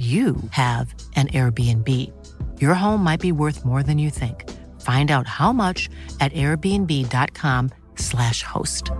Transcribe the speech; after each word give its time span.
you 0.00 0.36
have 0.50 0.94
an 1.14 1.28
Airbnb. 1.28 1.88
Your 2.58 2.74
home 2.74 3.04
might 3.04 3.20
be 3.20 3.32
worth 3.32 3.66
more 3.66 3.82
than 3.82 3.98
you 3.98 4.08
think. 4.08 4.48
Find 4.80 5.10
out 5.10 5.26
how 5.26 5.52
much 5.52 5.90
at 6.20 6.32
airbnb.com/slash 6.32 8.42
host. 8.42 8.90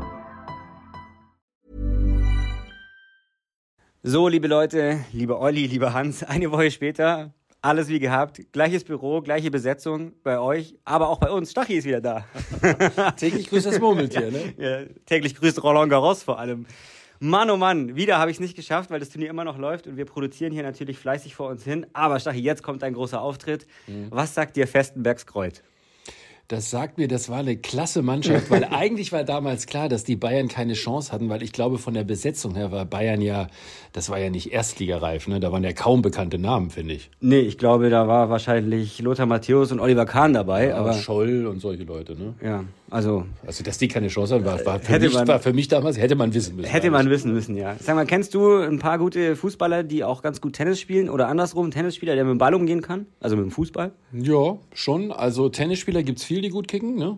So, 4.03 4.29
liebe 4.29 4.49
Leute, 4.49 5.05
lieber 5.13 5.41
Olli, 5.41 5.67
lieber 5.67 5.95
Hans, 5.95 6.23
eine 6.23 6.51
Woche 6.51 6.71
später, 6.71 7.33
alles 7.63 7.89
wie 7.89 7.99
gehabt. 7.99 8.53
Gleiches 8.53 8.85
Büro, 8.85 9.23
gleiche 9.23 9.51
Besetzung 9.51 10.13
bei 10.23 10.39
euch, 10.39 10.77
aber 10.85 11.09
auch 11.09 11.19
bei 11.19 11.31
uns. 11.31 11.51
Stachy 11.51 11.75
ist 11.75 11.87
wieder 11.87 12.01
da. 12.01 12.25
täglich 13.17 13.51
grüßt 13.51 13.67
das 13.67 13.79
Murmeltier, 13.79 14.31
ne? 14.31 14.55
Ja, 14.57 14.87
täglich 15.07 15.35
grüßt 15.35 15.63
Roland 15.63 15.91
Garros 15.91 16.23
vor 16.23 16.39
allem. 16.39 16.65
Mann, 17.23 17.51
oh 17.51 17.59
Mann, 17.59 17.97
wieder 17.97 18.19
habe 18.19 18.31
ich 18.31 18.39
es 18.39 18.41
nicht 18.41 18.57
geschafft, 18.57 18.91
weil 18.91 18.99
das 18.99 19.11
Turnier 19.11 19.29
immer 19.29 19.45
noch 19.45 19.59
läuft 19.59 19.87
und 19.87 19.99
wir 19.99 20.07
produzieren 20.07 20.55
hier 20.55 20.63
natürlich 20.63 20.99
fleißig 20.99 21.35
vor 21.35 21.51
uns 21.51 21.63
hin. 21.65 21.85
Aber 21.93 22.19
Stachy, 22.19 22.41
jetzt 22.41 22.63
kommt 22.63 22.83
ein 22.83 22.95
großer 22.95 23.21
Auftritt. 23.21 23.67
Mhm. 23.87 24.07
Was 24.09 24.35
sagt 24.35 24.57
dir 24.57 24.67
Festenbergs 24.67 25.27
Kreuz? 25.27 25.63
Das 26.49 26.69
sagt 26.71 26.97
mir, 26.97 27.09
das 27.09 27.29
war 27.29 27.41
eine 27.41 27.59
klasse 27.59 28.01
Mannschaft, 28.01 28.51
weil 28.51 28.65
eigentlich 28.71 29.13
war 29.13 29.23
damals 29.23 29.67
klar, 29.67 29.91
dass 29.91 30.03
die 30.03 30.17
Bayern 30.17 30.49
keine 30.49 30.73
Chance 30.73 31.13
hatten, 31.13 31.29
weil 31.29 31.43
ich 31.43 31.53
glaube, 31.53 31.77
von 31.77 31.93
der 31.93 32.05
Besetzung 32.05 32.57
her 32.57 32.73
war 32.73 32.87
Bayern 32.87 33.21
ja, 33.21 33.49
das 33.93 34.09
war 34.09 34.19
ja 34.19 34.31
nicht 34.31 34.51
erstligareif, 34.51 35.29
ne? 35.29 35.41
Da 35.41 35.53
waren 35.53 35.63
ja 35.63 35.75
kaum 35.75 36.01
bekannte 36.01 36.39
Namen, 36.39 36.71
finde 36.71 36.95
ich. 36.95 37.11
Nee, 37.21 37.41
ich 37.41 37.59
glaube, 37.59 37.91
da 37.91 38.09
war 38.09 38.31
wahrscheinlich 38.31 38.99
Lothar 38.99 39.27
Matthäus 39.27 39.71
und 39.71 39.79
Oliver 39.79 40.07
Kahn 40.07 40.33
dabei. 40.33 40.69
Ja, 40.69 40.77
aber 40.77 40.95
Scholl 40.95 41.47
und 41.47 41.61
solche 41.61 41.85
Leute, 41.85 42.17
ne? 42.17 42.35
Ja, 42.43 42.65
also. 42.91 43.25
Also, 43.47 43.65
dass 43.65 43.79
die 43.79 43.89
keine 43.89 44.09
Chance 44.09 44.35
hatten, 44.35 44.45
war, 44.45 44.65
war, 44.65 44.81
für, 44.81 44.99
mich, 44.99 45.15
man, 45.15 45.29
war 45.29 45.39
für 45.39 45.53
mich 45.53 45.69
damals, 45.69 45.97
hätte 45.97 46.17
man 46.17 46.35
wissen 46.35 46.57
müssen. 46.57 46.69
Hätte 46.69 46.91
man 46.91 47.09
wissen 47.09 47.33
müssen, 47.33 47.57
ja. 47.57 47.77
Sag 47.81 47.95
mal, 47.95 48.07
kennst 48.07 48.35
du 48.35 48.57
ein 48.57 48.79
paar 48.79 48.99
gute 48.99 49.37
Fußballer, 49.37 49.85
die 49.85 50.05
auch 50.05 50.23
ganz 50.23 50.41
gut 50.41 50.55
Tennis 50.55 50.81
spielen 50.81 51.09
oder 51.09 51.29
andersrum, 51.29 51.71
Tennisspieler, 51.71 52.15
der 52.17 52.25
mit 52.25 52.33
dem 52.33 52.39
Ball 52.39 52.55
umgehen 52.55 52.83
kann? 52.83 53.07
Also 53.21 53.37
mit 53.37 53.45
dem 53.45 53.51
Fußball? 53.53 53.93
Ja, 54.13 54.59
schon. 54.75 55.13
Also 55.13 55.49
Tennisspieler 55.49 56.03
gibt's 56.03 56.25
viel, 56.25 56.43
die 56.43 56.51
gut 56.51 56.69
kicken, 56.69 56.97
ne? 56.97 57.17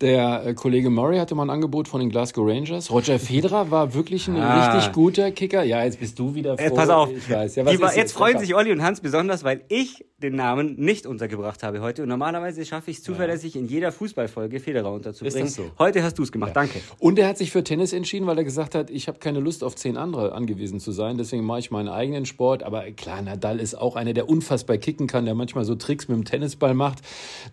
Der 0.00 0.46
äh, 0.46 0.54
Kollege 0.54 0.88
Murray 0.88 1.18
hatte 1.18 1.34
mal 1.34 1.42
ein 1.42 1.50
Angebot 1.50 1.86
von 1.86 2.00
den 2.00 2.08
Glasgow 2.08 2.48
Rangers. 2.48 2.90
Roger 2.90 3.18
Federer 3.18 3.70
war 3.70 3.92
wirklich 3.92 4.28
ein 4.28 4.36
ah. 4.36 4.72
richtig 4.72 4.92
guter 4.92 5.30
Kicker. 5.30 5.62
Ja, 5.62 5.84
jetzt 5.84 6.00
bist 6.00 6.18
du 6.18 6.34
wieder 6.34 6.56
froh. 6.56 6.64
Äh, 6.64 6.70
pass 6.70 6.88
auf. 6.88 7.10
Ich 7.12 7.28
weiß. 7.28 7.56
Ja, 7.56 7.68
jetzt, 7.68 7.96
jetzt 7.96 8.12
freuen 8.12 8.38
sich 8.38 8.54
Olli 8.54 8.72
und 8.72 8.82
Hans 8.82 9.00
besonders, 9.02 9.44
weil 9.44 9.62
ich 9.68 10.06
den 10.22 10.36
Namen 10.36 10.76
nicht 10.76 11.06
untergebracht 11.06 11.62
habe 11.62 11.80
heute. 11.80 12.02
Und 12.02 12.08
normalerweise 12.08 12.64
schaffe 12.64 12.90
ich 12.90 12.98
es 12.98 13.02
zuverlässig, 13.02 13.56
in 13.56 13.66
jeder 13.66 13.92
Fußballfolge 13.92 14.60
Federer 14.60 14.92
unterzubringen. 14.92 15.46
Ist 15.46 15.58
das 15.58 15.66
so? 15.66 15.70
Heute 15.78 16.02
hast 16.02 16.18
du 16.18 16.22
es 16.22 16.32
gemacht. 16.32 16.50
Ja. 16.50 16.54
Danke. 16.54 16.80
Und 16.98 17.18
er 17.18 17.28
hat 17.28 17.38
sich 17.38 17.50
für 17.50 17.64
Tennis 17.64 17.92
entschieden, 17.92 18.26
weil 18.26 18.38
er 18.38 18.44
gesagt 18.44 18.74
hat, 18.74 18.90
ich 18.90 19.08
habe 19.08 19.18
keine 19.18 19.40
Lust 19.40 19.64
auf 19.64 19.76
zehn 19.76 19.96
andere 19.96 20.32
angewiesen 20.32 20.80
zu 20.80 20.92
sein. 20.92 21.16
Deswegen 21.16 21.44
mache 21.44 21.60
ich 21.60 21.70
meinen 21.70 21.88
eigenen 21.88 22.26
Sport. 22.26 22.62
Aber 22.62 22.82
klar, 22.92 23.22
Nadal 23.22 23.60
ist 23.60 23.74
auch 23.74 23.96
einer, 23.96 24.12
der 24.12 24.28
unfassbar 24.28 24.76
kicken 24.76 25.06
kann, 25.06 25.24
der 25.24 25.34
manchmal 25.34 25.64
so 25.64 25.74
Tricks 25.74 26.08
mit 26.08 26.16
dem 26.16 26.24
Tennisball 26.24 26.74
macht. 26.74 26.98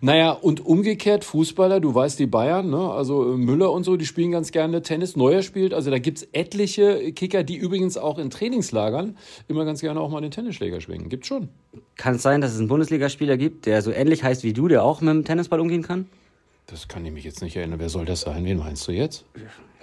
Naja, 0.00 0.32
und 0.32 0.64
umgekehrt 0.64 1.24
Fußballer, 1.24 1.80
du 1.80 1.94
weißt, 1.94 2.18
die 2.18 2.26
Bayern, 2.26 2.70
ne? 2.70 2.90
also 2.90 3.32
äh, 3.32 3.36
Müller 3.36 3.72
und 3.72 3.84
so, 3.84 3.96
die 3.96 4.06
spielen 4.06 4.30
ganz 4.30 4.52
gerne 4.52 4.82
Tennis. 4.82 5.16
Neuer 5.16 5.42
spielt, 5.42 5.72
also 5.74 5.90
da 5.90 5.98
gibt 5.98 6.18
es 6.18 6.28
etliche 6.32 7.12
Kicker, 7.12 7.42
die 7.42 7.56
übrigens 7.56 7.96
auch 7.96 8.18
in 8.18 8.30
Trainingslagern 8.30 9.16
immer 9.48 9.64
ganz 9.64 9.80
gerne 9.80 10.00
auch 10.00 10.10
mal 10.10 10.20
den 10.20 10.30
Tennisschläger 10.30 10.80
schwingen. 10.80 11.08
Gibt 11.08 11.26
schon. 11.26 11.48
Kann 11.96 12.16
es 12.16 12.22
sein, 12.22 12.40
dass 12.40 12.52
es 12.52 12.58
einen 12.58 12.68
Bundesligaspieler 12.68 13.36
gibt, 13.36 13.66
der 13.66 13.82
so 13.82 13.90
ähnlich 13.90 14.22
heißt 14.22 14.42
wie 14.42 14.52
du, 14.52 14.68
der 14.68 14.82
auch 14.82 15.00
mit 15.00 15.10
dem 15.10 15.24
Tennisball 15.24 15.60
umgehen 15.60 15.82
kann? 15.82 16.06
Das 16.66 16.86
kann 16.86 17.04
ich 17.06 17.12
mich 17.12 17.24
jetzt 17.24 17.42
nicht 17.42 17.56
erinnern. 17.56 17.78
Wer 17.78 17.88
soll 17.88 18.04
das 18.04 18.22
sein? 18.22 18.44
Wen 18.44 18.58
meinst 18.58 18.86
du 18.86 18.92
jetzt? 18.92 19.24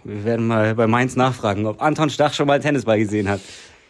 Wir 0.03 0.23
werden 0.23 0.45
mal 0.45 0.75
bei 0.75 0.85
Mainz 0.85 1.15
nachfragen, 1.15 1.65
ob 1.65 1.81
Anton 1.81 2.09
Stach 2.11 2.33
schon 2.33 2.45
mal 2.45 2.59
Tennisball 2.59 2.99
gesehen 2.99 3.27
hat. 3.27 3.41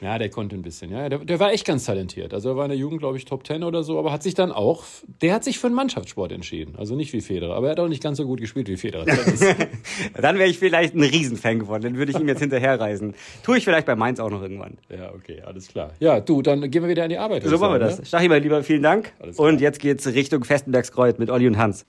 Ja, 0.01 0.17
der 0.17 0.29
konnte 0.29 0.55
ein 0.55 0.61
bisschen. 0.61 0.91
Ja, 0.91 1.07
der, 1.07 1.19
der 1.19 1.39
war 1.39 1.53
echt 1.53 1.65
ganz 1.65 1.85
talentiert. 1.85 2.33
Also 2.33 2.49
er 2.49 2.57
war 2.57 2.65
in 2.65 2.69
der 2.69 2.77
Jugend, 2.77 2.99
glaube 2.99 3.17
ich, 3.17 3.25
Top 3.25 3.43
Ten 3.43 3.63
oder 3.63 3.83
so, 3.83 3.97
aber 3.97 4.11
hat 4.11 4.23
sich 4.23 4.33
dann 4.33 4.51
auch, 4.51 4.83
der 5.21 5.33
hat 5.33 5.43
sich 5.43 5.57
für 5.57 5.67
einen 5.67 5.75
Mannschaftssport 5.75 6.31
entschieden. 6.31 6.75
Also 6.77 6.95
nicht 6.95 7.13
wie 7.13 7.21
Federer, 7.21 7.55
aber 7.55 7.67
er 7.67 7.71
hat 7.71 7.79
auch 7.79 7.87
nicht 7.87 8.03
ganz 8.03 8.17
so 8.17 8.25
gut 8.25 8.41
gespielt 8.41 8.67
wie 8.67 8.77
Federer. 8.77 9.05
dann 10.13 10.37
wäre 10.37 10.49
ich 10.49 10.59
vielleicht 10.59 10.95
ein 10.95 11.03
Riesenfan 11.03 11.59
geworden. 11.59 11.83
Dann 11.83 11.95
würde 11.97 12.11
ich 12.11 12.19
ihm 12.19 12.27
jetzt 12.27 12.41
hinterherreisen. 12.41 13.15
Tue 13.43 13.57
ich 13.57 13.63
vielleicht 13.63 13.85
bei 13.85 13.95
Mainz 13.95 14.19
auch 14.19 14.29
noch 14.29 14.41
irgendwann. 14.41 14.77
Ja, 14.89 15.13
okay, 15.13 15.41
alles 15.41 15.69
klar. 15.69 15.91
Ja, 15.99 16.19
du, 16.19 16.41
dann 16.41 16.69
gehen 16.69 16.83
wir 16.83 16.89
wieder 16.89 17.03
an 17.03 17.09
die 17.09 17.17
Arbeit. 17.17 17.43
So 17.43 17.57
machen 17.57 17.73
wir 17.73 17.79
das. 17.79 17.99
Ne? 17.99 18.05
Stachi, 18.05 18.27
mein 18.27 18.43
Lieber, 18.43 18.63
vielen 18.63 18.83
Dank. 18.83 19.13
Und 19.37 19.61
jetzt 19.61 19.79
geht's 19.79 20.05
Richtung 20.07 20.43
Festenbergskreuz 20.43 21.17
mit 21.17 21.29
Olli 21.29 21.47
und 21.47 21.57
Hans. 21.57 21.85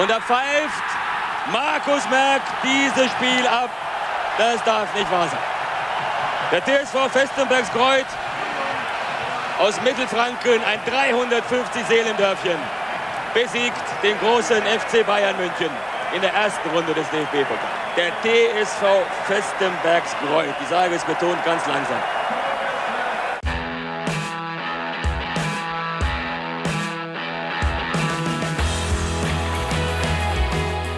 Und 0.00 0.10
da 0.10 0.20
pfeift 0.20 0.84
Markus 1.52 2.08
Merck 2.10 2.42
dieses 2.62 3.10
Spiel 3.12 3.46
ab. 3.46 3.70
Das 4.36 4.62
darf 4.64 4.94
nicht 4.96 5.10
wahr 5.10 5.28
sein. 5.28 5.53
Der 6.54 6.62
TSV 6.64 7.10
Festenbergskreuz 7.10 8.06
aus 9.58 9.82
Mittelfranken, 9.82 10.62
ein 10.62 10.78
350 10.86 11.84
Seelendörfchen, 11.88 12.56
besiegt 13.34 13.82
den 14.04 14.16
großen 14.20 14.62
FC 14.62 15.04
Bayern 15.04 15.36
München 15.36 15.68
in 16.14 16.20
der 16.20 16.32
ersten 16.32 16.70
Runde 16.70 16.94
des 16.94 17.10
DFB-Pokals. 17.10 17.58
Der 17.96 18.12
TSV 18.22 18.84
Festenbergskreuz, 19.26 20.54
ich 20.62 20.68
sage 20.68 20.94
es 20.94 21.02
betont 21.02 21.44
ganz 21.44 21.66
langsam. 21.66 21.98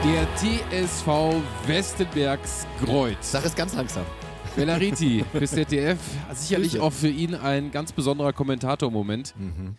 Der 0.04 0.26
TSV 0.36 1.40
Westenbergskreuz. 1.66 3.16
Sag 3.22 3.46
es 3.46 3.56
ganz 3.56 3.72
langsam. 3.72 4.04
Bellariti 4.56 5.22
fürs 5.32 5.50
ZDF. 5.50 5.98
Sicherlich 6.32 6.80
auch 6.80 6.92
für 6.92 7.08
ihn 7.08 7.34
ein 7.34 7.70
ganz 7.70 7.92
besonderer 7.92 8.32
Kommentator-Moment. 8.32 9.34
Mhm. 9.38 9.76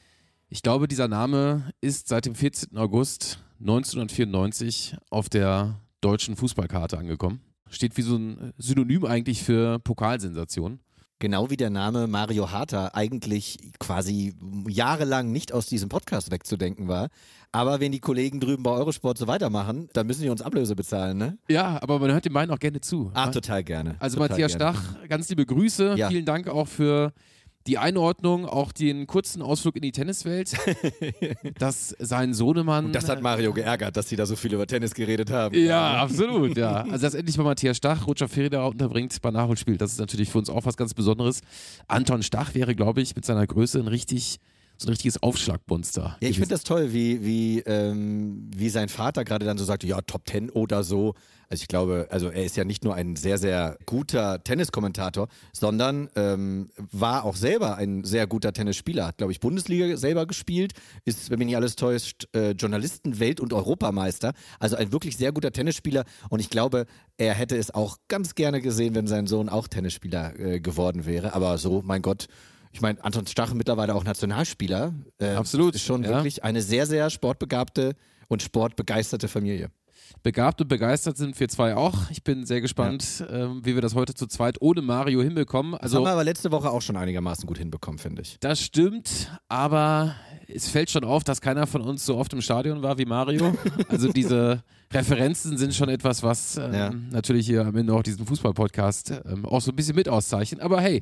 Ich 0.49 0.61
glaube, 0.61 0.87
dieser 0.87 1.07
Name 1.07 1.73
ist 1.81 2.07
seit 2.07 2.27
dem 2.27 2.35
14. 2.35 2.77
August 2.77 3.39
1994 3.59 4.95
auf 5.09 5.29
der 5.29 5.81
deutschen 5.99 6.35
Fußballkarte 6.35 6.97
angekommen. 6.97 7.41
Steht 7.69 7.97
wie 7.97 8.03
so 8.03 8.17
ein 8.17 8.53
Synonym 8.57 9.05
eigentlich 9.05 9.41
für 9.41 9.79
Pokalsensation. 9.79 10.79
Genau 11.19 11.49
wie 11.49 11.57
der 11.57 11.71
Name 11.71 12.05
Mario 12.05 12.51
Harter 12.51 12.95
eigentlich 12.95 13.57
quasi 13.79 14.35
jahrelang 14.67 15.31
nicht 15.31 15.51
aus 15.51 15.65
diesem 15.65 15.89
Podcast 15.89 16.29
wegzudenken 16.29 16.87
war. 16.87 17.09
Aber 17.51 17.79
wenn 17.79 17.91
die 17.91 17.99
Kollegen 17.99 18.39
drüben 18.39 18.61
bei 18.61 18.69
Eurosport 18.71 19.17
so 19.17 19.25
weitermachen, 19.25 19.89
dann 19.93 20.05
müssen 20.05 20.21
die 20.21 20.29
uns 20.29 20.43
Ablöse 20.43 20.75
bezahlen, 20.75 21.17
ne? 21.17 21.37
Ja, 21.49 21.81
aber 21.81 21.97
man 21.97 22.11
hört 22.11 22.25
den 22.25 22.33
beiden 22.33 22.53
auch 22.53 22.59
gerne 22.59 22.81
zu. 22.81 23.09
Ach, 23.15 23.31
total 23.31 23.63
gerne. 23.63 23.95
Also 23.99 24.17
total 24.17 24.29
Matthias 24.29 24.57
gerne. 24.57 24.77
Stach, 24.77 25.07
ganz 25.07 25.27
liebe 25.29 25.45
Grüße. 25.45 25.95
Ja. 25.97 26.09
Vielen 26.09 26.25
Dank 26.25 26.49
auch 26.49 26.67
für 26.67 27.13
die 27.67 27.77
Einordnung, 27.77 28.45
auch 28.45 28.71
den 28.71 29.07
kurzen 29.07 29.41
Ausflug 29.41 29.75
in 29.75 29.81
die 29.81 29.91
Tenniswelt, 29.91 30.53
dass 31.59 31.95
sein 31.99 32.33
Sohnemann. 32.33 32.85
Und 32.85 32.95
das 32.95 33.09
hat 33.09 33.21
Mario 33.21 33.53
geärgert, 33.53 33.97
dass 33.97 34.09
sie 34.09 34.15
da 34.15 34.25
so 34.25 34.35
viel 34.35 34.53
über 34.53 34.65
Tennis 34.65 34.93
geredet 34.93 35.31
haben. 35.31 35.55
Ja, 35.55 35.97
absolut, 35.97 36.57
ja. 36.57 36.85
Also, 36.97 37.05
dass 37.05 37.13
endlich 37.13 37.37
mal 37.37 37.43
Matthias 37.43 37.77
Stach 37.77 38.07
Roger 38.07 38.27
Federer 38.27 38.67
unterbringt 38.67 39.21
bei 39.21 39.31
Nachholspiel, 39.31 39.77
das 39.77 39.91
ist 39.91 39.99
natürlich 39.99 40.29
für 40.29 40.37
uns 40.37 40.49
auch 40.49 40.65
was 40.65 40.77
ganz 40.77 40.93
Besonderes. 40.93 41.41
Anton 41.87 42.23
Stach 42.23 42.55
wäre, 42.55 42.75
glaube 42.75 43.01
ich, 43.01 43.15
mit 43.15 43.25
seiner 43.25 43.45
Größe 43.45 43.79
ein 43.79 43.87
richtig 43.87 44.39
so 44.77 44.87
ein 44.87 44.89
richtiges 44.89 45.21
Aufschlagmonster. 45.21 46.17
Ja, 46.21 46.29
ich 46.29 46.37
finde 46.37 46.49
das 46.49 46.63
toll, 46.63 46.93
wie, 46.93 47.25
wie, 47.25 47.59
ähm, 47.61 48.49
wie 48.55 48.69
sein 48.69 48.89
Vater 48.89 49.23
gerade 49.23 49.45
dann 49.45 49.57
so 49.57 49.65
sagte, 49.65 49.87
ja, 49.87 50.01
Top 50.01 50.25
Ten 50.25 50.49
oder 50.49 50.83
so. 50.83 51.15
Also 51.49 51.61
ich 51.61 51.67
glaube, 51.67 52.07
also 52.09 52.29
er 52.29 52.43
ist 52.43 52.57
ja 52.57 52.65
nicht 52.65 52.83
nur 52.83 52.93
ein 52.93 53.15
sehr, 53.15 53.37
sehr 53.37 53.77
guter 53.85 54.43
Tenniskommentator, 54.43 55.29
sondern 55.53 56.09
ähm, 56.15 56.69
war 56.91 57.23
auch 57.23 57.35
selber 57.37 57.77
ein 57.77 58.03
sehr 58.03 58.27
guter 58.27 58.51
Tennisspieler. 58.51 59.07
Hat, 59.07 59.17
glaube 59.17 59.31
ich, 59.31 59.39
Bundesliga 59.39 59.95
selber 59.95 60.25
gespielt, 60.25 60.73
ist, 61.05 61.29
wenn 61.29 61.39
mich 61.39 61.47
nicht 61.47 61.55
alles 61.55 61.77
täuscht, 61.77 62.27
äh, 62.35 62.51
Journalisten, 62.51 63.19
Welt- 63.19 63.39
und 63.39 63.53
Europameister. 63.53 64.33
Also 64.59 64.75
ein 64.75 64.91
wirklich 64.91 65.15
sehr 65.15 65.31
guter 65.31 65.51
Tennisspieler. 65.51 66.03
Und 66.29 66.41
ich 66.41 66.49
glaube, 66.49 66.85
er 67.17 67.33
hätte 67.33 67.55
es 67.57 67.73
auch 67.73 67.97
ganz 68.09 68.35
gerne 68.35 68.61
gesehen, 68.61 68.93
wenn 68.93 69.07
sein 69.07 69.25
Sohn 69.25 69.47
auch 69.47 69.69
Tennisspieler 69.69 70.37
äh, 70.37 70.59
geworden 70.59 71.05
wäre. 71.05 71.33
Aber 71.33 71.57
so, 71.57 71.81
mein 71.81 72.01
Gott, 72.01 72.27
ich 72.71 72.81
meine, 72.81 73.03
Anton 73.03 73.25
Stach 73.27 73.53
mittlerweile 73.53 73.95
auch 73.95 74.03
Nationalspieler. 74.03 74.93
Äh, 75.19 75.29
Absolut. 75.35 75.75
Ist 75.75 75.83
schon 75.83 76.03
ja. 76.03 76.09
wirklich 76.09 76.43
eine 76.43 76.61
sehr, 76.61 76.85
sehr 76.85 77.09
sportbegabte 77.09 77.95
und 78.27 78.41
sportbegeisterte 78.41 79.27
Familie. 79.27 79.69
Begabt 80.23 80.61
und 80.61 80.67
begeistert 80.69 81.17
sind 81.17 81.37
wir 81.37 81.49
zwei 81.49 81.75
auch. 81.75 82.09
Ich 82.11 82.23
bin 82.23 82.45
sehr 82.45 82.61
gespannt, 82.61 83.25
ähm, 83.29 83.59
wie 83.63 83.75
wir 83.75 83.81
das 83.81 83.93
heute 83.93 84.13
zu 84.13 84.25
zweit 84.27 84.61
ohne 84.61 84.81
Mario 84.81 85.21
hinbekommen. 85.21 85.73
Das 85.73 85.81
Also 85.81 85.97
haben 85.97 86.05
wir 86.05 86.11
aber 86.11 86.23
letzte 86.23 86.49
Woche 86.51 86.69
auch 86.71 86.81
schon 86.81 86.95
einigermaßen 86.95 87.45
gut 87.45 87.57
hinbekommen, 87.57 87.97
finde 87.99 88.21
ich. 88.21 88.37
das 88.39 88.61
stimmt, 88.61 89.29
aber 89.49 90.15
es 90.47 90.69
fällt 90.69 90.89
schon 90.89 91.03
auf, 91.03 91.25
dass 91.25 91.41
keiner 91.41 91.67
von 91.67 91.81
uns 91.81 92.05
so 92.05 92.15
oft 92.17 92.31
im 92.31 92.41
Stadion 92.41 92.81
war 92.81 92.97
wie 92.97 93.05
Mario. 93.05 93.53
Also 93.89 94.11
diese 94.11 94.63
Referenzen 94.93 95.57
sind 95.57 95.75
schon 95.75 95.89
etwas, 95.89 96.23
was 96.23 96.55
ähm, 96.57 96.73
Ja. 96.73 96.89
natürlich 97.11 97.45
hier 97.45 97.65
am 97.65 97.75
Ende 97.75 97.93
auch 97.93 98.03
diesen 98.03 98.25
Fußball-Podcast 98.25 99.13
ähm, 99.25 99.45
auch 99.45 99.59
so 99.61 99.71
ein 99.71 99.75
bisschen 99.75 99.95
mit 99.95 100.07
auszeichnet. 100.07 100.61
Aber 100.61 100.79
hey, 100.79 101.01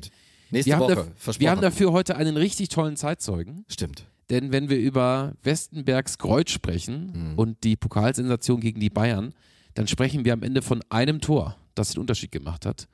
Nächste 0.50 0.70
wir 0.70 0.76
haben, 0.76 0.82
Woche, 0.82 0.92
daf- 0.92 1.10
versprochen. 1.16 1.40
wir 1.40 1.50
haben 1.50 1.60
dafür 1.60 1.92
heute 1.92 2.16
einen 2.16 2.36
richtig 2.36 2.68
tollen 2.68 2.96
Zeitzeugen. 2.96 3.64
Stimmt. 3.68 4.04
Denn 4.30 4.50
wenn 4.52 4.68
wir 4.68 4.78
über 4.78 5.34
Westenbergs 5.42 6.18
Kreuz 6.18 6.50
sprechen 6.50 7.34
und 7.36 7.62
die 7.62 7.76
Pokalsensation 7.76 8.60
gegen 8.60 8.80
die 8.80 8.90
Bayern, 8.90 9.32
dann 9.74 9.86
sprechen 9.86 10.24
wir 10.24 10.32
am 10.32 10.42
Ende 10.42 10.62
von 10.62 10.82
einem 10.88 11.20
Tor, 11.20 11.56
das 11.74 11.90
den 11.92 12.00
Unterschied 12.00 12.32
gemacht 12.32 12.66
hat. 12.66 12.88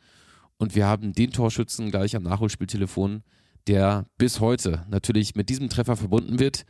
Und 0.59 0.75
wir 0.75 0.87
haben 0.87 1.13
den 1.15 1.31
Torschützen 1.33 1.91
gleich 1.91 2.15
am 2.17 2.23
Nachholspieltelefon, 2.25 3.23
der 3.67 4.07
bis 4.19 4.41
heute 4.41 4.85
natürlich 4.91 5.35
mit 5.35 5.49
diesem 5.49 5.69
Treffer 5.71 5.97
verbunden 5.97 6.39
wird 6.39 6.65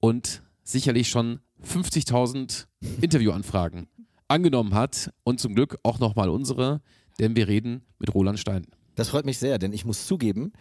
und 0.00 0.42
sicherlich 0.62 1.08
schon 1.08 1.40
50.000 1.62 2.66
Interviewanfragen 3.00 3.88
angenommen 4.28 4.74
hat 4.74 5.12
und 5.24 5.40
zum 5.40 5.54
Glück 5.54 5.78
auch 5.82 5.98
nochmal 5.98 6.28
unsere, 6.28 6.80
denn 7.18 7.34
wir 7.36 7.48
reden 7.48 7.82
mit 7.98 8.14
Roland 8.14 8.38
Stein. 8.38 8.66
Das 8.98 9.10
freut 9.10 9.26
mich 9.26 9.38
sehr, 9.38 9.60
denn 9.60 9.72
ich 9.72 9.84
muss 9.84 10.08
zugeben, 10.08 10.52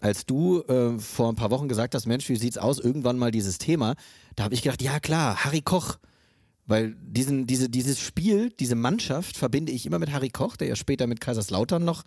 als 0.00 0.26
du 0.26 0.62
äh, 0.62 0.98
vor 0.98 1.28
ein 1.28 1.36
paar 1.36 1.52
Wochen 1.52 1.68
gesagt 1.68 1.94
hast, 1.94 2.06
Mensch, 2.06 2.28
wie 2.28 2.34
sieht's 2.34 2.58
aus, 2.58 2.80
irgendwann 2.80 3.18
mal 3.18 3.30
dieses 3.30 3.58
Thema, 3.58 3.94
da 4.34 4.42
habe 4.42 4.54
ich 4.54 4.62
gedacht, 4.62 4.82
ja 4.82 4.98
klar, 4.98 5.44
Harry 5.44 5.60
Koch. 5.60 5.98
Weil 6.66 6.96
diesen, 7.00 7.46
diese, 7.46 7.68
dieses 7.68 8.00
Spiel, 8.00 8.50
diese 8.50 8.74
Mannschaft 8.74 9.36
verbinde 9.36 9.70
ich 9.70 9.86
immer 9.86 10.00
mit 10.00 10.10
Harry 10.10 10.30
Koch, 10.30 10.56
der 10.56 10.66
ja 10.66 10.74
später 10.74 11.06
mit 11.06 11.20
Kaiserslautern 11.20 11.84
noch 11.84 12.02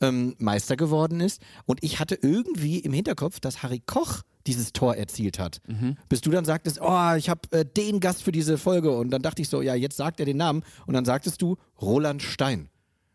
ähm, 0.00 0.36
Meister 0.38 0.76
geworden 0.76 1.18
ist. 1.18 1.42
Und 1.64 1.82
ich 1.82 1.98
hatte 1.98 2.16
irgendwie 2.22 2.78
im 2.78 2.92
Hinterkopf, 2.92 3.40
dass 3.40 3.64
Harry 3.64 3.82
Koch 3.84 4.22
dieses 4.46 4.72
Tor 4.72 4.94
erzielt 4.94 5.40
hat. 5.40 5.60
Bis 6.08 6.20
du 6.20 6.30
dann 6.30 6.44
sagtest, 6.44 6.78
oh, 6.80 7.14
ich 7.16 7.28
habe 7.28 7.40
äh, 7.50 7.64
den 7.64 7.98
Gast 7.98 8.22
für 8.22 8.32
diese 8.32 8.58
Folge. 8.58 8.92
Und 8.96 9.10
dann 9.10 9.22
dachte 9.22 9.42
ich 9.42 9.48
so, 9.48 9.60
ja, 9.60 9.74
jetzt 9.74 9.96
sagt 9.96 10.20
er 10.20 10.26
den 10.26 10.36
Namen. 10.36 10.62
Und 10.86 10.94
dann 10.94 11.04
sagtest 11.04 11.42
du 11.42 11.56
Roland 11.80 12.22
Stein. 12.22 12.68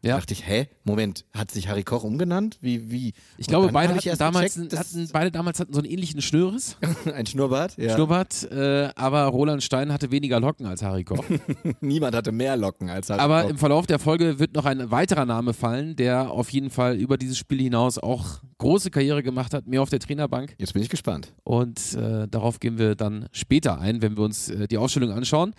Ja. 0.07 0.15
Dachte 0.15 0.33
ich, 0.33 0.47
hä? 0.47 0.67
Moment, 0.83 1.25
hat 1.33 1.51
sich 1.51 1.67
Harry 1.67 1.83
Koch 1.83 2.03
umgenannt? 2.03 2.57
Wie, 2.61 2.89
wie? 2.89 3.13
Ich 3.37 3.47
Und 3.47 3.49
glaube, 3.49 3.69
beide 3.73 3.93
hatten, 3.93 4.07
ich 4.07 4.17
damals, 4.17 4.55
gecheckt, 4.55 4.77
hatten, 4.77 5.09
beide 5.11 5.31
damals 5.31 5.59
hatten 5.59 5.73
so 5.73 5.79
einen 5.79 5.89
ähnlichen 5.89 6.21
Schnürres. 6.21 6.77
ein 7.13 7.25
Schnurrbart. 7.25 7.77
Ja. 7.77 7.93
Schnurrbart, 7.93 8.49
äh, 8.51 8.89
aber 8.95 9.23
Roland 9.25 9.63
Stein 9.63 9.91
hatte 9.91 10.09
weniger 10.11 10.39
Locken 10.39 10.65
als 10.65 10.81
Harry 10.81 11.03
Koch. 11.03 11.25
Niemand 11.81 12.15
hatte 12.15 12.31
mehr 12.31 12.55
Locken 12.55 12.89
als 12.89 13.09
Harry 13.09 13.19
aber 13.19 13.43
Koch. 13.43 13.49
im 13.49 13.57
Verlauf 13.57 13.85
der 13.85 13.99
Folge 13.99 14.39
wird 14.39 14.55
noch 14.55 14.65
ein 14.65 14.89
weiterer 14.91 15.25
Name 15.25 15.53
fallen, 15.53 15.95
der 15.95 16.31
auf 16.31 16.49
jeden 16.51 16.69
Fall 16.69 16.95
über 16.95 17.17
dieses 17.17 17.37
Spiel 17.37 17.59
hinaus 17.59 17.97
auch 17.97 18.39
große 18.59 18.89
Karriere 18.91 19.23
gemacht 19.23 19.53
hat, 19.53 19.67
mehr 19.67 19.81
auf 19.81 19.89
der 19.89 19.99
Trainerbank. 19.99 20.55
Jetzt 20.57 20.73
bin 20.73 20.81
ich 20.81 20.89
gespannt. 20.89 21.33
Und 21.43 21.95
äh, 21.95 22.27
darauf 22.27 22.59
gehen 22.59 22.77
wir 22.77 22.95
dann 22.95 23.27
später 23.31 23.79
ein, 23.79 24.01
wenn 24.01 24.15
wir 24.17 24.23
uns 24.23 24.49
äh, 24.49 24.67
die 24.67 24.77
Ausstellung 24.77 25.11
anschauen. 25.11 25.53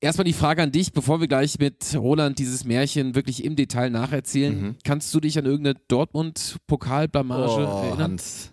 Erstmal 0.00 0.24
die 0.24 0.32
Frage 0.32 0.62
an 0.62 0.70
dich, 0.70 0.92
bevor 0.92 1.20
wir 1.20 1.26
gleich 1.26 1.58
mit 1.58 1.94
Roland 1.96 2.38
dieses 2.38 2.64
Märchen 2.64 3.16
wirklich 3.16 3.42
im 3.44 3.56
Detail 3.56 3.90
nacherzählen. 3.90 4.60
Mhm. 4.60 4.76
Kannst 4.84 5.12
du 5.12 5.18
dich 5.18 5.36
an 5.38 5.44
irgendeine 5.44 5.74
Dortmund-Pokalblamage 5.88 7.66
Oh, 7.66 7.82
erinnern? 7.82 7.98
Hans. 8.12 8.52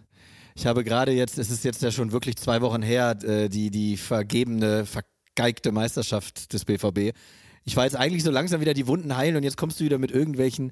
Ich 0.55 0.65
habe 0.65 0.83
gerade 0.83 1.11
jetzt, 1.11 1.37
es 1.37 1.51
ist 1.51 1.63
jetzt 1.63 1.83
ja 1.83 1.91
schon 1.91 2.11
wirklich 2.11 2.37
zwei 2.37 2.61
Wochen 2.61 2.81
her, 2.81 3.15
äh, 3.23 3.49
die, 3.49 3.69
die 3.69 3.97
vergebene, 3.97 4.85
vergeigte 4.85 5.71
Meisterschaft 5.71 6.51
des 6.53 6.65
BVB. 6.65 7.15
Ich 7.63 7.75
war 7.75 7.83
jetzt 7.83 7.95
eigentlich 7.95 8.23
so 8.23 8.31
langsam 8.31 8.61
wieder 8.61 8.73
die 8.73 8.87
Wunden 8.87 9.15
heilen 9.15 9.35
und 9.35 9.43
jetzt 9.43 9.57
kommst 9.57 9.79
du 9.79 9.83
wieder 9.83 9.97
mit 9.99 10.11
irgendwelchen. 10.11 10.71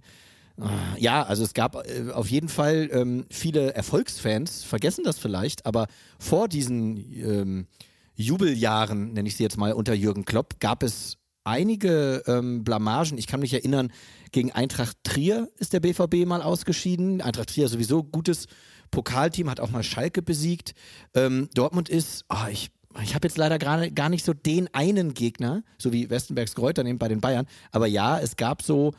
Ah, 0.60 0.70
Ja, 0.98 1.24
also 1.24 1.44
es 1.44 1.54
gab 1.54 1.76
äh, 1.88 2.12
auf 2.12 2.30
jeden 2.30 2.50
Fall 2.50 2.90
ähm, 2.94 3.26
viele 3.30 3.74
Erfolgsfans, 3.76 4.64
vergessen 4.64 5.04
das 5.04 5.20
vielleicht, 5.20 5.66
aber 5.66 5.88
vor 6.18 6.48
diesen 6.48 6.98
ähm, 7.24 7.68
Jubeljahren, 8.16 9.14
nenne 9.14 9.28
ich 9.28 9.36
sie 9.36 9.44
jetzt 9.44 9.58
mal, 9.58 9.74
unter 9.74 9.94
Jürgen 9.94 10.26
Klopp, 10.26 10.60
gab 10.60 10.84
es 10.84 11.18
einige 11.44 12.24
ähm, 12.28 12.64
Blamagen. 12.64 13.18
Ich 13.18 13.28
kann 13.28 13.40
mich 13.40 13.54
erinnern, 13.54 13.92
gegen 14.32 14.52
Eintracht 14.52 14.98
Trier 15.04 15.50
ist 15.58 15.74
der 15.74 15.80
BVB 15.80 16.26
mal 16.26 16.42
ausgeschieden. 16.42 17.22
Eintracht 17.22 17.50
Trier 17.50 17.68
sowieso 17.68 18.04
gutes 18.04 18.48
Pokalteam, 18.92 19.50
hat 19.50 19.60
auch 19.60 19.72
mal 19.72 19.84
Schalke 19.84 20.22
besiegt. 20.22 20.74
Ähm, 21.14 21.50
Dortmund 21.54 21.90
ist, 21.90 22.26
ah, 22.30 22.50
ich, 22.50 22.70
ich 23.02 23.16
habe 23.16 23.28
jetzt 23.28 23.38
leider 23.38 23.58
gerade 23.58 23.92
gar 23.92 24.10
nicht 24.10 24.24
so 24.24 24.34
den 24.34 24.74
einen 24.74 25.14
Gegner, 25.14 25.64
so 25.78 25.92
wie 25.92 26.10
Westenbergs 26.10 26.56
Kräuter 26.56 26.84
bei 26.84 27.08
den 27.08 27.22
Bayern. 27.22 27.48
Aber 27.72 27.88
ja, 27.88 28.20
es 28.20 28.36
gab 28.38 28.62
so, 28.62 28.94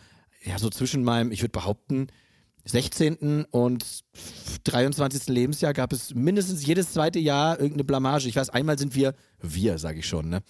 ja, 0.44 0.58
so 0.58 0.68
zwischen 0.68 1.04
meinem, 1.04 1.32
ich 1.32 1.42
würde 1.42 1.52
behaupten, 1.52 2.08
16. 2.66 3.44
und 3.50 3.84
23. 4.64 5.28
Lebensjahr 5.28 5.72
gab 5.74 5.92
es 5.92 6.14
mindestens 6.14 6.64
jedes 6.64 6.92
zweite 6.92 7.18
Jahr 7.18 7.58
irgendeine 7.58 7.84
Blamage. 7.84 8.28
Ich 8.28 8.36
weiß, 8.36 8.50
einmal 8.50 8.78
sind 8.78 8.94
wir, 8.94 9.14
wir 9.40 9.78
sage 9.78 9.98
ich 9.98 10.08
schon, 10.08 10.28
ne? 10.28 10.42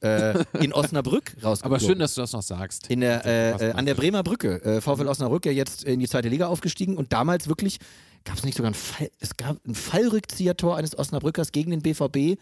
Äh, 0.00 0.44
in 0.60 0.72
Osnabrück 0.72 1.34
rausgekommen. 1.42 1.62
Aber 1.64 1.80
schön, 1.80 1.98
dass 1.98 2.14
du 2.14 2.20
das 2.20 2.32
noch 2.32 2.42
sagst. 2.42 2.88
In 2.88 3.00
der, 3.00 3.24
äh, 3.26 3.70
äh, 3.70 3.72
an 3.72 3.84
der? 3.84 3.94
Bremer 3.94 4.22
Brücke. 4.22 4.62
Äh, 4.62 4.80
VfL 4.80 5.08
Osnabrück 5.08 5.44
ja 5.44 5.50
jetzt 5.50 5.82
in 5.82 5.98
die 5.98 6.06
zweite 6.06 6.28
Liga 6.28 6.46
aufgestiegen 6.46 6.96
und 6.96 7.12
damals 7.12 7.48
wirklich 7.48 7.78
gab 8.24 8.36
es 8.36 8.44
nicht 8.44 8.56
sogar 8.56 8.70
ein 8.70 8.74
Fall, 8.74 9.10
es 9.18 9.36
gab 9.36 9.56
ein 9.66 9.74
Fallrückzieher-Tor 9.74 10.76
eines 10.76 10.96
Osnabrückers 10.96 11.50
gegen 11.50 11.72
den 11.72 11.82
BVB. 11.82 12.40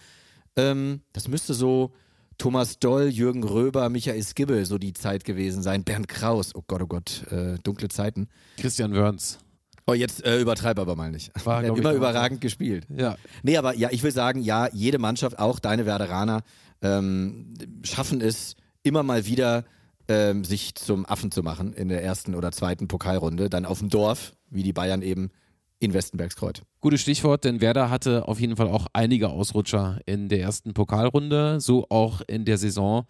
Ähm, 0.56 1.00
das 1.14 1.28
müsste 1.28 1.54
so 1.54 1.92
Thomas 2.38 2.78
Doll, 2.78 3.08
Jürgen 3.08 3.44
Röber, 3.44 3.88
Michael 3.88 4.22
Skibbe 4.22 4.64
so 4.66 4.78
die 4.78 4.92
Zeit 4.92 5.24
gewesen 5.24 5.62
sein. 5.62 5.84
Bernd 5.84 6.08
Kraus, 6.08 6.54
oh 6.54 6.62
Gott, 6.66 6.82
oh 6.82 6.86
Gott, 6.86 7.24
äh, 7.30 7.58
dunkle 7.62 7.88
Zeiten. 7.88 8.28
Christian 8.58 8.94
Wörns. 8.94 9.38
Oh, 9.86 9.94
jetzt 9.94 10.24
äh, 10.24 10.40
übertreib 10.40 10.78
aber 10.78 10.96
mal 10.96 11.10
nicht. 11.10 11.32
War, 11.44 11.58
hat 11.62 11.78
immer 11.78 11.92
überragend 11.92 12.40
gespielt. 12.40 12.86
Ja. 12.94 13.16
Nee, 13.42 13.56
aber 13.56 13.74
ja, 13.74 13.88
ich 13.92 14.02
will 14.02 14.12
sagen, 14.12 14.40
ja, 14.42 14.68
jede 14.72 14.98
Mannschaft, 14.98 15.38
auch 15.38 15.60
deine 15.60 15.86
Werderaner, 15.86 16.42
ähm, 16.82 17.54
schaffen 17.82 18.20
es 18.20 18.56
immer 18.82 19.02
mal 19.02 19.26
wieder, 19.26 19.64
ähm, 20.08 20.44
sich 20.44 20.74
zum 20.74 21.06
Affen 21.06 21.30
zu 21.30 21.42
machen 21.42 21.72
in 21.72 21.88
der 21.88 22.02
ersten 22.02 22.34
oder 22.34 22.52
zweiten 22.52 22.88
Pokalrunde, 22.88 23.48
dann 23.48 23.64
auf 23.64 23.78
dem 23.78 23.88
Dorf, 23.88 24.34
wie 24.50 24.62
die 24.62 24.72
Bayern 24.72 25.02
eben 25.02 25.30
in 25.78 25.92
Westenbergskreuz. 25.92 26.62
Gutes 26.80 27.00
Stichwort, 27.00 27.44
denn 27.44 27.60
Werder 27.60 27.90
hatte 27.90 28.28
auf 28.28 28.40
jeden 28.40 28.56
Fall 28.56 28.68
auch 28.68 28.86
einige 28.92 29.30
Ausrutscher 29.30 30.00
in 30.06 30.28
der 30.28 30.40
ersten 30.40 30.74
Pokalrunde, 30.74 31.60
so 31.60 31.86
auch 31.90 32.22
in 32.26 32.44
der 32.44 32.58
Saison 32.58 33.06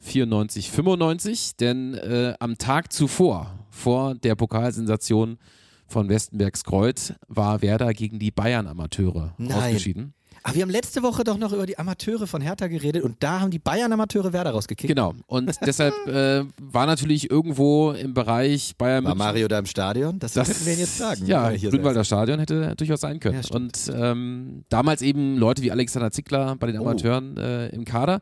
94, 0.00 0.70
95, 0.70 1.56
denn 1.56 1.94
äh, 1.94 2.34
am 2.40 2.58
Tag 2.58 2.92
zuvor, 2.92 3.58
vor 3.70 4.14
der 4.14 4.34
Pokalsensation 4.34 5.38
von 5.86 6.08
Westenbergs 6.08 6.64
Kreuz, 6.64 7.12
war 7.28 7.62
Werder 7.62 7.92
gegen 7.92 8.18
die 8.18 8.30
Bayern-Amateure 8.30 9.34
Nein. 9.38 9.52
ausgeschieden. 9.52 10.14
Aber 10.42 10.54
wir 10.54 10.62
haben 10.62 10.70
letzte 10.70 11.02
Woche 11.02 11.22
doch 11.24 11.36
noch 11.36 11.52
über 11.52 11.66
die 11.66 11.78
Amateure 11.78 12.26
von 12.26 12.40
Hertha 12.40 12.66
geredet 12.66 13.02
und 13.02 13.16
da 13.22 13.40
haben 13.40 13.50
die 13.50 13.58
Bayern-Amateure 13.58 14.32
Werder 14.32 14.52
rausgekickt. 14.52 14.88
Genau, 14.88 15.14
und 15.26 15.50
deshalb 15.66 15.94
äh, 16.06 16.44
war 16.60 16.86
natürlich 16.86 17.30
irgendwo 17.30 17.92
im 17.92 18.14
Bereich 18.14 18.74
Bayern 18.78 19.04
War 19.04 19.14
Mario 19.14 19.48
da 19.48 19.58
im 19.58 19.66
Stadion? 19.66 20.18
Das, 20.18 20.34
könnten 20.34 20.64
wir 20.64 20.72
ihn 20.72 20.78
jetzt 20.78 20.96
sagen. 20.96 21.26
Ja, 21.26 21.50
er 21.50 21.56
hier 21.56 21.70
Grünwalder 21.70 22.04
Stadion 22.04 22.38
hätte 22.38 22.74
durchaus 22.76 23.00
sein 23.00 23.20
können. 23.20 23.40
Ja, 23.42 23.54
und 23.54 23.92
ähm, 23.94 24.64
damals 24.70 25.02
eben 25.02 25.36
Leute 25.36 25.62
wie 25.62 25.70
Alexander 25.70 26.10
Zickler 26.10 26.56
bei 26.56 26.66
den 26.66 26.80
Oh. 26.80 26.82
Amateuren 26.82 27.36
äh, 27.36 27.68
im 27.68 27.84
Kader. 27.84 28.20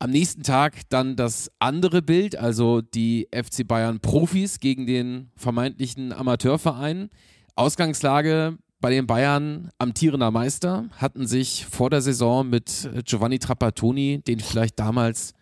Am 0.00 0.10
nächsten 0.10 0.42
Tag 0.42 0.74
dann 0.90 1.16
das 1.16 1.50
andere 1.58 2.02
Bild, 2.02 2.36
also 2.36 2.80
die 2.80 3.28
FC 3.32 3.66
Bayern 3.66 4.00
Profis 4.00 4.60
gegen 4.60 4.86
den 4.86 5.30
vermeintlichen 5.36 6.12
Amateurverein. 6.12 7.10
Ausgangslage 7.56 8.58
bei 8.80 8.90
den 8.90 9.06
Bayern 9.06 9.70
amtierender 9.78 10.30
Meister, 10.30 10.88
hatten 10.96 11.26
sich 11.26 11.66
vor 11.66 11.90
der 11.90 12.00
Saison 12.00 12.48
mit 12.48 12.88
Giovanni 13.04 13.38
Trapattoni, 13.38 14.22
den 14.26 14.40
vielleicht 14.40 14.78
damals 14.78 15.34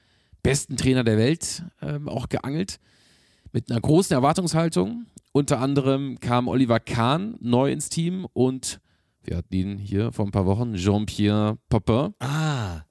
besten 0.43 0.77
Trainer 0.77 1.05
der 1.05 1.19
Welt, 1.19 1.65
ähm, 1.83 2.09
auch 2.09 2.29
geangelt 2.29 2.79
mit 3.53 3.71
einer 3.71 3.81
großen 3.81 4.15
Erwartungshaltung. 4.15 5.07
Unter 5.33 5.61
anderem 5.61 6.21
kam 6.21 6.49
Oliver 6.49 6.81
Kahn 6.81 7.37
neu 7.41 7.73
ins 7.73 7.89
Team 7.89 8.27
und 8.33 8.81
wir 9.25 9.39
hatten 9.39 9.55
ihn 9.55 9.79
hier 9.79 10.13
vor 10.13 10.25
ein 10.25 10.31
paar 10.31 10.47
Wochen, 10.47 10.75
Jean-Pierre 10.75 11.59
Papin. 11.69 12.15
Ah. 12.21 12.83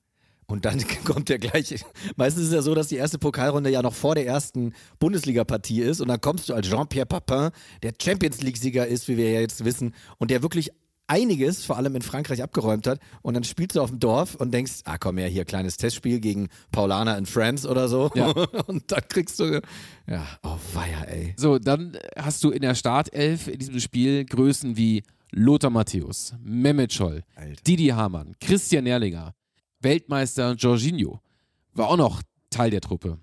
Und 0.47 0.65
dann 0.65 0.83
kommt 1.05 1.29
ja 1.29 1.37
gleich. 1.37 1.83
Meistens 2.15 2.43
ist 2.43 2.49
es 2.49 2.53
ja 2.53 2.61
so, 2.61 2.75
dass 2.75 2.87
die 2.87 2.97
erste 2.97 3.17
Pokalrunde 3.17 3.69
ja 3.69 3.81
noch 3.81 3.93
vor 3.93 4.15
der 4.15 4.25
ersten 4.25 4.73
Bundesliga-Partie 4.99 5.81
ist. 5.81 6.01
Und 6.01 6.07
dann 6.07 6.21
kommst 6.21 6.49
du 6.49 6.53
als 6.53 6.67
Jean-Pierre 6.67 7.05
Papin, 7.05 7.49
der 7.83 7.93
Champions 8.01 8.41
League-Sieger 8.41 8.87
ist, 8.87 9.07
wie 9.07 9.17
wir 9.17 9.31
ja 9.31 9.39
jetzt 9.39 9.65
wissen, 9.65 9.93
und 10.17 10.31
der 10.31 10.41
wirklich 10.41 10.71
einiges, 11.07 11.63
vor 11.65 11.77
allem 11.77 11.95
in 11.95 12.01
Frankreich, 12.01 12.41
abgeräumt 12.41 12.87
hat. 12.87 12.99
Und 13.21 13.35
dann 13.35 13.43
spielst 13.43 13.75
du 13.75 13.81
auf 13.81 13.89
dem 13.89 13.99
Dorf 13.99 14.35
und 14.35 14.53
denkst, 14.53 14.81
ah 14.85 14.97
komm 14.97 15.17
her, 15.17 15.27
hier 15.27 15.45
kleines 15.45 15.77
Testspiel 15.77 16.19
gegen 16.19 16.49
Paulana 16.71 17.17
in 17.17 17.25
France 17.25 17.67
oder 17.67 17.87
so. 17.87 18.11
Ja. 18.15 18.31
Und 18.67 18.91
dann 18.91 19.01
kriegst 19.07 19.39
du, 19.39 19.61
ja, 20.07 20.25
oh 20.43 20.57
weia, 20.73 21.03
ey. 21.03 21.33
So, 21.37 21.59
dann 21.59 21.97
hast 22.17 22.43
du 22.43 22.49
in 22.49 22.61
der 22.61 22.75
Startelf 22.75 23.47
in 23.47 23.59
diesem 23.59 23.79
Spiel 23.79 24.25
Größen 24.25 24.77
wie 24.77 25.03
Lothar 25.31 25.69
Matthäus, 25.69 26.33
Mehmet 26.43 26.93
Scholl, 26.93 27.23
Alter. 27.35 27.61
Didi 27.67 27.87
Hamann, 27.87 28.35
Christian 28.39 28.85
Erlinger, 28.85 29.33
Weltmeister 29.81 30.53
Jorginho. 30.53 31.19
War 31.73 31.89
auch 31.89 31.97
noch 31.97 32.21
Teil 32.49 32.71
der 32.71 32.81
Truppe. 32.81 33.19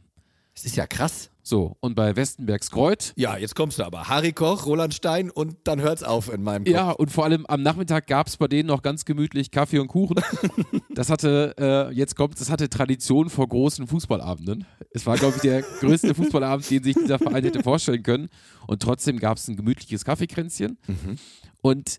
Das 0.55 0.65
ist 0.65 0.77
ja 0.77 0.87
krass. 0.87 1.31
So, 1.45 1.77
und 1.81 1.97
bei 1.97 2.15
Westenbergs 2.15 2.71
Kreuth 2.71 3.13
Ja, 3.17 3.37
jetzt 3.37 3.57
kommst 3.57 3.79
du 3.79 3.85
aber. 3.85 4.09
Harry 4.09 4.33
Koch, 4.33 4.65
Roland 4.65 4.95
Stein 4.95 5.29
und 5.29 5.57
dann 5.65 5.81
hört's 5.81 6.05
auf 6.05 6.33
in 6.33 6.43
meinem 6.43 6.65
Kopf. 6.65 6.73
Ja, 6.73 6.91
und 6.91 7.11
vor 7.11 7.25
allem 7.25 7.47
am 7.47 7.63
Nachmittag 7.63 8.07
gab 8.07 8.29
es 8.29 8.37
bei 8.37 8.47
denen 8.47 8.69
noch 8.69 8.83
ganz 8.83 9.05
gemütlich 9.05 9.51
Kaffee 9.51 9.79
und 9.79 9.89
Kuchen. 9.89 10.17
Das 10.95 11.09
hatte, 11.09 11.55
äh, 11.59 11.95
jetzt 11.95 12.17
kommt, 12.17 12.39
das 12.39 12.51
hatte 12.51 12.69
Tradition 12.69 13.31
vor 13.31 13.49
großen 13.49 13.87
Fußballabenden. 13.87 14.67
Es 14.91 15.07
war, 15.07 15.17
glaube 15.17 15.37
ich, 15.37 15.41
der 15.41 15.63
größte 15.63 16.15
Fußballabend, 16.15 16.69
den 16.71 16.83
sich 16.83 16.95
dieser 16.95 17.19
Verein 17.19 17.43
hätte 17.45 17.63
vorstellen 17.63 18.03
können. 18.03 18.29
Und 18.67 18.83
trotzdem 18.83 19.19
gab 19.19 19.39
es 19.39 19.49
ein 19.49 19.57
gemütliches 19.57 20.05
Kaffeekränzchen. 20.05 20.77
Und 21.63 21.99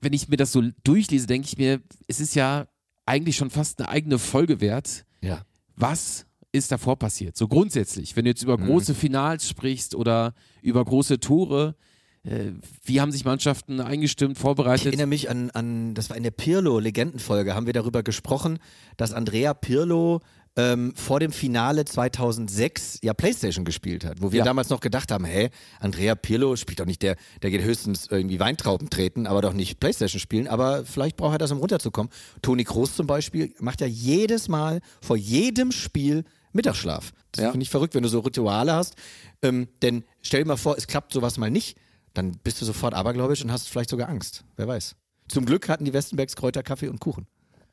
wenn 0.00 0.14
ich 0.14 0.28
mir 0.30 0.38
das 0.38 0.52
so 0.52 0.62
durchlese, 0.82 1.26
denke 1.26 1.46
ich 1.46 1.58
mir, 1.58 1.82
es 2.08 2.20
ist 2.20 2.34
ja 2.34 2.68
eigentlich 3.10 3.36
schon 3.36 3.50
fast 3.50 3.80
eine 3.80 3.88
eigene 3.88 4.18
Folge 4.18 4.60
wert. 4.60 5.04
Ja. 5.20 5.42
Was 5.76 6.26
ist 6.52 6.72
davor 6.72 6.98
passiert? 6.98 7.36
So 7.36 7.48
grundsätzlich, 7.48 8.16
wenn 8.16 8.24
du 8.24 8.30
jetzt 8.30 8.42
über 8.42 8.56
große 8.56 8.94
Finals 8.94 9.48
sprichst 9.48 9.94
oder 9.94 10.34
über 10.62 10.84
große 10.84 11.20
Tore, 11.20 11.74
äh, 12.22 12.52
wie 12.84 13.00
haben 13.00 13.12
sich 13.12 13.24
Mannschaften 13.24 13.80
eingestimmt, 13.80 14.36
Ich 14.36 14.38
vorbereitet? 14.42 14.86
erinnere 14.86 15.06
mich 15.06 15.30
an, 15.30 15.50
an, 15.50 15.94
das 15.94 16.10
war 16.10 16.16
in 16.16 16.22
der 16.22 16.30
Pirlo-Legendenfolge, 16.32 17.54
haben 17.54 17.66
wir 17.66 17.72
darüber 17.72 18.02
gesprochen, 18.02 18.58
dass 18.96 19.12
Andrea 19.12 19.54
Pirlo 19.54 20.20
ähm, 20.56 20.92
vor 20.96 21.20
dem 21.20 21.32
Finale 21.32 21.84
2006 21.84 22.98
ja 23.02 23.14
Playstation 23.14 23.64
gespielt 23.64 24.04
hat, 24.04 24.20
wo 24.20 24.32
wir 24.32 24.38
Ja. 24.40 24.44
damals 24.44 24.68
noch 24.68 24.80
gedacht 24.80 25.10
haben, 25.12 25.24
hä, 25.24 25.50
Andrea 25.78 26.14
Pirlo 26.14 26.56
spielt 26.56 26.80
doch 26.80 26.86
nicht 26.86 27.02
der, 27.02 27.16
der 27.42 27.50
geht 27.50 27.62
höchstens 27.62 28.06
irgendwie 28.10 28.40
Weintrauben 28.40 28.90
treten, 28.90 29.26
aber 29.26 29.42
doch 29.42 29.52
nicht 29.52 29.80
Playstation 29.80 30.20
spielen, 30.20 30.48
aber 30.48 30.84
vielleicht 30.84 31.16
braucht 31.16 31.34
er 31.34 31.38
das, 31.38 31.50
um 31.52 31.58
runterzukommen. 31.58 32.10
Toni 32.42 32.64
Kroos 32.64 32.96
zum 32.96 33.06
Beispiel 33.06 33.54
macht 33.60 33.80
ja 33.80 33.86
jedes 33.86 34.48
Mal 34.48 34.80
vor 35.00 35.16
jedem 35.16 35.72
Spiel 35.72 36.24
Mittagsschlaf. 36.52 37.12
Das 37.32 37.44
Ja. 37.44 37.50
finde 37.52 37.62
ich 37.62 37.70
verrückt, 37.70 37.94
wenn 37.94 38.02
du 38.02 38.08
so 38.08 38.18
Rituale 38.20 38.72
hast, 38.72 38.96
ähm, 39.42 39.68
denn 39.82 40.04
stell 40.20 40.42
dir 40.42 40.48
mal 40.48 40.56
vor, 40.56 40.76
es 40.76 40.86
klappt 40.88 41.12
sowas 41.12 41.38
mal 41.38 41.50
nicht, 41.50 41.78
dann 42.12 42.32
bist 42.42 42.60
du 42.60 42.64
sofort 42.64 42.92
abergläubisch 42.92 43.42
und 43.44 43.52
hast 43.52 43.68
vielleicht 43.68 43.90
sogar 43.90 44.08
Angst. 44.08 44.42
Wer 44.56 44.66
weiß. 44.66 44.96
Zum 45.28 45.44
Glück 45.46 45.68
hatten 45.68 45.84
die 45.84 45.92
Westenbergs 45.92 46.34
Kräuter 46.34 46.64
Kaffee 46.64 46.88
und 46.88 46.98
Kuchen. 46.98 47.28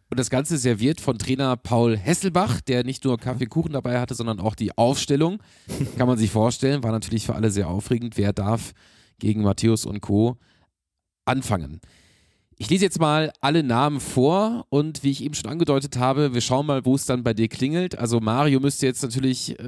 Und 0.10 0.20
das 0.20 0.30
Ganze 0.30 0.58
serviert 0.58 1.02
von 1.02 1.18
Trainer 1.18 1.58
Paul 1.58 1.98
Hesselbach, 1.98 2.62
der 2.62 2.84
nicht 2.84 3.04
nur 3.04 3.18
Kaffee 3.18 3.44
und 3.44 3.50
Kuchen 3.50 3.74
dabei 3.74 4.00
hatte, 4.00 4.16
sondern 4.16 4.40
auch 4.40 4.56
die 4.56 4.78
Aufstellung. 4.78 5.40
Kann 5.98 6.08
man 6.08 6.18
sich 6.18 6.32
vorstellen, 6.32 6.84
war 6.84 6.92
natürlich 6.92 7.26
für 7.26 7.36
alle 7.36 7.52
sehr 7.52 7.68
aufregend. 7.68 8.18
Wer 8.18 8.32
darf 8.32 8.74
gegen 9.20 9.42
Matthäus 9.42 9.86
und 9.86 10.00
Co. 10.02 10.38
anfangen? 11.26 11.82
Ich 12.60 12.70
lese 12.70 12.86
jetzt 12.86 13.00
mal 13.00 13.32
alle 13.40 13.62
Namen 13.62 14.00
vor 14.00 14.66
und 14.70 15.04
wie 15.04 15.12
ich 15.12 15.24
eben 15.24 15.36
schon 15.36 15.52
angedeutet 15.52 15.98
habe, 15.98 16.34
wir 16.34 16.42
schauen 16.42 16.66
mal, 16.66 16.86
wo 16.86 16.96
es 16.96 17.06
dann 17.06 17.24
bei 17.24 17.36
dir 17.36 17.50
klingelt. 17.50 18.00
Also 18.00 18.20
Mario 18.20 18.60
müsste 18.60 18.88
jetzt 18.88 19.04
natürlich, 19.04 19.60
äh, 19.60 19.64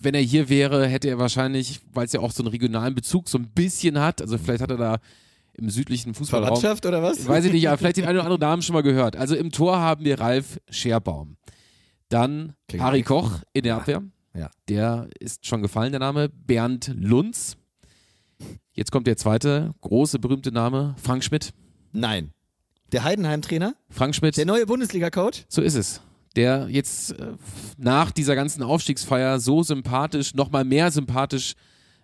wenn 0.00 0.14
er 0.14 0.20
hier 0.20 0.48
wäre, 0.48 0.86
hätte 0.86 1.08
er 1.08 1.18
wahrscheinlich, 1.18 1.80
weil 1.92 2.06
es 2.06 2.12
ja 2.12 2.18
auch 2.18 2.32
so 2.32 2.42
einen 2.42 2.50
regionalen 2.50 2.96
Bezug 2.96 3.28
so 3.28 3.38
ein 3.38 3.50
bisschen 3.54 4.00
hat, 4.00 4.20
also 4.20 4.36
vielleicht 4.36 4.62
hat 4.62 4.70
er 4.70 4.78
da 4.78 4.98
im 5.54 5.70
südlichen 5.70 6.14
Fußballraum 6.14 6.46
Verwandtschaft 6.46 6.86
oder 6.86 7.02
was? 7.02 7.26
Weiß 7.26 7.44
ich 7.44 7.52
nicht, 7.52 7.68
aber 7.68 7.78
vielleicht 7.78 7.96
den 7.96 8.04
einen 8.04 8.16
oder 8.18 8.24
anderen 8.24 8.40
Namen 8.40 8.62
schon 8.62 8.74
mal 8.74 8.82
gehört. 8.82 9.16
Also 9.16 9.34
im 9.36 9.50
Tor 9.50 9.78
haben 9.78 10.04
wir 10.04 10.20
Ralf 10.20 10.58
Scherbaum. 10.70 11.36
Dann 12.08 12.54
Klingt 12.68 12.84
Harry. 12.84 13.02
Koch 13.02 13.40
in 13.52 13.62
der 13.62 13.76
Abwehr. 13.76 14.02
Ja. 14.34 14.50
Der 14.68 15.08
ist 15.18 15.46
schon 15.46 15.62
gefallen, 15.62 15.92
der 15.92 16.00
Name. 16.00 16.28
Bernd 16.28 16.92
Lunz. 16.94 17.56
Jetzt 18.72 18.90
kommt 18.90 19.06
der 19.06 19.16
zweite 19.16 19.74
große, 19.80 20.18
berühmte 20.18 20.52
Name. 20.52 20.94
Frank 21.02 21.24
Schmidt. 21.24 21.52
Nein. 21.92 22.32
Der 22.92 23.04
Heidenheim-Trainer? 23.04 23.74
Frank 23.90 24.14
Schmidt. 24.14 24.36
Der 24.36 24.46
neue 24.46 24.66
Bundesliga-Coach? 24.66 25.44
So 25.48 25.62
ist 25.62 25.74
es. 25.74 26.00
Der 26.36 26.66
jetzt 26.70 27.12
äh, 27.18 27.34
nach 27.76 28.10
dieser 28.10 28.34
ganzen 28.34 28.62
Aufstiegsfeier 28.62 29.38
so 29.38 29.62
sympathisch, 29.62 30.34
nochmal 30.34 30.64
mehr 30.64 30.90
sympathisch 30.90 31.54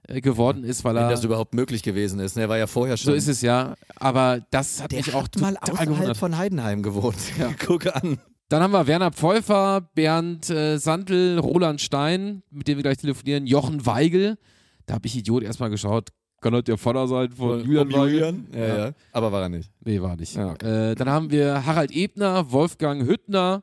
geworden 0.09 0.65
ist, 0.65 0.85
weil 0.85 0.95
Wenn 0.95 1.03
er. 1.05 1.11
das 1.11 1.23
überhaupt 1.25 1.55
möglich 1.55 1.83
gewesen 1.83 2.19
ist. 2.21 2.37
ne? 2.37 2.43
Er 2.43 2.49
war 2.49 2.59
ja 2.59 2.67
vorher 2.67 2.97
schon. 2.97 3.13
so 3.13 3.17
ist 3.17 3.29
es 3.29 3.43
ja. 3.43 3.75
Aber 3.97 4.41
das 4.51 4.83
hat 4.83 4.93
Der 4.93 4.99
mich 4.99 5.15
auch 5.15 5.25
hat 5.25 5.39
mal 5.41 5.55
total 5.55 5.71
außerhalb 5.75 5.89
gewundert. 5.91 6.17
von 6.17 6.37
Heidenheim 6.39 6.83
gewohnt. 6.83 7.17
Guck 7.67 7.87
an. 7.95 8.19
Dann 8.49 8.63
haben 8.63 8.71
wir 8.73 8.87
Werner 8.87 9.13
Pfeuffer, 9.13 9.83
Bernd 9.95 10.49
äh, 10.49 10.79
Sandl, 10.79 11.39
Roland 11.39 11.81
Stein, 11.83 12.43
mit 12.51 12.67
dem 12.67 12.79
wir 12.79 12.83
gleich 12.83 12.97
telefonieren, 12.97 13.47
Jochen 13.47 13.85
Weigel. 13.85 14.39
Da 14.87 14.95
habe 14.95 15.07
ich 15.07 15.15
Idiot 15.17 15.43
erstmal 15.43 15.69
geschaut. 15.69 16.09
Kann 16.41 16.53
das 16.55 16.65
der 16.65 16.79
Vater 16.79 17.07
sein 17.09 17.31
von 17.33 17.61
Julian 17.63 17.93
Weigel? 17.93 18.35
Ja, 18.55 18.67
ja. 18.87 18.93
Aber 19.13 19.33
war 19.33 19.43
er 19.43 19.49
nicht. 19.51 19.71
Nee, 19.85 20.01
war 20.01 20.17
nicht. 20.17 20.35
Ja, 20.37 20.55
äh, 20.55 20.95
dann 20.95 21.11
haben 21.11 21.31
wir 21.31 21.67
Harald 21.67 21.91
Ebner, 21.91 22.51
Wolfgang 22.53 23.07
Hüttner 23.07 23.63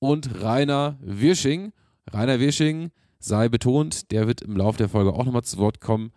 und 0.00 0.42
Rainer 0.42 0.98
Wirsching. 1.00 1.72
Rainer 2.12 2.40
Wirsching, 2.40 2.90
sei 3.20 3.48
betont, 3.48 4.10
der 4.10 4.26
wird 4.26 4.42
im 4.42 4.56
Laufe 4.56 4.78
der 4.78 4.88
Folge 4.88 5.12
auch 5.12 5.24
nochmal 5.24 5.44
zu 5.44 5.58
Wort 5.58 5.80
kommen. 5.80 6.12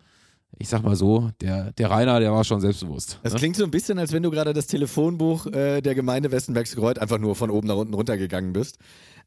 Ich 0.60 0.70
sag 0.70 0.84
mal 0.84 0.96
so, 0.96 1.32
der, 1.42 1.72
der 1.74 1.90
Rainer, 1.90 2.20
der 2.20 2.32
war 2.32 2.44
schon 2.44 2.62
selbstbewusst. 2.62 3.20
Es 3.24 3.34
ne? 3.34 3.40
klingt 3.40 3.56
so 3.56 3.64
ein 3.64 3.72
bisschen, 3.72 3.98
als 4.00 4.12
wenn 4.12 4.24
du 4.24 4.32
gerade 4.32 4.54
das 4.54 4.68
Telefonbuch 4.68 5.48
äh, 5.48 5.82
der 5.82 5.96
Gemeinde 5.96 6.32
Westenbergskreuth 6.32 7.00
einfach 7.00 7.18
nur 7.18 7.36
von 7.36 7.50
oben 7.50 7.68
nach 7.68 7.76
unten 7.76 7.94
runtergegangen 7.94 8.54
bist. 8.54 8.78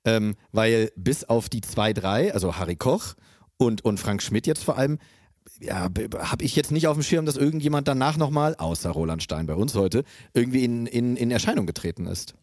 Ähm, 0.04 0.36
weil 0.52 0.92
bis 0.96 1.24
auf 1.24 1.48
die 1.48 1.60
zwei, 1.62 1.92
drei, 1.92 2.32
also 2.32 2.56
Harry 2.56 2.76
Koch 2.76 3.14
und, 3.56 3.84
und 3.84 3.98
Frank 3.98 4.22
Schmidt 4.22 4.46
jetzt 4.46 4.62
vor 4.62 4.78
allem, 4.78 4.98
ja, 5.60 5.88
habe 6.18 6.44
ich 6.44 6.54
jetzt 6.54 6.70
nicht 6.70 6.86
auf 6.86 6.96
dem 6.96 7.02
Schirm, 7.02 7.26
dass 7.26 7.36
irgendjemand 7.36 7.88
danach 7.88 8.16
nochmal, 8.16 8.54
außer 8.56 8.90
Roland 8.90 9.22
Stein 9.22 9.46
bei 9.46 9.54
uns 9.54 9.74
heute, 9.74 10.04
irgendwie 10.32 10.64
in, 10.64 10.86
in, 10.86 11.16
in 11.16 11.30
Erscheinung 11.30 11.66
getreten 11.66 12.06
ist. 12.06 12.34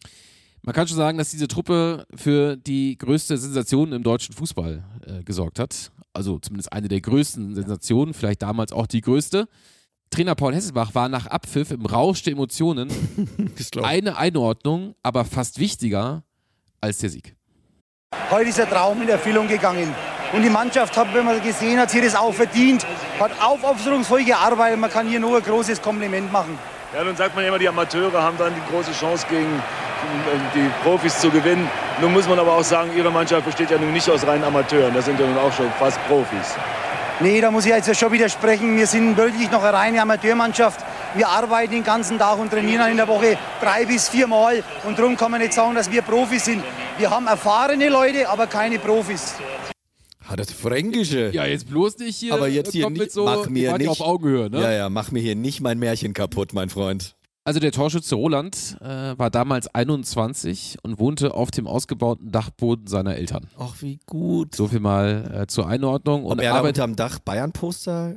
Man 0.66 0.74
kann 0.74 0.88
schon 0.88 0.96
sagen, 0.96 1.18
dass 1.18 1.30
diese 1.30 1.46
Truppe 1.46 2.06
für 2.14 2.56
die 2.56 2.96
größte 2.96 3.36
Sensation 3.36 3.92
im 3.92 4.02
deutschen 4.02 4.34
Fußball 4.34 4.82
äh, 5.06 5.22
gesorgt 5.22 5.58
hat. 5.58 5.92
Also 6.14 6.38
zumindest 6.38 6.72
eine 6.72 6.88
der 6.88 7.02
größten 7.02 7.54
Sensationen, 7.54 8.14
vielleicht 8.14 8.40
damals 8.40 8.72
auch 8.72 8.86
die 8.86 9.02
größte. 9.02 9.46
Trainer 10.08 10.34
Paul 10.34 10.54
Hesselbach 10.54 10.94
war 10.94 11.10
nach 11.10 11.26
Abpfiff 11.26 11.70
im 11.70 11.84
Rausch 11.84 12.22
der 12.22 12.32
Emotionen 12.32 12.88
eine 13.82 14.16
Einordnung, 14.16 14.94
aber 15.02 15.26
fast 15.26 15.58
wichtiger 15.58 16.22
als 16.80 16.96
der 16.96 17.10
Sieg. 17.10 17.36
Heute 18.30 18.48
ist 18.48 18.56
der 18.56 18.70
Traum 18.70 19.02
in 19.02 19.08
Erfüllung 19.10 19.46
gegangen. 19.46 19.92
Und 20.32 20.42
die 20.42 20.50
Mannschaft 20.50 20.96
hat, 20.96 21.12
wenn 21.12 21.26
man 21.26 21.42
gesehen 21.42 21.78
hat, 21.78 21.92
hier 21.92 22.02
das 22.02 22.14
auch 22.14 22.32
verdient, 22.32 22.86
hat 23.20 23.32
aufopferungsvoll 23.38 24.24
gearbeitet. 24.24 24.80
Man 24.80 24.90
kann 24.90 25.08
hier 25.08 25.20
nur 25.20 25.36
ein 25.36 25.42
großes 25.42 25.82
Kompliment 25.82 26.32
machen. 26.32 26.58
Ja, 26.94 27.02
nun 27.02 27.16
sagt 27.16 27.34
man 27.34 27.44
immer, 27.44 27.58
die 27.58 27.68
Amateure 27.68 28.22
haben 28.22 28.38
dann 28.38 28.54
die 28.54 28.72
große 28.72 28.92
Chance 28.92 29.26
gegen 29.28 29.60
die 30.54 30.70
Profis 30.84 31.18
zu 31.18 31.28
gewinnen. 31.28 31.68
Nun 32.00 32.12
muss 32.12 32.28
man 32.28 32.38
aber 32.38 32.52
auch 32.52 32.62
sagen, 32.62 32.92
ihre 32.96 33.10
Mannschaft 33.10 33.46
besteht 33.46 33.72
ja 33.72 33.78
nun 33.78 33.92
nicht 33.92 34.08
aus 34.08 34.24
reinen 34.24 34.44
Amateuren. 34.44 34.94
Das 34.94 35.06
sind 35.06 35.18
ja 35.18 35.26
nun 35.26 35.36
auch 35.36 35.52
schon 35.52 35.72
fast 35.76 35.98
Profis. 36.06 36.54
Nee, 37.18 37.40
da 37.40 37.50
muss 37.50 37.66
ich 37.66 37.72
jetzt 37.72 37.98
schon 37.98 38.12
widersprechen. 38.12 38.76
Wir 38.76 38.86
sind 38.86 39.16
wirklich 39.16 39.50
noch 39.50 39.64
eine 39.64 39.72
reine 39.72 40.02
Amateurmannschaft. 40.02 40.84
Wir 41.14 41.26
arbeiten 41.26 41.72
den 41.72 41.82
ganzen 41.82 42.16
Tag 42.16 42.38
und 42.38 42.50
trainieren 42.50 42.88
in 42.88 42.96
der 42.96 43.08
Woche 43.08 43.38
drei 43.60 43.86
bis 43.86 44.08
vier 44.08 44.28
Mal. 44.28 44.62
Und 44.84 44.96
darum 44.96 45.16
kann 45.16 45.32
man 45.32 45.40
nicht 45.40 45.52
sagen, 45.52 45.74
dass 45.74 45.90
wir 45.90 46.02
Profis 46.02 46.44
sind. 46.44 46.62
Wir 46.98 47.10
haben 47.10 47.26
erfahrene 47.26 47.88
Leute, 47.88 48.28
aber 48.28 48.46
keine 48.46 48.78
Profis. 48.78 49.34
Hat 50.24 50.38
das 50.40 50.50
Fränkische. 50.50 51.30
Ja, 51.32 51.44
jetzt 51.44 51.68
bloß 51.68 51.98
nicht 51.98 52.16
hier. 52.16 52.34
Aber 52.34 52.48
jetzt 52.48 52.72
hier 52.72 52.84
kommt 52.84 52.94
nicht, 52.94 53.02
mit 53.04 53.12
so, 53.12 53.24
mach 53.24 53.48
mir 53.48 53.76
nicht, 53.78 53.88
auf 53.88 54.00
Augenhöhe, 54.00 54.48
ne? 54.50 54.60
Ja, 54.60 54.72
ja, 54.72 54.88
mach 54.88 55.10
mir 55.10 55.20
hier 55.20 55.36
nicht 55.36 55.60
mein 55.60 55.78
Märchen 55.78 56.12
kaputt, 56.14 56.52
mein 56.54 56.70
Freund. 56.70 57.14
Also 57.46 57.60
der 57.60 57.72
Torschütze 57.72 58.14
Roland 58.14 58.78
äh, 58.80 59.18
war 59.18 59.28
damals 59.28 59.68
21 59.74 60.78
und 60.82 60.98
wohnte 60.98 61.34
auf 61.34 61.50
dem 61.50 61.66
ausgebauten 61.66 62.32
Dachboden 62.32 62.86
seiner 62.86 63.16
Eltern. 63.16 63.46
Ach, 63.58 63.74
wie 63.82 63.98
gut. 64.06 64.54
So 64.54 64.66
viel 64.68 64.80
mal 64.80 65.42
äh, 65.42 65.46
zur 65.46 65.68
Einordnung. 65.68 66.24
Ob 66.24 66.32
und 66.32 66.38
er 66.38 66.52
da 66.52 66.58
arbeitet- 66.60 66.78
unterm 66.82 66.96
Dach 66.96 67.18
Bayern-Poster 67.18 68.14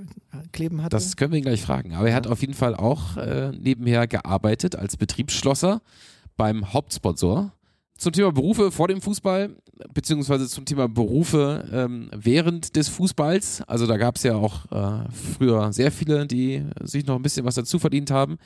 kleben 0.53 0.81
hatte? 0.81 0.95
Das 0.95 1.17
können 1.17 1.33
wir 1.33 1.39
ihn 1.39 1.43
gleich 1.43 1.61
fragen. 1.61 1.93
Aber 1.93 2.07
er 2.07 2.15
hat 2.15 2.25
auf 2.27 2.39
jeden 2.39 2.53
Fall 2.53 2.73
auch 2.73 3.17
äh, 3.17 3.51
nebenher 3.51 4.07
gearbeitet 4.07 4.77
als 4.77 4.95
Betriebsschlosser 4.95 5.81
beim 6.37 6.71
Hauptsponsor. 6.71 7.51
Zum 7.97 8.11
Thema 8.11 8.31
Berufe 8.31 8.71
vor 8.71 8.87
dem 8.87 9.01
Fußball, 9.01 9.55
beziehungsweise 9.93 10.47
zum 10.47 10.65
Thema 10.65 10.87
Berufe 10.87 11.67
ähm, 11.71 12.09
während 12.15 12.75
des 12.75 12.89
Fußballs. 12.89 13.63
Also 13.63 13.87
da 13.87 13.97
gab 13.97 14.17
es 14.17 14.23
ja 14.23 14.35
auch 14.35 14.71
äh, 14.71 15.09
früher 15.11 15.73
sehr 15.73 15.91
viele, 15.91 16.27
die 16.27 16.63
sich 16.83 17.05
noch 17.05 17.15
ein 17.15 17.21
bisschen 17.23 17.45
was 17.45 17.55
dazu 17.55 17.79
verdient 17.79 18.11
haben. 18.11 18.37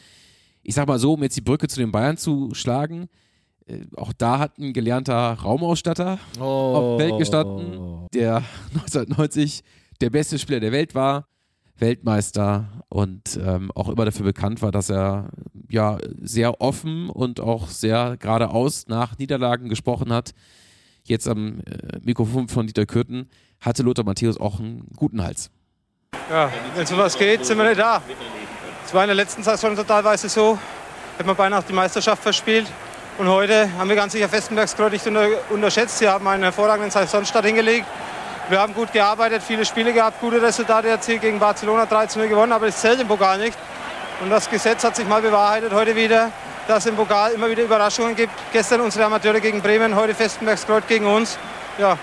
Ich 0.63 0.75
sag 0.75 0.87
mal 0.87 0.99
so, 0.99 1.13
um 1.13 1.23
jetzt 1.23 1.35
die 1.35 1.41
Brücke 1.41 1.67
zu 1.67 1.79
den 1.79 1.91
Bayern 1.91 2.17
zu 2.17 2.51
schlagen, 2.53 3.09
äh, 3.67 3.79
auch 3.95 4.13
da 4.13 4.39
hat 4.39 4.57
ein 4.57 4.73
gelernter 4.73 5.33
Raumausstatter 5.33 6.19
auf 6.39 6.97
dem 6.97 7.07
Feld 7.07 7.19
gestanden, 7.19 8.07
der 8.13 8.37
1990 8.73 9.63
der 9.99 10.09
beste 10.09 10.39
Spieler 10.39 10.59
der 10.59 10.71
Welt 10.71 10.95
war, 10.95 11.27
Weltmeister 11.81 12.65
und 12.89 13.39
ähm, 13.43 13.71
auch 13.75 13.89
immer 13.89 14.05
dafür 14.05 14.25
bekannt 14.25 14.61
war, 14.61 14.71
dass 14.71 14.89
er 14.89 15.29
ja 15.69 15.97
sehr 16.21 16.61
offen 16.61 17.09
und 17.09 17.39
auch 17.39 17.67
sehr 17.67 18.17
geradeaus 18.17 18.85
nach 18.87 19.17
Niederlagen 19.17 19.67
gesprochen 19.67 20.13
hat. 20.13 20.31
Jetzt 21.03 21.27
am 21.27 21.59
äh, 21.61 21.99
Mikrofon 22.01 22.47
von 22.47 22.67
Dieter 22.67 22.85
Kürten 22.85 23.29
hatte 23.59 23.83
Lothar 23.83 24.05
Matthäus 24.05 24.39
auch 24.39 24.59
einen 24.59 24.87
guten 24.95 25.23
Hals. 25.23 25.49
Ja, 26.29 26.51
wenn 26.75 26.83
es 26.83 26.91
um 26.91 26.97
was 26.97 27.17
geht, 27.17 27.45
sind 27.45 27.57
wir 27.57 27.67
nicht 27.67 27.79
da. 27.79 28.01
Es 28.85 28.93
war 28.93 29.03
in 29.03 29.07
der 29.07 29.15
letzten 29.15 29.43
Saison 29.43 29.75
totalweise 29.75 30.29
so. 30.29 30.57
Hätten 31.17 31.29
wir 31.29 31.35
beinahe 31.35 31.63
die 31.67 31.73
Meisterschaft 31.73 32.23
verspielt. 32.23 32.67
Und 33.17 33.27
heute 33.27 33.71
haben 33.77 33.89
wir 33.89 33.95
ganz 33.95 34.13
sicher 34.13 34.29
Festenbergskreuz 34.29 34.91
nicht 34.91 35.07
unter, 35.07 35.27
unterschätzt. 35.49 35.97
Sie 35.99 36.07
haben 36.07 36.27
einen 36.27 36.43
hervorragenden 36.43 36.91
Saisonstart 36.91 37.45
hingelegt. 37.45 37.85
Wir 38.51 38.59
haben 38.59 38.73
gut 38.73 38.91
gearbeitet, 38.91 39.41
viele 39.41 39.63
Spiele 39.63 39.93
gehabt, 39.93 40.19
gute 40.19 40.41
Resultate 40.41 40.89
erzielt, 40.89 41.21
gegen 41.21 41.39
Barcelona 41.39 41.85
13 41.85 42.21
0 42.21 42.27
gewonnen, 42.27 42.51
aber 42.51 42.67
es 42.67 42.81
zählt 42.81 42.99
im 42.99 43.07
Pokal 43.07 43.37
nicht. 43.37 43.57
Und 44.21 44.29
das 44.29 44.49
Gesetz 44.49 44.83
hat 44.83 44.93
sich 44.93 45.07
mal 45.07 45.21
bewahrheitet 45.21 45.71
heute 45.71 45.95
wieder, 45.95 46.31
dass 46.67 46.79
es 46.79 46.87
im 46.87 46.97
Pokal 46.97 47.31
immer 47.31 47.49
wieder 47.49 47.63
Überraschungen 47.63 48.13
gibt. 48.13 48.33
Gestern 48.51 48.81
unsere 48.81 49.05
Amateure 49.05 49.39
gegen 49.39 49.61
Bremen, 49.61 49.95
heute 49.95 50.13
Festenbergskreuz 50.13 50.83
gegen 50.85 51.05
uns. 51.05 51.37
Ja, 51.77 51.97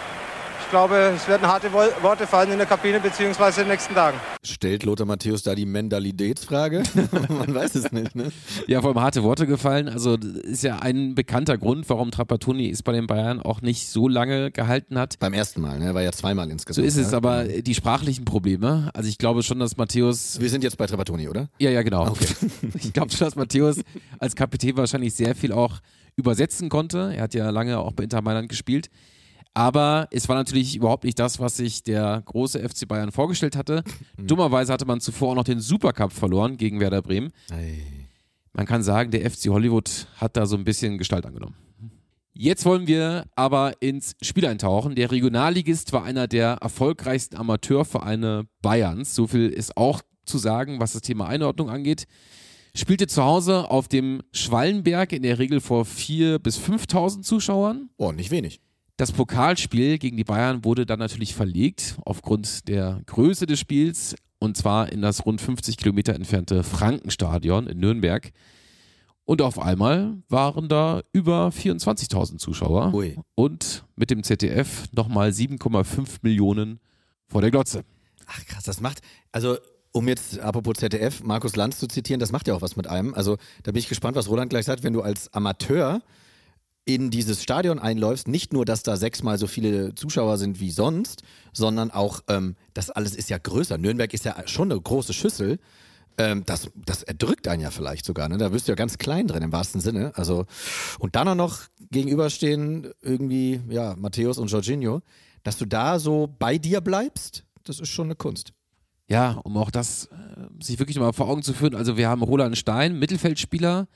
ich 0.68 0.70
glaube, 0.72 1.14
es 1.16 1.26
werden 1.26 1.48
harte 1.48 1.72
Worte 1.72 2.26
fallen 2.26 2.52
in 2.52 2.58
der 2.58 2.66
Kabine 2.66 3.00
bzw. 3.00 3.48
in 3.48 3.54
den 3.56 3.68
nächsten 3.68 3.94
Tagen. 3.94 4.18
Stellt 4.44 4.84
Lothar 4.84 5.06
Matthäus 5.06 5.42
da 5.42 5.54
die 5.54 5.64
Mentalitätsfrage? 5.64 6.82
Man 7.30 7.54
weiß 7.54 7.74
es 7.76 7.90
nicht, 7.90 8.14
ne? 8.14 8.30
Ja, 8.66 8.82
vor 8.82 8.90
allem 8.90 9.00
harte 9.00 9.22
Worte 9.22 9.46
gefallen. 9.46 9.88
Also 9.88 10.16
ist 10.16 10.62
ja 10.62 10.80
ein 10.80 11.14
bekannter 11.14 11.56
Grund, 11.56 11.88
warum 11.88 12.10
Trapattoni 12.10 12.68
es 12.68 12.82
bei 12.82 12.92
den 12.92 13.06
Bayern 13.06 13.40
auch 13.40 13.62
nicht 13.62 13.88
so 13.88 14.08
lange 14.08 14.50
gehalten 14.50 14.98
hat. 14.98 15.18
Beim 15.18 15.32
ersten 15.32 15.62
Mal, 15.62 15.78
ne? 15.78 15.94
War 15.94 16.02
ja 16.02 16.12
zweimal 16.12 16.50
insgesamt. 16.50 16.84
So 16.84 16.86
ist 16.86 16.98
es, 16.98 17.12
ja? 17.12 17.16
aber 17.16 17.44
die 17.44 17.74
sprachlichen 17.74 18.26
Probleme. 18.26 18.90
Also 18.92 19.08
ich 19.08 19.16
glaube 19.16 19.42
schon, 19.42 19.60
dass 19.60 19.78
Matthäus. 19.78 20.38
Wir 20.38 20.50
sind 20.50 20.62
jetzt 20.62 20.76
bei 20.76 20.86
Trapattoni, 20.86 21.30
oder? 21.30 21.48
Ja, 21.58 21.70
ja, 21.70 21.80
genau. 21.80 22.08
Okay. 22.08 22.26
Ich 22.74 22.92
glaube 22.92 23.10
schon, 23.10 23.26
dass 23.26 23.36
Matthäus 23.36 23.80
als 24.18 24.36
Kapitän 24.36 24.76
wahrscheinlich 24.76 25.14
sehr 25.14 25.34
viel 25.34 25.52
auch 25.52 25.78
übersetzen 26.16 26.68
konnte. 26.68 27.14
Er 27.16 27.22
hat 27.22 27.32
ja 27.32 27.48
lange 27.48 27.78
auch 27.78 27.92
bei 27.92 28.02
Inter 28.02 28.20
Mailand 28.20 28.50
gespielt. 28.50 28.90
Aber 29.58 30.06
es 30.12 30.28
war 30.28 30.36
natürlich 30.36 30.76
überhaupt 30.76 31.02
nicht 31.02 31.18
das, 31.18 31.40
was 31.40 31.56
sich 31.56 31.82
der 31.82 32.22
große 32.26 32.60
FC 32.60 32.86
Bayern 32.86 33.10
vorgestellt 33.10 33.56
hatte. 33.56 33.82
Dummerweise 34.16 34.72
hatte 34.72 34.86
man 34.86 35.00
zuvor 35.00 35.32
auch 35.32 35.34
noch 35.34 35.42
den 35.42 35.58
Supercup 35.58 36.12
verloren 36.12 36.56
gegen 36.56 36.78
Werder 36.78 37.02
Bremen. 37.02 37.32
Ei. 37.50 37.82
Man 38.52 38.66
kann 38.66 38.84
sagen, 38.84 39.10
der 39.10 39.28
FC 39.28 39.48
Hollywood 39.48 40.06
hat 40.14 40.36
da 40.36 40.46
so 40.46 40.56
ein 40.56 40.62
bisschen 40.62 40.96
Gestalt 40.96 41.26
angenommen. 41.26 41.56
Jetzt 42.34 42.66
wollen 42.66 42.86
wir 42.86 43.24
aber 43.34 43.72
ins 43.82 44.14
Spiel 44.22 44.46
eintauchen. 44.46 44.94
Der 44.94 45.10
Regionalligist 45.10 45.92
war 45.92 46.04
einer 46.04 46.28
der 46.28 46.58
erfolgreichsten 46.60 47.36
Amateurvereine 47.36 48.46
Bayerns. 48.62 49.16
So 49.16 49.26
viel 49.26 49.48
ist 49.48 49.76
auch 49.76 50.02
zu 50.24 50.38
sagen, 50.38 50.78
was 50.78 50.92
das 50.92 51.02
Thema 51.02 51.26
Einordnung 51.26 51.68
angeht. 51.68 52.04
Spielte 52.76 53.08
zu 53.08 53.24
Hause 53.24 53.68
auf 53.72 53.88
dem 53.88 54.22
Schwallenberg 54.30 55.10
in 55.12 55.24
der 55.24 55.40
Regel 55.40 55.60
vor 55.60 55.82
4.000 55.82 56.38
bis 56.38 56.60
5.000 56.60 57.22
Zuschauern. 57.22 57.90
Oh, 57.96 58.12
nicht 58.12 58.30
wenig. 58.30 58.60
Das 58.98 59.12
Pokalspiel 59.12 59.96
gegen 59.98 60.16
die 60.16 60.24
Bayern 60.24 60.64
wurde 60.64 60.84
dann 60.84 60.98
natürlich 60.98 61.32
verlegt 61.32 61.96
aufgrund 62.04 62.66
der 62.66 63.00
Größe 63.06 63.46
des 63.46 63.60
Spiels 63.60 64.16
und 64.40 64.56
zwar 64.56 64.90
in 64.90 65.02
das 65.02 65.24
rund 65.24 65.40
50 65.40 65.76
Kilometer 65.76 66.16
entfernte 66.16 66.64
Frankenstadion 66.64 67.68
in 67.68 67.78
Nürnberg. 67.78 68.32
Und 69.24 69.40
auf 69.40 69.60
einmal 69.60 70.16
waren 70.28 70.68
da 70.68 71.02
über 71.12 71.50
24.000 71.50 72.38
Zuschauer 72.38 72.92
Ui. 72.92 73.16
und 73.36 73.84
mit 73.94 74.10
dem 74.10 74.24
ZDF 74.24 74.86
nochmal 74.90 75.30
7,5 75.30 76.18
Millionen 76.22 76.80
vor 77.28 77.40
der 77.40 77.52
Glotze. 77.52 77.84
Ach 78.26 78.44
krass, 78.46 78.64
das 78.64 78.80
macht, 78.80 78.98
also 79.30 79.58
um 79.92 80.08
jetzt 80.08 80.40
apropos 80.40 80.74
ZDF, 80.74 81.22
Markus 81.22 81.54
Lanz 81.54 81.78
zu 81.78 81.86
zitieren, 81.86 82.18
das 82.18 82.32
macht 82.32 82.48
ja 82.48 82.54
auch 82.54 82.62
was 82.62 82.74
mit 82.74 82.88
einem. 82.88 83.14
Also 83.14 83.36
da 83.62 83.70
bin 83.70 83.78
ich 83.78 83.88
gespannt, 83.88 84.16
was 84.16 84.28
Roland 84.28 84.50
gleich 84.50 84.64
sagt, 84.64 84.82
wenn 84.82 84.92
du 84.92 85.02
als 85.02 85.32
Amateur 85.32 86.02
in 86.88 87.10
dieses 87.10 87.42
Stadion 87.42 87.78
einläufst, 87.78 88.28
nicht 88.28 88.54
nur, 88.54 88.64
dass 88.64 88.82
da 88.82 88.96
sechsmal 88.96 89.36
so 89.36 89.46
viele 89.46 89.94
Zuschauer 89.94 90.38
sind 90.38 90.58
wie 90.58 90.70
sonst, 90.70 91.22
sondern 91.52 91.90
auch, 91.90 92.22
ähm, 92.28 92.56
das 92.72 92.88
alles 92.88 93.14
ist 93.14 93.28
ja 93.28 93.36
größer. 93.36 93.76
Nürnberg 93.76 94.14
ist 94.14 94.24
ja 94.24 94.34
schon 94.46 94.72
eine 94.72 94.80
große 94.80 95.12
Schüssel. 95.12 95.58
Ähm, 96.16 96.44
das, 96.46 96.70
das 96.74 97.02
erdrückt 97.02 97.46
einen 97.46 97.60
ja 97.60 97.70
vielleicht 97.70 98.06
sogar, 98.06 98.30
ne? 98.30 98.38
Da 98.38 98.52
wirst 98.52 98.68
du 98.68 98.72
ja 98.72 98.76
ganz 98.76 98.96
klein 98.96 99.26
drin 99.26 99.42
im 99.42 99.52
wahrsten 99.52 99.82
Sinne. 99.82 100.12
Also, 100.14 100.46
und 100.98 101.14
dann 101.14 101.28
auch 101.28 101.34
noch 101.34 101.60
gegenüberstehen 101.90 102.90
irgendwie, 103.02 103.60
ja, 103.68 103.94
Matthäus 103.94 104.38
und 104.38 104.50
Jorginho, 104.50 105.02
dass 105.42 105.58
du 105.58 105.66
da 105.66 105.98
so 105.98 106.34
bei 106.38 106.56
dir 106.56 106.80
bleibst, 106.80 107.44
das 107.64 107.80
ist 107.80 107.90
schon 107.90 108.06
eine 108.06 108.14
Kunst. 108.14 108.54
Ja, 109.08 109.32
um 109.44 109.58
auch 109.58 109.70
das 109.70 110.06
äh, 110.06 110.64
sich 110.64 110.78
wirklich 110.78 110.98
mal 110.98 111.12
vor 111.12 111.28
Augen 111.28 111.42
zu 111.42 111.52
führen. 111.52 111.74
Also 111.74 111.98
wir 111.98 112.08
haben 112.08 112.22
Roland 112.22 112.56
Stein, 112.56 112.98
Mittelfeldspieler, 112.98 113.88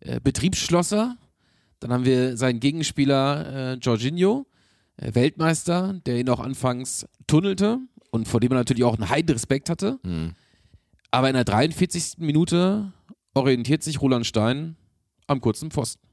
äh, 0.00 0.20
Betriebsschlosser. 0.20 1.16
Dann 1.80 1.92
haben 1.92 2.04
wir 2.04 2.36
seinen 2.36 2.60
Gegenspieler 2.60 3.72
äh, 3.72 3.74
Jorginho, 3.74 4.46
äh, 4.96 5.14
Weltmeister, 5.14 5.94
der 6.06 6.16
ihn 6.18 6.28
auch 6.30 6.40
anfangs 6.40 7.06
tunnelte 7.26 7.78
und 8.10 8.28
vor 8.28 8.40
dem 8.40 8.52
er 8.52 8.56
natürlich 8.58 8.84
auch 8.84 8.94
einen 8.96 9.08
heiden 9.08 9.32
Respekt 9.32 9.68
hatte. 9.70 9.98
Aber 11.10 11.28
in 11.28 11.34
der 11.34 11.44
43. 11.44 12.18
Minute 12.18 12.92
orientiert 13.34 13.82
sich 13.82 14.00
Roland 14.00 14.26
Stein 14.26 14.76
am 15.26 15.40
kurzen 15.40 15.70
Pfosten. 15.70 16.06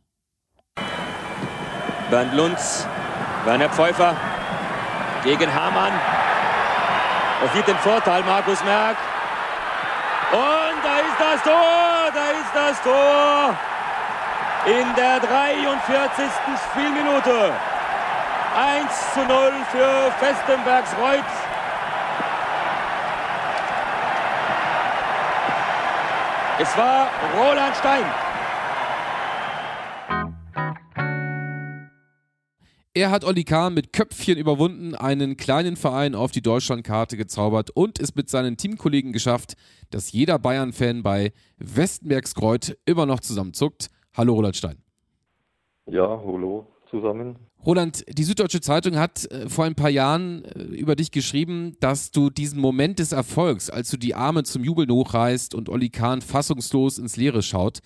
Bernd 2.09 2.33
Lunz, 2.35 2.85
Werner 3.45 3.69
Pfeuffer 3.69 4.15
gegen 5.23 5.53
Hamann. 5.53 5.93
Er 7.43 7.49
sieht 7.55 7.67
den 7.67 7.77
Vorteil, 7.77 8.23
Markus 8.23 8.63
Merck. 8.63 8.97
Und 10.33 10.83
da 10.83 10.97
ist 10.99 11.19
das 11.19 11.43
Tor, 11.43 12.11
da 12.13 12.29
ist 12.31 12.53
das 12.53 12.83
Tor. 12.83 13.57
In 14.63 14.95
der 14.95 15.19
43. 15.19 16.25
Spielminute. 16.69 17.51
1 18.55 19.13
zu 19.15 19.25
0 19.25 19.51
für 19.71 20.11
Festenbergs 20.19 20.95
Reut. 20.99 21.25
Es 26.59 26.77
war 26.77 27.09
Roland 27.35 27.75
Stein. 27.75 28.05
Er 32.93 33.09
hat 33.09 33.23
Olli 33.23 33.45
Kahn 33.45 33.73
mit 33.73 33.93
Köpfchen 33.93 34.37
überwunden, 34.37 34.93
einen 34.93 35.37
kleinen 35.37 35.75
Verein 35.75 36.13
auf 36.13 36.29
die 36.29 36.43
Deutschlandkarte 36.43 37.17
gezaubert 37.17 37.71
und 37.71 37.99
es 37.99 38.13
mit 38.13 38.29
seinen 38.29 38.57
Teamkollegen 38.57 39.11
geschafft, 39.11 39.53
dass 39.89 40.11
jeder 40.11 40.37
Bayern-Fan 40.37 41.01
bei 41.01 41.31
Westenbergskreuth 41.57 42.77
immer 42.85 43.07
noch 43.07 43.21
zusammenzuckt. 43.21 43.89
Hallo 44.13 44.33
Roland 44.33 44.57
Stein. 44.57 44.77
Ja, 45.85 46.07
hallo 46.07 46.67
zusammen. 46.89 47.37
Roland, 47.65 48.03
die 48.09 48.23
Süddeutsche 48.23 48.59
Zeitung 48.59 48.97
hat 48.97 49.31
äh, 49.31 49.47
vor 49.47 49.63
ein 49.63 49.75
paar 49.75 49.89
Jahren 49.89 50.43
äh, 50.43 50.63
über 50.63 50.95
dich 50.95 51.11
geschrieben, 51.11 51.77
dass 51.79 52.11
du 52.11 52.29
diesen 52.29 52.59
Moment 52.59 52.99
des 52.99 53.13
Erfolgs, 53.13 53.69
als 53.69 53.89
du 53.89 53.97
die 53.97 54.13
Arme 54.13 54.43
zum 54.43 54.65
Jubeln 54.65 54.91
hochreißt 54.91 55.55
und 55.55 55.69
Olli 55.69 55.89
Kahn 55.89 56.21
fassungslos 56.21 56.97
ins 56.97 57.15
Leere 57.15 57.41
schaut, 57.41 57.79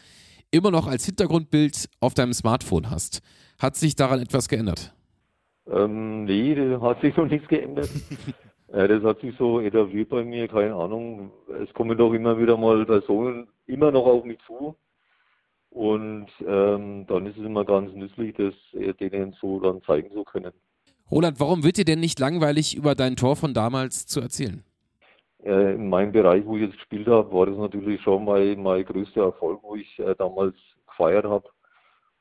immer 0.50 0.72
noch 0.72 0.88
als 0.88 1.06
Hintergrundbild 1.06 1.90
auf 2.00 2.16
deinem 2.16 2.34
Smartphone 2.34 2.90
hast. 2.90 3.22
Hat 3.60 3.76
sich 3.76 3.96
daran 3.96 4.20
etwas 4.20 4.50
geändert? 4.50 4.96
Ähm, 5.70 6.24
nee, 6.24 6.56
da 6.56 6.82
hat 6.82 7.02
sich 7.02 7.16
noch 7.16 7.28
nichts 7.28 7.48
geändert. 7.48 7.90
äh, 8.70 8.88
das 8.88 9.04
hat 9.04 9.20
sich 9.20 9.36
so 9.38 9.60
etabliert 9.60 10.10
bei 10.10 10.24
mir, 10.24 10.48
keine 10.48 10.74
Ahnung. 10.74 11.32
Es 11.62 11.72
kommen 11.76 11.96
doch 11.96 12.14
immer 12.14 12.40
wieder 12.40 12.58
mal 12.58 12.84
Personen 12.86 13.48
immer 13.68 13.92
noch 13.92 14.06
auf 14.06 14.24
mich 14.24 14.40
zu. 14.48 14.76
Und 15.76 16.28
ähm, 16.48 17.06
dann 17.06 17.26
ist 17.26 17.38
es 17.38 17.44
immer 17.44 17.66
ganz 17.66 17.94
nützlich, 17.94 18.34
das 18.38 18.54
äh, 18.80 18.94
denen 18.94 19.36
so 19.42 19.60
dann 19.60 19.82
zeigen 19.82 20.10
zu 20.14 20.24
können. 20.24 20.54
Roland, 21.12 21.38
warum 21.42 21.66
wird 21.66 21.76
dir 21.76 21.84
denn 21.84 22.00
nicht 22.00 22.18
langweilig, 22.18 22.78
über 22.78 22.96
dein 22.96 23.18
Tor 23.18 23.36
von 23.36 23.54
damals 23.54 24.08
zu 24.08 24.22
erzählen? 24.22 24.64
Äh, 25.44 25.74
in 25.74 25.90
meinem 25.90 26.14
Bereich, 26.14 26.46
wo 26.46 26.56
ich 26.56 26.64
jetzt 26.64 26.78
gespielt 26.78 27.08
habe, 27.08 27.30
war 27.34 27.48
das 27.48 27.58
natürlich 27.58 28.02
schon 28.02 28.24
mein, 28.24 28.64
mein 28.64 28.86
größter 28.86 29.24
Erfolg, 29.24 29.60
wo 29.64 29.76
ich 29.76 30.00
äh, 30.00 30.16
damals 30.18 30.56
gefeiert 30.88 31.26
habe. 31.26 31.50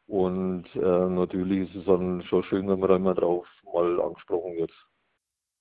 Und 0.09 0.65
äh, 0.75 0.81
natürlich 0.81 1.69
ist 1.71 1.77
es 1.77 1.85
dann 1.85 2.25
schon 2.25 2.43
schön, 2.43 2.69
wenn 2.69 2.81
man 2.81 2.89
da 2.89 2.97
immer 2.97 3.15
drauf 3.15 3.47
mal 3.73 4.01
angesprochen 4.01 4.57
wird. 4.57 4.73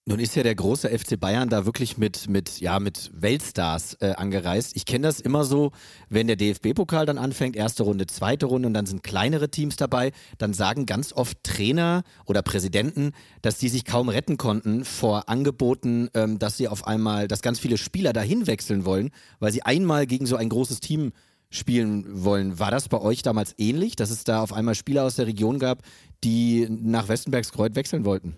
Nun 0.06 0.20
ist 0.20 0.36
ja 0.36 0.44
der 0.44 0.56
große 0.56 0.90
FC 0.90 1.18
Bayern 1.18 1.48
da 1.48 1.66
wirklich 1.66 1.98
mit, 1.98 2.28
mit, 2.28 2.60
ja, 2.60 2.82
mit 2.82 3.10
Weltstars 3.14 3.94
äh, 4.02 4.12
angereist. 4.12 4.76
Ich 4.76 4.86
kenne 4.86 5.08
das 5.08 5.22
immer 5.22 5.46
so, 5.46 5.72
wenn 6.10 6.28
der 6.28 6.36
DFB-Pokal 6.36 7.06
dann 7.06 7.18
anfängt, 7.18 7.56
erste 7.56 7.84
Runde, 7.84 8.06
zweite 8.08 8.48
Runde 8.48 8.68
und 8.68 8.74
dann 8.74 8.86
sind 8.86 9.02
kleinere 9.02 9.48
Teams 9.48 9.78
dabei, 9.78 10.12
dann 10.38 10.54
sagen 10.54 10.86
ganz 10.86 11.14
oft 11.14 11.42
Trainer 11.42 12.04
oder 12.26 12.42
Präsidenten, 12.42 13.14
dass 13.42 13.60
die 13.60 13.70
sich 13.70 13.86
kaum 13.86 14.10
retten 14.10 14.36
konnten 14.36 14.84
vor 14.84 15.30
Angeboten, 15.30 16.10
ähm, 16.16 16.38
dass 16.38 16.58
sie 16.58 16.68
auf 16.68 16.86
einmal, 16.86 17.30
dass 17.30 17.42
ganz 17.42 17.60
viele 17.60 17.78
Spieler 17.78 18.12
dahin 18.12 18.46
wechseln 18.46 18.84
wollen, 18.84 19.10
weil 19.40 19.54
sie 19.54 19.64
einmal 19.64 20.06
gegen 20.06 20.26
so 20.26 20.36
ein 20.36 20.50
großes 20.50 20.82
Team 20.82 21.14
spielen 21.50 22.26
wollen. 22.26 22.60
War 22.60 22.72
das 22.72 22.90
bei 22.90 23.00
euch 23.00 23.22
damals 23.22 23.56
ähnlich, 23.58 23.96
dass 23.96 24.10
es 24.10 24.26
da 24.26 24.42
auf 24.42 24.52
einmal 24.52 24.76
Spieler 24.76 25.06
aus 25.06 25.16
der 25.16 25.28
Region 25.28 25.60
gab, 25.60 25.82
die 26.26 26.68
nach 26.70 27.08
Westenbergskreuz 27.08 27.76
wechseln 27.76 28.04
wollten? 28.04 28.36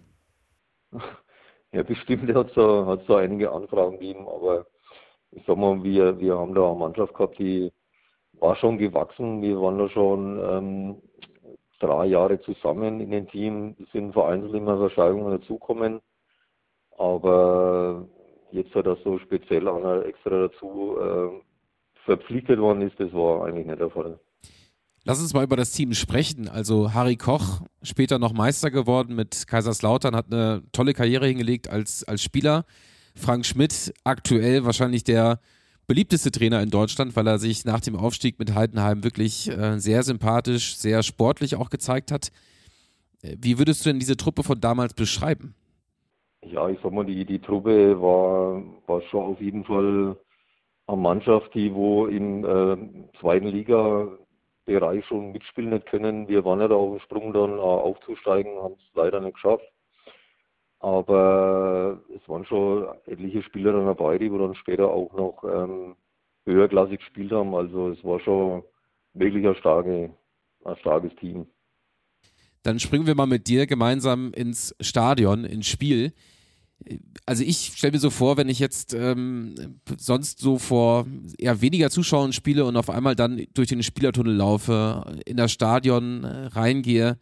Ja, 1.76 1.84
bestimmt 1.84 2.34
hat 2.34 2.48
es 2.48 2.54
da, 2.54 2.98
da 3.06 3.18
einige 3.18 3.52
Anfragen 3.52 4.00
gegeben, 4.00 4.30
aber 4.30 4.66
ich 5.32 5.44
sag 5.46 5.58
mal, 5.58 5.84
wir, 5.84 6.18
wir 6.22 6.38
haben 6.38 6.56
da 6.56 6.70
eine 6.70 6.80
Mannschaft 6.80 7.14
gehabt, 7.14 7.38
die 7.38 7.70
war 8.40 8.56
schon 8.56 8.78
gewachsen. 8.78 9.42
Wir 9.42 9.60
waren 9.62 9.78
da 9.78 9.90
schon 9.90 10.40
ähm, 10.40 11.02
drei 11.82 12.06
Jahre 12.06 12.40
zusammen 12.40 13.02
in 13.02 13.12
dem 13.12 13.28
Team, 13.28 13.76
sind 13.92 14.14
vereinzelt 14.14 14.54
immer 14.54 14.78
Verschreibungen 14.78 15.38
dazukommen. 15.38 16.00
Aber 16.98 18.08
jetzt 18.52 18.74
hat 18.74 18.86
das 18.88 19.04
so 19.04 19.20
speziell 19.20 19.68
einer 19.68 20.06
extra 20.06 20.48
dazu 20.48 20.96
äh, 20.98 21.42
verpflichtet 22.06 22.58
worden 22.58 22.84
ist, 22.84 22.98
das 23.02 23.12
war 23.12 23.44
eigentlich 23.46 23.66
nicht 23.66 23.82
der 23.82 23.90
Fall. 23.90 24.18
Lass 25.08 25.22
uns 25.22 25.36
mal 25.36 25.44
über 25.44 25.56
das 25.56 25.72
Team 25.72 25.94
sprechen. 25.94 26.50
Also 26.50 26.96
Harry 26.96 27.15
Koch, 27.15 27.62
später 27.84 28.18
noch 28.18 28.34
Meister 28.34 28.72
geworden 28.72 29.15
mit 29.15 29.46
Kaiserslautern, 29.46 30.15
hat 30.15 30.34
eine 30.34 30.63
tolle 30.72 30.96
Karriere 30.96 31.28
hingelegt 31.28 31.70
als, 31.70 32.04
als 32.04 32.24
Spieler. 32.24 32.65
Frank 33.13 33.46
Schmidt, 33.46 33.94
aktuell 34.04 34.65
wahrscheinlich 34.65 35.04
der 35.04 35.39
beliebteste 35.86 36.32
Trainer 36.32 36.60
in 36.63 36.72
Deutschland, 36.72 37.15
weil 37.15 37.28
er 37.28 37.38
sich 37.38 37.65
nach 37.65 37.82
dem 37.82 37.96
Aufstieg 37.96 38.39
mit 38.39 38.56
Heidenheim 38.56 39.04
wirklich 39.04 39.48
äh, 39.48 39.78
sehr 39.78 40.02
sympathisch, 40.02 40.76
sehr 40.76 41.04
sportlich 41.04 41.56
auch 41.56 41.70
gezeigt 41.70 42.12
hat. 42.12 42.32
Wie 43.22 43.60
würdest 43.60 43.86
du 43.86 43.91
denn 43.91 44.00
diese 44.00 44.18
Truppe 44.18 44.41
von 44.41 44.60
damals 44.60 44.96
beschreiben? 44.96 45.54
Ja, 46.44 46.68
ich 46.68 46.80
sag 46.82 46.91
mal, 46.91 47.06
die, 47.06 47.26
die 47.26 47.39
Truppe 47.39 48.02
war, 48.02 48.63
war 48.88 49.02
schon 49.12 49.34
auf 49.34 49.39
jeden 49.39 49.65
Fall 49.65 50.18
eine 50.88 50.98
Mannschaft, 50.98 51.54
die 51.54 51.72
wo 51.72 52.08
im 52.08 52.44
äh, 52.44 52.78
zweiten 53.20 53.48
Liga-Bereich 54.65 55.06
schon 55.06 55.32
mitspielen 55.32 55.71
nicht 55.71 55.86
können. 55.88 56.28
Wir 56.28 56.43
waren 56.45 56.60
ja 56.60 56.67
da 56.67 56.75
auf 56.75 56.97
dem 56.97 56.99
Sprung 57.01 57.34
dann 57.34 57.60
aufzusteigen, 57.60 58.58
haben 58.62 58.75
es 58.75 58.95
leider 58.95 59.19
nicht 59.19 59.36
geschafft. 59.36 59.65
Aber 60.80 62.01
es 62.15 62.28
waren 62.28 62.45
schon 62.45 62.88
etliche 63.06 63.41
Spieler 63.43 63.71
dann 63.71 63.86
dabei, 63.86 64.17
die 64.17 64.30
dann 64.30 64.56
später 64.56 64.89
auch 64.89 65.13
noch 65.13 65.43
ähm, 65.43 65.95
höherklassig 66.45 66.99
gespielt 66.99 67.32
haben. 67.32 67.56
Also 67.56 67.89
es 67.89 68.04
war 68.04 68.19
schon 68.19 68.63
wirklich 69.13 69.47
ein, 69.47 69.56
starke, 69.56 70.12
ein 70.63 70.78
starkes 70.78 71.15
Team. 71.15 71.47
Dann 72.62 72.80
springen 72.80 73.08
wir 73.08 73.15
mal 73.15 73.28
mit 73.28 73.47
dir 73.47 73.67
gemeinsam 73.67 74.32
ins 74.34 74.75
Stadion, 74.80 75.43
ins 75.45 75.67
Spiel. 75.67 76.13
Also 77.26 77.44
ich 77.44 77.74
stelle 77.76 77.94
mir 77.94 78.00
so 78.00 78.10
vor, 78.10 78.38
wenn 78.38 78.50
ich 78.50 78.60
jetzt 78.60 78.94
ähm, 78.94 79.56
sonst 79.98 80.40
so 80.40 80.58
vor 80.60 81.06
eher 81.38 81.62
weniger 81.62 81.90
Zuschauern 81.90 82.34
spiele 82.34 82.66
und 82.66 82.78
auf 82.78 82.90
einmal 82.90 83.16
dann 83.16 83.44
durch 83.54 83.70
den 83.70 83.82
Spielertunnel 83.82 84.36
laufe, 84.36 85.20
in 85.26 85.38
das 85.38 85.52
Stadion 85.52 86.24
äh, 86.24 86.48
reingehe. 86.48 87.18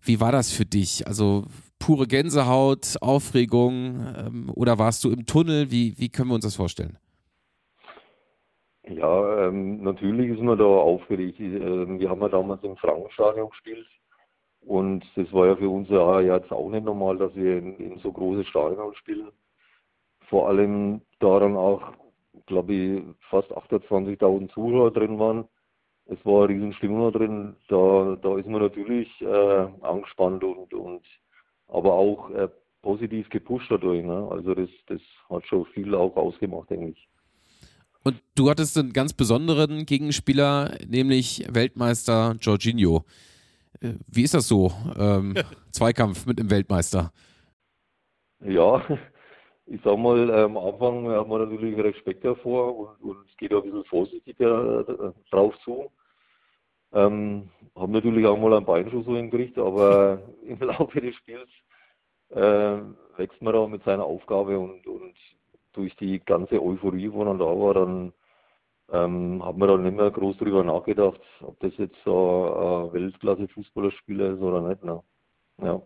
Wie 0.00 0.20
war 0.20 0.30
das 0.30 0.52
für 0.52 0.64
dich? 0.64 1.06
Also 1.06 1.46
pure 1.78 2.06
Gänsehaut, 2.06 2.96
Aufregung 3.00 4.06
ähm, 4.16 4.52
oder 4.54 4.78
warst 4.78 5.04
du 5.04 5.10
im 5.10 5.26
Tunnel? 5.26 5.70
Wie, 5.70 5.98
wie 5.98 6.08
können 6.08 6.28
wir 6.28 6.34
uns 6.34 6.44
das 6.44 6.56
vorstellen? 6.56 6.98
Ja, 8.88 9.48
ähm, 9.48 9.82
natürlich 9.82 10.30
ist 10.30 10.42
man 10.42 10.58
da 10.58 10.64
aufgeregt. 10.64 11.40
Ähm, 11.40 11.98
wir 11.98 12.08
haben 12.08 12.20
ja 12.20 12.28
damals 12.28 12.62
im 12.62 12.76
Frankenstadion 12.76 13.48
gespielt 13.50 13.86
und 14.66 15.04
das 15.16 15.32
war 15.32 15.48
ja 15.48 15.56
für 15.56 15.68
uns 15.68 15.88
ja 15.88 16.20
jetzt 16.20 16.52
auch 16.52 16.70
nicht 16.70 16.84
normal, 16.84 17.18
dass 17.18 17.34
wir 17.34 17.58
in, 17.58 17.76
in 17.76 17.98
so 17.98 18.12
große 18.12 18.44
Stadion 18.44 18.94
spielen. 18.94 19.28
Vor 20.28 20.48
allem 20.48 21.02
da 21.18 21.40
dann 21.40 21.56
auch, 21.56 21.92
glaube 22.46 22.72
ich, 22.72 23.02
fast 23.28 23.50
28.000 23.50 24.52
Zuschauer 24.52 24.92
drin 24.92 25.18
waren. 25.18 25.44
Es 26.06 26.24
war 26.24 26.44
eine 26.44 26.54
riesen 26.54 26.72
Stimmung 26.74 27.12
drin. 27.12 27.56
Da, 27.68 28.16
da 28.20 28.38
ist 28.38 28.48
man 28.48 28.62
natürlich 28.62 29.08
äh, 29.20 29.66
angespannt 29.82 30.42
und, 30.44 30.72
und 30.72 31.02
aber 31.68 31.92
auch 31.92 32.30
äh, 32.30 32.48
positiv 32.82 33.28
gepusht 33.30 33.70
dadurch. 33.70 34.04
Ne? 34.04 34.28
Also 34.30 34.54
das, 34.54 34.68
das 34.86 35.00
hat 35.28 35.46
schon 35.46 35.66
viel 35.66 35.94
auch 35.94 36.14
ausgemacht, 36.16 36.70
denke 36.70 36.90
ich. 36.90 37.08
Und 38.04 38.20
du 38.34 38.50
hattest 38.50 38.76
einen 38.78 38.92
ganz 38.92 39.12
besonderen 39.12 39.86
Gegenspieler, 39.86 40.76
nämlich 40.88 41.46
Weltmeister 41.48 42.36
Jorginho. 42.40 43.04
Wie 43.80 44.22
ist 44.22 44.34
das 44.34 44.48
so? 44.48 44.72
Ähm, 44.98 45.34
Zweikampf 45.72 46.26
mit 46.26 46.38
dem 46.38 46.50
Weltmeister. 46.50 47.12
Ja, 48.44 48.82
ich 49.66 49.80
sag 49.84 49.98
mal, 49.98 50.30
am 50.32 50.56
Anfang 50.56 51.08
hat 51.08 51.28
man 51.28 51.48
natürlich 51.48 51.76
Respekt 51.78 52.24
davor 52.24 52.76
und, 52.76 53.00
und 53.00 53.28
es 53.28 53.36
geht 53.36 53.52
ein 53.52 53.62
bisschen 53.62 53.84
vorsichtiger 53.84 54.88
äh, 54.88 55.12
drauf 55.30 55.54
zu. 55.64 55.90
Ähm, 56.92 57.48
haben 57.74 57.92
natürlich 57.92 58.26
auch 58.26 58.36
mal 58.36 58.52
einen 58.54 58.66
Beinschuss 58.66 59.06
so 59.06 59.16
hingekriegt, 59.16 59.58
aber 59.58 60.22
im 60.42 60.58
Laufe 60.60 61.00
des 61.00 61.14
Spiels 61.16 61.48
äh, 62.30 62.78
wächst 63.16 63.40
man 63.40 63.54
da 63.54 63.66
mit 63.66 63.82
seiner 63.84 64.04
Aufgabe 64.04 64.58
und, 64.58 64.86
und 64.86 65.14
durch 65.72 65.94
die 65.96 66.20
ganze 66.20 66.62
Euphorie, 66.62 67.10
wo 67.10 67.24
dann 67.24 67.38
da 67.38 67.46
war, 67.46 67.74
dann 67.74 68.12
ähm, 68.90 69.44
hat 69.44 69.56
man 69.56 69.68
dann 69.68 69.82
nicht 69.82 69.96
mehr 69.96 70.10
groß 70.10 70.36
drüber 70.38 70.64
nachgedacht, 70.64 71.20
ob 71.40 71.58
das 71.60 71.72
jetzt 71.78 71.96
so 72.04 72.88
ein 72.88 72.92
Weltklasse-Fußballerspieler 72.92 74.34
ist 74.34 74.40
oder 74.40 74.68
nicht. 74.68 74.84
Ne? 74.84 75.02
Ja. 75.62 75.82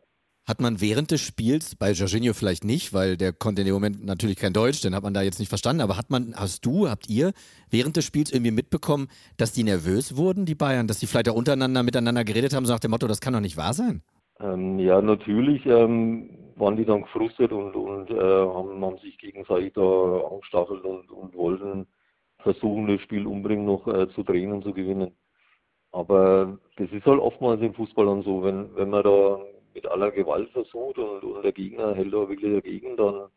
Hat 0.46 0.60
man 0.60 0.80
während 0.80 1.10
des 1.10 1.22
Spiels, 1.22 1.74
bei 1.74 1.90
Jorginho 1.90 2.32
vielleicht 2.32 2.62
nicht, 2.64 2.94
weil 2.94 3.16
der 3.16 3.32
konnte 3.32 3.62
in 3.62 3.66
dem 3.66 3.74
Moment 3.74 4.04
natürlich 4.04 4.36
kein 4.36 4.52
Deutsch, 4.52 4.80
den 4.80 4.94
hat 4.94 5.02
man 5.02 5.12
da 5.12 5.22
jetzt 5.22 5.40
nicht 5.40 5.48
verstanden, 5.48 5.82
aber 5.82 5.96
hat 5.96 6.08
man, 6.08 6.34
hast 6.36 6.64
du, 6.64 6.88
habt 6.88 7.08
ihr 7.08 7.32
während 7.68 7.96
des 7.96 8.04
Spiels 8.04 8.32
irgendwie 8.32 8.52
mitbekommen, 8.52 9.08
dass 9.38 9.52
die 9.52 9.64
nervös 9.64 10.16
wurden, 10.16 10.46
die 10.46 10.54
Bayern, 10.54 10.86
dass 10.86 11.00
die 11.00 11.06
vielleicht 11.06 11.28
auch 11.28 11.34
untereinander 11.34 11.82
miteinander 11.82 12.22
geredet 12.22 12.54
haben, 12.54 12.64
so 12.64 12.72
nach 12.72 12.78
dem 12.78 12.92
Motto, 12.92 13.08
das 13.08 13.20
kann 13.20 13.32
doch 13.32 13.40
nicht 13.40 13.56
wahr 13.56 13.72
sein? 13.72 14.02
Ähm, 14.38 14.78
ja, 14.78 15.02
natürlich 15.02 15.66
ähm, 15.66 16.30
waren 16.54 16.76
die 16.76 16.84
dann 16.84 17.02
gefrustet 17.02 17.50
und, 17.50 17.74
und 17.74 18.10
äh, 18.10 18.14
haben, 18.14 18.84
haben, 18.84 18.98
sich 18.98 19.18
gegenseitig 19.18 19.72
da 19.74 19.82
angestachelt 20.30 20.84
und, 20.84 21.10
und, 21.10 21.34
wollten 21.34 21.86
versuchen, 22.46 22.86
das 22.86 23.00
Spiel 23.00 23.26
umbringen 23.26 23.66
noch 23.66 23.86
äh, 23.88 24.08
zu 24.10 24.22
drehen 24.22 24.52
und 24.52 24.62
zu 24.62 24.72
gewinnen. 24.72 25.10
Aber 25.90 26.58
das 26.76 26.90
ist 26.92 27.04
halt 27.04 27.20
oftmals 27.20 27.60
im 27.60 27.74
Fußball 27.74 28.06
dann 28.06 28.22
so, 28.22 28.44
wenn, 28.44 28.74
wenn 28.76 28.90
man 28.90 29.02
da 29.02 29.40
mit 29.74 29.86
aller 29.86 30.12
Gewalt 30.12 30.48
versucht 30.50 30.98
und, 30.98 31.24
und 31.24 31.42
der 31.42 31.52
Gegner 31.52 31.94
hält 31.94 32.12
da 32.12 32.28
wirklich 32.28 32.54
dagegen, 32.54 32.96
dann 32.96 33.28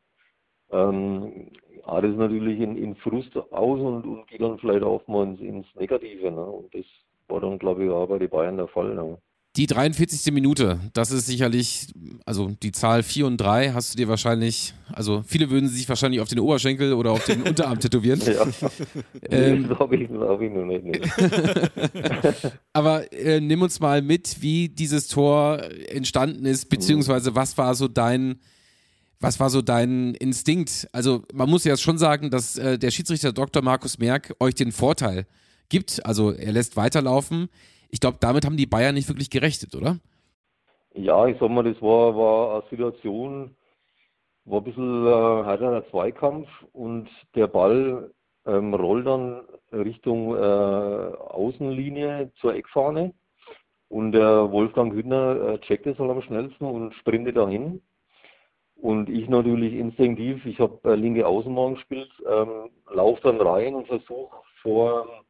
ähm, 0.71 1.51
artet 1.85 2.11
es 2.11 2.17
natürlich 2.17 2.59
in, 2.59 2.77
in, 2.77 2.95
Frust 2.97 3.35
aus 3.35 3.79
und, 3.79 4.05
und, 4.05 4.27
geht 4.27 4.41
dann 4.41 4.59
vielleicht 4.59 4.83
ins, 4.83 5.39
ins 5.39 5.75
Negative. 5.75 6.31
Ne? 6.31 6.45
Und 6.45 6.73
das 6.75 6.85
war 7.27 7.41
dann, 7.41 7.57
glaube 7.57 7.85
ich, 7.85 7.89
auch 7.89 8.07
bei 8.07 8.19
den 8.19 8.29
Bayern 8.29 8.57
der 8.57 8.67
Fall. 8.67 8.93
Ne? 8.93 9.17
Die 9.55 9.65
43. 9.65 10.31
Minute, 10.31 10.79
das 10.93 11.09
ist 11.09 11.25
sicherlich, 11.25 11.87
also 12.23 12.51
die 12.61 12.71
Zahl 12.71 13.01
4 13.01 13.25
und 13.25 13.37
3 13.37 13.71
hast 13.71 13.93
du 13.93 13.97
dir 13.97 14.07
wahrscheinlich, 14.07 14.75
also 14.93 15.23
viele 15.25 15.49
würden 15.49 15.67
sich 15.67 15.89
wahrscheinlich 15.89 16.21
auf 16.21 16.27
den 16.27 16.39
Oberschenkel 16.39 16.93
oder 16.93 17.11
auf 17.11 17.25
den 17.25 17.41
Unterarm 17.41 17.79
tätowieren. 17.79 18.21
Ja, 18.29 18.45
ähm, 19.31 19.67
das 19.67 19.79
habe 19.79 19.95
ich, 19.95 20.09
hab 20.09 20.39
ich 20.39 20.51
noch 20.51 20.65
nicht. 20.65 21.01
Aber 22.73 23.11
äh, 23.11 23.39
nimm 23.41 23.61
uns 23.63 23.79
mal 23.79 24.03
mit, 24.03 24.41
wie 24.41 24.69
dieses 24.69 25.07
Tor 25.07 25.63
entstanden 25.89 26.45
ist, 26.45 26.69
beziehungsweise 26.69 27.33
was 27.33 27.57
war 27.57 27.73
so 27.73 27.87
dein, 27.87 28.39
was 29.19 29.39
war 29.39 29.49
so 29.49 29.63
dein 29.63 30.13
Instinkt? 30.13 30.87
Also 30.91 31.23
man 31.33 31.49
muss 31.49 31.63
ja 31.63 31.75
schon 31.75 31.97
sagen, 31.97 32.29
dass 32.29 32.57
äh, 32.57 32.77
der 32.77 32.91
Schiedsrichter 32.91 33.33
Dr. 33.33 33.63
Markus 33.63 33.97
Merck 33.97 34.35
euch 34.39 34.53
den 34.53 34.71
Vorteil 34.71 35.25
gibt. 35.69 36.05
Also 36.05 36.31
er 36.31 36.51
lässt 36.51 36.77
weiterlaufen 36.77 37.49
ich 37.89 37.99
glaube, 37.99 38.17
damit 38.19 38.45
haben 38.45 38.57
die 38.57 38.65
Bayern 38.65 38.95
nicht 38.95 39.09
wirklich 39.09 39.29
gerechnet, 39.29 39.75
oder? 39.75 39.97
Ja, 40.93 41.27
ich 41.27 41.37
sag 41.39 41.49
mal, 41.49 41.63
das 41.63 41.81
war, 41.81 42.15
war 42.15 42.53
eine 42.55 42.69
Situation, 42.69 43.55
war 44.45 44.59
ein 44.59 44.63
bisschen 44.63 45.05
äh, 45.05 45.45
heiterer 45.45 45.87
Zweikampf 45.89 46.47
und 46.73 47.09
der 47.35 47.47
Ball 47.47 48.11
ähm, 48.45 48.73
rollt 48.73 49.05
dann 49.05 49.41
Richtung 49.71 50.35
äh, 50.35 50.39
Außenlinie 50.39 52.31
zur 52.39 52.55
Eckfahne 52.55 53.13
und 53.89 54.11
der 54.11 54.51
Wolfgang 54.51 54.93
Hüttner 54.93 55.53
äh, 55.53 55.59
checkt 55.59 55.87
es 55.87 55.97
halt 55.99 56.11
am 56.11 56.21
schnellsten 56.21 56.65
und 56.65 56.93
sprintet 56.95 57.37
dahin. 57.37 57.81
Und 58.75 59.09
ich 59.09 59.27
natürlich 59.27 59.73
instinktiv, 59.73 60.45
ich 60.45 60.59
habe 60.59 60.79
äh, 60.89 60.95
linke 60.95 61.27
Außenbahn 61.27 61.75
gespielt, 61.75 62.09
ähm, 62.25 62.69
laufe 62.89 63.21
dann 63.23 63.41
rein 63.41 63.75
und 63.75 63.87
versuche 63.87 64.37
vor 64.61 65.25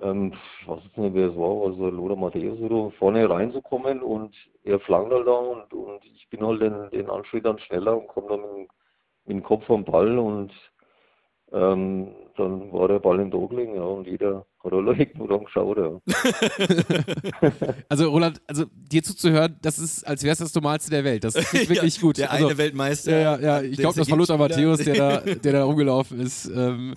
ähm, 0.00 0.32
weiß 0.66 0.80
jetzt 0.84 0.98
nicht, 0.98 1.14
wer 1.14 1.28
es 1.28 1.36
war, 1.36 1.66
also 1.66 1.90
Lothar 1.90 2.16
Matthäus 2.16 2.58
oder 2.60 2.90
vorne 2.92 3.28
reinzukommen 3.28 4.02
und 4.02 4.34
er 4.64 4.80
flankt 4.80 5.12
halt 5.12 5.26
da 5.26 5.32
und, 5.32 5.72
und 5.72 6.04
ich 6.04 6.28
bin 6.30 6.44
halt 6.44 6.60
den, 6.60 6.90
den 6.90 7.10
Anschritt 7.10 7.44
dann 7.44 7.58
schneller 7.58 7.96
und 7.96 8.08
komme 8.08 8.28
dann 8.28 8.40
mit, 8.40 8.68
mit 9.26 9.36
dem 9.36 9.42
Kopf 9.42 9.70
am 9.70 9.84
Ball 9.84 10.18
und 10.18 10.52
ähm, 11.54 12.08
dann 12.36 12.72
war 12.72 12.88
der 12.88 12.98
Ball 12.98 13.20
im 13.20 13.30
gelegen, 13.30 13.76
ja, 13.76 13.82
und 13.82 14.08
jeder 14.08 14.44
hat 14.64 14.72
alle 14.72 15.08
nur 15.14 15.28
dann 15.28 15.44
geschaut, 15.44 15.78
ja. 15.78 16.00
also 17.88 18.10
Roland, 18.10 18.42
also 18.48 18.64
dir 18.74 19.04
zuzuhören, 19.04 19.56
das 19.62 19.78
ist, 19.78 20.02
als 20.04 20.24
wäre 20.24 20.32
es 20.32 20.40
das 20.40 20.54
Normalste 20.54 20.90
der 20.90 21.04
Welt. 21.04 21.22
Das 21.22 21.36
ist 21.36 21.52
wirklich 21.68 21.96
ja, 21.96 22.02
gut. 22.02 22.18
Der 22.18 22.32
also, 22.32 22.48
eine 22.48 22.58
Weltmeister. 22.58 23.12
Ja, 23.12 23.38
ja, 23.38 23.60
ja. 23.60 23.62
ich 23.62 23.76
glaube, 23.76 23.96
das 23.96 24.10
war 24.10 24.18
Lothar 24.18 24.36
Matthäus, 24.36 24.78
der 24.82 24.94
da, 24.94 25.18
der 25.44 25.52
da 25.52 25.64
rumgelaufen 25.64 26.20
ist. 26.20 26.46
Ähm. 26.46 26.94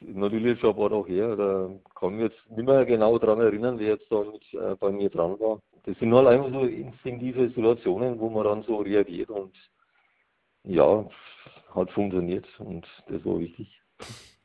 Natürlich 0.00 0.60
schon 0.60 0.70
ein 0.70 0.76
paar 0.76 0.90
Tage 0.90 1.12
her, 1.12 1.36
da 1.36 1.70
kann 1.98 2.16
ich 2.16 2.24
jetzt 2.24 2.50
nicht 2.50 2.66
mehr 2.66 2.84
genau 2.84 3.18
daran 3.18 3.40
erinnern, 3.40 3.78
wer 3.78 3.94
jetzt 3.94 4.10
da 4.10 4.24
mit, 4.24 4.42
äh, 4.52 4.76
bei 4.78 4.92
mir 4.92 5.08
dran 5.08 5.40
war. 5.40 5.60
Das 5.86 5.98
sind 5.98 6.12
halt 6.12 6.26
einfach 6.26 6.50
so 6.52 6.66
instinktive 6.66 7.48
Situationen, 7.48 8.18
wo 8.20 8.28
man 8.28 8.44
dann 8.44 8.62
so 8.64 8.76
reagiert 8.76 9.30
und 9.30 9.54
ja, 10.64 11.06
hat 11.74 11.90
funktioniert 11.92 12.46
und 12.58 12.86
das 13.08 13.24
war 13.24 13.38
wichtig. 13.38 13.68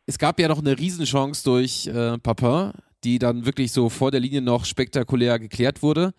Es 0.06 0.18
gab 0.18 0.40
ja 0.40 0.48
noch 0.48 0.60
eine 0.60 0.78
Riesenchance 0.78 1.44
durch 1.44 1.88
äh, 1.88 2.18
Papin, 2.18 2.74
die 3.04 3.20
dann 3.20 3.46
wirklich 3.46 3.72
so 3.72 3.90
vor 3.90 4.12
der 4.12 4.20
Linie 4.20 4.42
noch 4.42 4.66
spektakulär 4.66 5.40
geklärt 5.40 5.82
wurde. 5.82 6.14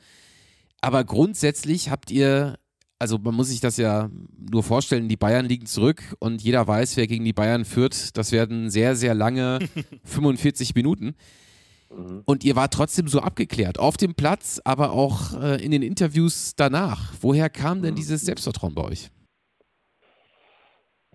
Aber 0.81 1.05
grundsätzlich 1.05 1.91
habt 1.91 2.11
ihr, 2.11 2.59
also 2.99 3.19
man 3.19 3.35
muss 3.35 3.49
sich 3.49 3.61
das 3.61 3.77
ja 3.77 4.11
nur 4.39 4.63
vorstellen, 4.63 5.09
die 5.09 5.17
Bayern 5.17 5.47
liegen 5.47 5.67
zurück 5.67 6.03
und 6.19 6.43
jeder 6.43 6.67
weiß, 6.67 6.97
wer 6.97 7.07
gegen 7.07 7.25
die 7.25 7.33
Bayern 7.33 7.65
führt. 7.65 8.17
Das 8.17 8.33
werden 8.33 8.71
sehr, 8.71 8.97
sehr 8.97 9.15
lange 9.15 9.61
45 10.05 10.75
Minuten. 10.75 11.15
Mhm. 11.91 12.23
Und 12.25 12.45
ihr 12.45 12.57
wart 12.57 12.75
trotzdem 12.75 13.09
so 13.09 13.21
abgeklärt, 13.21 13.79
auf 13.79 13.97
dem 13.97 14.15
Platz, 14.15 14.61
aber 14.65 14.93
auch 14.93 15.41
äh, 15.41 15.63
in 15.63 15.71
den 15.71 15.83
Interviews 15.83 16.55
danach. 16.57 17.13
Woher 17.21 17.51
kam 17.51 17.83
denn 17.83 17.95
dieses 17.95 18.23
Selbstvertrauen 18.23 18.75
bei 18.75 18.83
euch? 18.85 19.11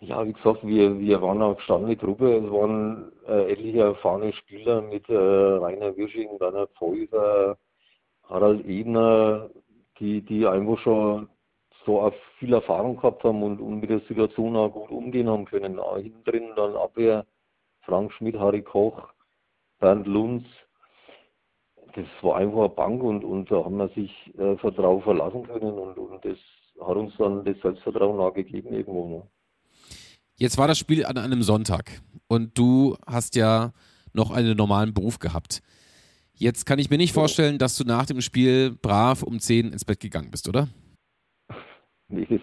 Ja, 0.02 0.26
wie 0.26 0.32
gesagt, 0.34 0.66
wir, 0.66 0.98
wir 0.98 1.22
waren 1.22 1.42
eine 1.42 1.56
gestandene 1.56 1.98
Truppe. 1.98 2.38
Es 2.38 2.52
waren 2.52 3.12
äh, 3.28 3.52
etliche 3.52 3.82
erfahrene 3.82 4.32
Spieler 4.34 4.82
mit 4.82 5.10
äh, 5.10 5.14
Rainer 5.16 5.96
Wirsching, 5.98 6.38
Bernhard 6.38 6.72
Pfeuffer, 6.78 7.58
Harald 8.24 8.66
Ebner, 8.66 9.50
die, 10.00 10.22
die 10.22 10.48
einfach 10.48 10.80
schon 10.80 11.30
so 11.86 12.12
viel 12.38 12.54
Erfahrung 12.54 12.96
gehabt 12.96 13.24
haben 13.26 13.44
und, 13.44 13.60
und 13.60 13.82
mit 13.82 13.90
der 13.90 14.00
Situation 14.02 14.56
auch 14.56 14.70
gut 14.72 14.90
umgehen 14.92 15.28
haben 15.28 15.46
können. 15.46 15.80
Auch 15.80 15.98
hinten 15.98 16.24
drin 16.24 16.52
dann 16.56 16.76
Abwehr, 16.78 17.26
Frank 17.82 18.14
Schmidt, 18.14 18.40
Harry 18.40 18.62
Koch, 18.62 19.10
Bernd 19.80 20.08
Lunz. 20.08 20.46
Das 21.96 22.06
war 22.22 22.38
einfach 22.38 22.60
eine 22.60 22.70
Bank 22.70 23.04
und, 23.04 23.24
und 23.26 23.52
da 23.52 23.66
haben 23.66 23.78
wir 23.78 23.90
sich 23.90 24.34
äh, 24.38 24.56
Vertrauen 24.58 25.02
verlassen 25.02 25.44
können 25.46 25.74
und, 25.74 25.98
und 25.98 26.24
das 26.24 26.38
hat 26.80 26.96
uns 26.96 27.18
dann 27.18 27.44
das 27.44 27.60
Selbstvertrauen 27.62 28.20
auch 28.20 28.34
gegeben 28.34 28.74
irgendwo. 28.74 29.08
Ne? 29.08 29.24
Jetzt 30.40 30.58
war 30.58 30.70
das 30.70 30.80
Spiel 30.80 31.06
an 31.06 31.18
einem 31.18 31.44
Sonntag 31.44 32.02
und 32.30 32.58
du 32.58 32.96
hast 33.06 33.36
ja 33.36 33.74
noch 34.14 34.32
einen 34.32 34.56
normalen 34.56 34.94
Beruf 34.94 35.20
gehabt. 35.20 35.62
Jetzt 36.34 36.66
kann 36.66 36.80
ich 36.80 36.90
mir 36.90 36.98
nicht 36.98 37.14
vorstellen, 37.14 37.58
dass 37.58 37.76
du 37.76 37.84
nach 37.84 38.06
dem 38.06 38.22
Spiel 38.22 38.72
brav 38.72 39.22
um 39.22 39.42
10 39.42 39.74
ins 39.74 39.84
Bett 39.84 40.00
gegangen 40.00 40.32
bist, 40.32 40.48
oder? 40.48 40.70
Nee, 42.08 42.26
das, 42.30 42.40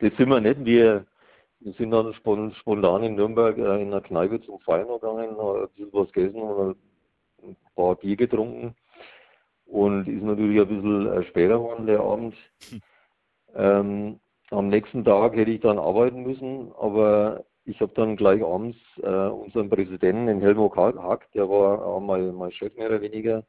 das 0.00 0.12
sind 0.18 0.28
wir 0.28 0.42
nicht. 0.42 0.62
Wir, 0.62 1.06
wir 1.60 1.72
sind 1.72 1.90
dann 1.92 2.12
spontan 2.12 3.02
in 3.02 3.14
Nürnberg 3.14 3.56
äh, 3.56 3.80
in 3.80 3.88
einer 3.88 4.02
Kneipe 4.02 4.42
zum 4.42 4.60
Feiern 4.60 4.88
gegangen, 4.88 5.30
ein 5.30 5.68
bisschen 5.74 5.92
was 5.94 6.12
gegessen 6.12 6.42
und 6.42 6.76
ein 7.42 7.56
paar 7.74 7.94
Bier 7.94 8.16
getrunken. 8.16 8.74
Und 9.64 10.06
ist 10.06 10.22
natürlich 10.22 10.60
ein 10.60 10.68
bisschen 10.68 11.06
äh, 11.06 11.24
später 11.24 11.54
geworden, 11.54 11.86
der 11.86 12.00
Abend. 12.00 12.34
Ähm, 13.54 14.20
am 14.52 14.68
nächsten 14.68 15.04
Tag 15.04 15.34
hätte 15.34 15.50
ich 15.50 15.60
dann 15.60 15.78
arbeiten 15.78 16.22
müssen, 16.22 16.72
aber 16.78 17.44
ich 17.64 17.80
habe 17.80 17.92
dann 17.94 18.16
gleich 18.16 18.42
abends 18.42 18.78
äh, 19.02 19.28
unseren 19.28 19.70
Präsidenten, 19.70 20.26
den 20.26 20.40
Helmut 20.40 20.76
Hack, 20.76 21.30
der 21.32 21.48
war 21.48 21.84
auch 21.84 22.00
mein, 22.00 22.34
mein 22.34 22.52
Chef 22.52 22.74
mehr 22.76 22.88
oder 22.88 23.00
weniger, 23.00 23.44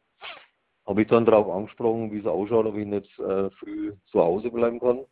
habe 0.86 1.02
ich 1.02 1.08
dann 1.08 1.26
darauf 1.26 1.50
angesprochen, 1.50 2.12
wie 2.12 2.20
es 2.20 2.26
ausschaut, 2.26 2.66
ob 2.66 2.76
ich 2.76 2.86
nicht 2.86 3.20
äh, 3.20 3.50
früh 3.52 3.94
zu 4.08 4.20
Hause 4.20 4.50
bleiben 4.52 4.80
kann. 4.80 5.06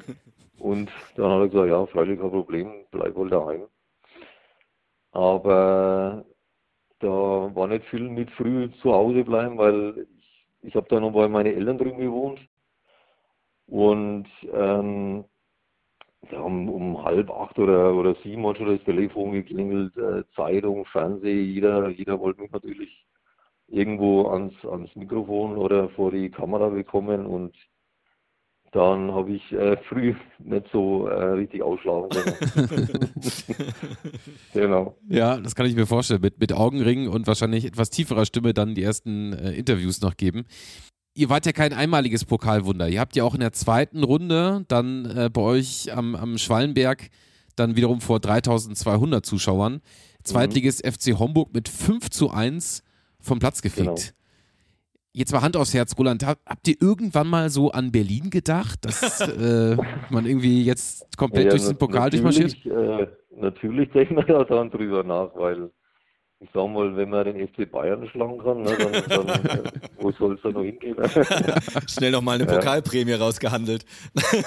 Und 0.58 0.90
dann 1.16 1.30
hat 1.30 1.40
er 1.40 1.48
gesagt, 1.48 1.68
ja, 1.68 1.86
freilich 1.86 2.20
kein 2.20 2.30
Problem, 2.30 2.86
bleib 2.90 3.14
wohl 3.16 3.28
daheim. 3.28 3.66
Aber 5.12 6.24
da 7.00 7.08
war 7.08 7.66
nicht 7.66 7.84
viel 7.86 8.08
mit 8.08 8.30
früh 8.32 8.70
zu 8.80 8.92
Hause 8.92 9.24
bleiben, 9.24 9.58
weil 9.58 10.06
ich, 10.18 10.46
ich 10.62 10.74
habe 10.74 10.86
da 10.88 11.00
noch 11.00 11.12
bei 11.12 11.28
meinen 11.28 11.54
Eltern 11.54 11.78
drüben 11.78 11.98
gewohnt. 11.98 12.40
Und 13.66 14.26
ähm, 14.52 15.24
ja, 16.30 16.40
um, 16.40 16.68
um 16.68 17.04
halb 17.04 17.30
acht 17.30 17.58
oder, 17.58 17.94
oder 17.94 18.14
sieben 18.22 18.46
hat 18.46 18.58
schon 18.58 18.76
das 18.76 18.84
Telefon 18.84 19.32
geklingelt, 19.32 19.96
äh, 19.96 20.22
Zeitung, 20.34 20.84
Fernsehen, 20.86 21.46
jeder, 21.46 21.88
jeder 21.88 22.18
wollte 22.20 22.42
mich 22.42 22.52
natürlich 22.52 23.06
irgendwo 23.68 24.28
ans, 24.28 24.52
ans 24.64 24.94
Mikrofon 24.94 25.56
oder 25.56 25.88
vor 25.90 26.10
die 26.10 26.30
Kamera 26.30 26.68
bekommen 26.68 27.26
und 27.26 27.54
dann 28.72 29.12
habe 29.12 29.32
ich 29.32 29.52
äh, 29.52 29.76
früh 29.88 30.14
nicht 30.38 30.66
so 30.72 31.06
äh, 31.06 31.24
richtig 31.32 31.62
ausschlafen 31.62 32.08
können. 32.10 33.14
genau. 34.52 34.96
Ja, 35.08 35.36
das 35.38 35.54
kann 35.54 35.66
ich 35.66 35.76
mir 35.76 35.86
vorstellen. 35.86 36.20
Mit, 36.20 36.40
mit 36.40 36.52
Augenringen 36.52 37.08
und 37.08 37.26
wahrscheinlich 37.26 37.64
etwas 37.64 37.90
tieferer 37.90 38.26
Stimme 38.26 38.52
dann 38.52 38.74
die 38.74 38.82
ersten 38.82 39.32
äh, 39.32 39.52
Interviews 39.52 40.00
noch 40.00 40.16
geben 40.16 40.44
ihr 41.14 41.28
wart 41.28 41.46
ja 41.46 41.52
kein 41.52 41.72
einmaliges 41.72 42.24
Pokalwunder. 42.24 42.88
Ihr 42.88 43.00
habt 43.00 43.16
ja 43.16 43.24
auch 43.24 43.34
in 43.34 43.40
der 43.40 43.52
zweiten 43.52 44.02
Runde 44.02 44.64
dann 44.68 45.04
äh, 45.16 45.30
bei 45.32 45.40
euch 45.40 45.94
am, 45.96 46.14
am 46.14 46.38
Schwallenberg 46.38 47.08
dann 47.56 47.76
wiederum 47.76 48.00
vor 48.00 48.20
3200 48.20 49.24
Zuschauern 49.24 49.80
Zweitliges 50.24 50.82
mhm. 50.82 50.92
FC 50.92 51.18
Homburg 51.18 51.52
mit 51.52 51.68
5 51.68 52.10
zu 52.10 52.30
1 52.30 52.82
vom 53.20 53.38
Platz 53.38 53.62
gefegt. 53.62 53.86
Genau. 53.86 54.00
Jetzt 55.12 55.32
mal 55.32 55.42
Hand 55.42 55.56
aufs 55.56 55.72
Herz, 55.72 55.96
Roland. 55.96 56.26
Habt 56.26 56.66
ihr 56.66 56.74
irgendwann 56.80 57.28
mal 57.28 57.48
so 57.48 57.70
an 57.70 57.92
Berlin 57.92 58.30
gedacht, 58.30 58.84
dass 58.84 59.20
äh, 59.20 59.76
man 60.10 60.26
irgendwie 60.26 60.64
jetzt 60.64 61.16
komplett 61.16 61.44
ja, 61.44 61.50
durch 61.50 61.66
den 61.66 61.76
Pokal 61.76 62.10
durchmarschiert? 62.10 62.56
Äh, 62.66 63.06
natürlich 63.36 63.90
denken 63.92 64.16
wir 64.16 64.24
da 64.24 64.42
dann 64.42 64.70
drüber 64.70 65.04
nach, 65.04 65.30
weil 65.36 65.70
ich 66.44 66.50
sag 66.52 66.68
mal, 66.68 66.94
wenn 66.94 67.08
man 67.08 67.24
den 67.24 67.48
FC 67.48 67.70
Bayern 67.70 68.06
schlagen 68.08 68.38
kann, 68.38 68.62
ne, 68.62 68.76
dann, 69.08 69.26
dann 69.26 69.62
wo 69.98 70.12
soll 70.12 70.34
es 70.34 70.42
da 70.42 70.50
noch 70.50 70.62
hingehen? 70.62 70.94
Schnell 71.88 72.10
nochmal 72.10 72.34
eine 72.34 72.44
Pokalprämie 72.44 73.12
ja. 73.12 73.16
rausgehandelt. 73.16 73.86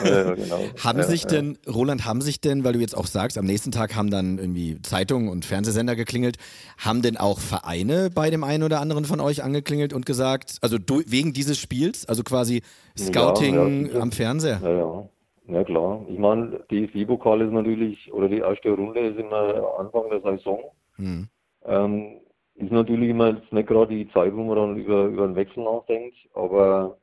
Ja, 0.06 0.36
genau. 0.36 0.60
haben 0.84 1.00
ja, 1.00 1.04
sich 1.06 1.26
denn, 1.26 1.58
Roland, 1.68 2.06
haben 2.06 2.22
sich 2.22 2.40
denn, 2.40 2.64
weil 2.64 2.74
du 2.74 2.80
jetzt 2.80 2.96
auch 2.96 3.08
sagst, 3.08 3.38
am 3.40 3.46
nächsten 3.46 3.72
Tag 3.72 3.96
haben 3.96 4.12
dann 4.12 4.38
irgendwie 4.38 4.80
Zeitungen 4.84 5.30
und 5.30 5.44
Fernsehsender 5.44 5.96
geklingelt, 5.96 6.38
haben 6.78 7.02
denn 7.02 7.18
auch 7.18 7.40
Vereine 7.40 8.12
bei 8.14 8.30
dem 8.30 8.44
einen 8.44 8.62
oder 8.62 8.80
anderen 8.80 9.06
von 9.06 9.20
euch 9.20 9.44
angeklingelt 9.44 9.92
und 9.92 10.06
gesagt, 10.06 10.58
also 10.62 10.78
du, 10.78 11.02
wegen 11.08 11.34
dieses 11.34 11.58
Spiels, 11.58 12.08
also 12.08 12.22
quasi 12.24 12.62
Scouting 12.96 13.96
am 14.00 14.12
Fernseher? 14.12 14.60
Ja, 14.62 14.72
ja. 14.72 15.10
Ja 15.50 15.64
klar. 15.64 16.06
Ich 16.10 16.20
meine, 16.20 16.60
die 16.70 16.88
DFB-Pokal 16.88 17.42
ist 17.42 17.54
natürlich, 17.54 18.14
oder 18.14 18.28
die 18.28 18.40
erste 18.40 18.70
Runde 18.70 19.00
ist 19.00 19.18
immer 19.18 19.80
Anfang 19.80 20.10
der 20.10 20.20
Saison. 20.20 20.60
Hm. 20.98 21.30
Ähm, 21.68 22.22
ist 22.56 22.72
natürlich 22.72 23.10
immer 23.10 23.36
jetzt 23.36 23.54
nicht 23.54 23.68
gerade 23.68 23.94
die 23.94 24.10
Zeit, 24.12 24.36
wo 24.36 24.44
man 24.44 24.56
dann 24.56 24.78
über, 24.78 25.06
über 25.06 25.26
einen 25.26 25.36
Wechsel 25.36 25.64
nachdenkt, 25.64 26.16
aber 26.34 26.98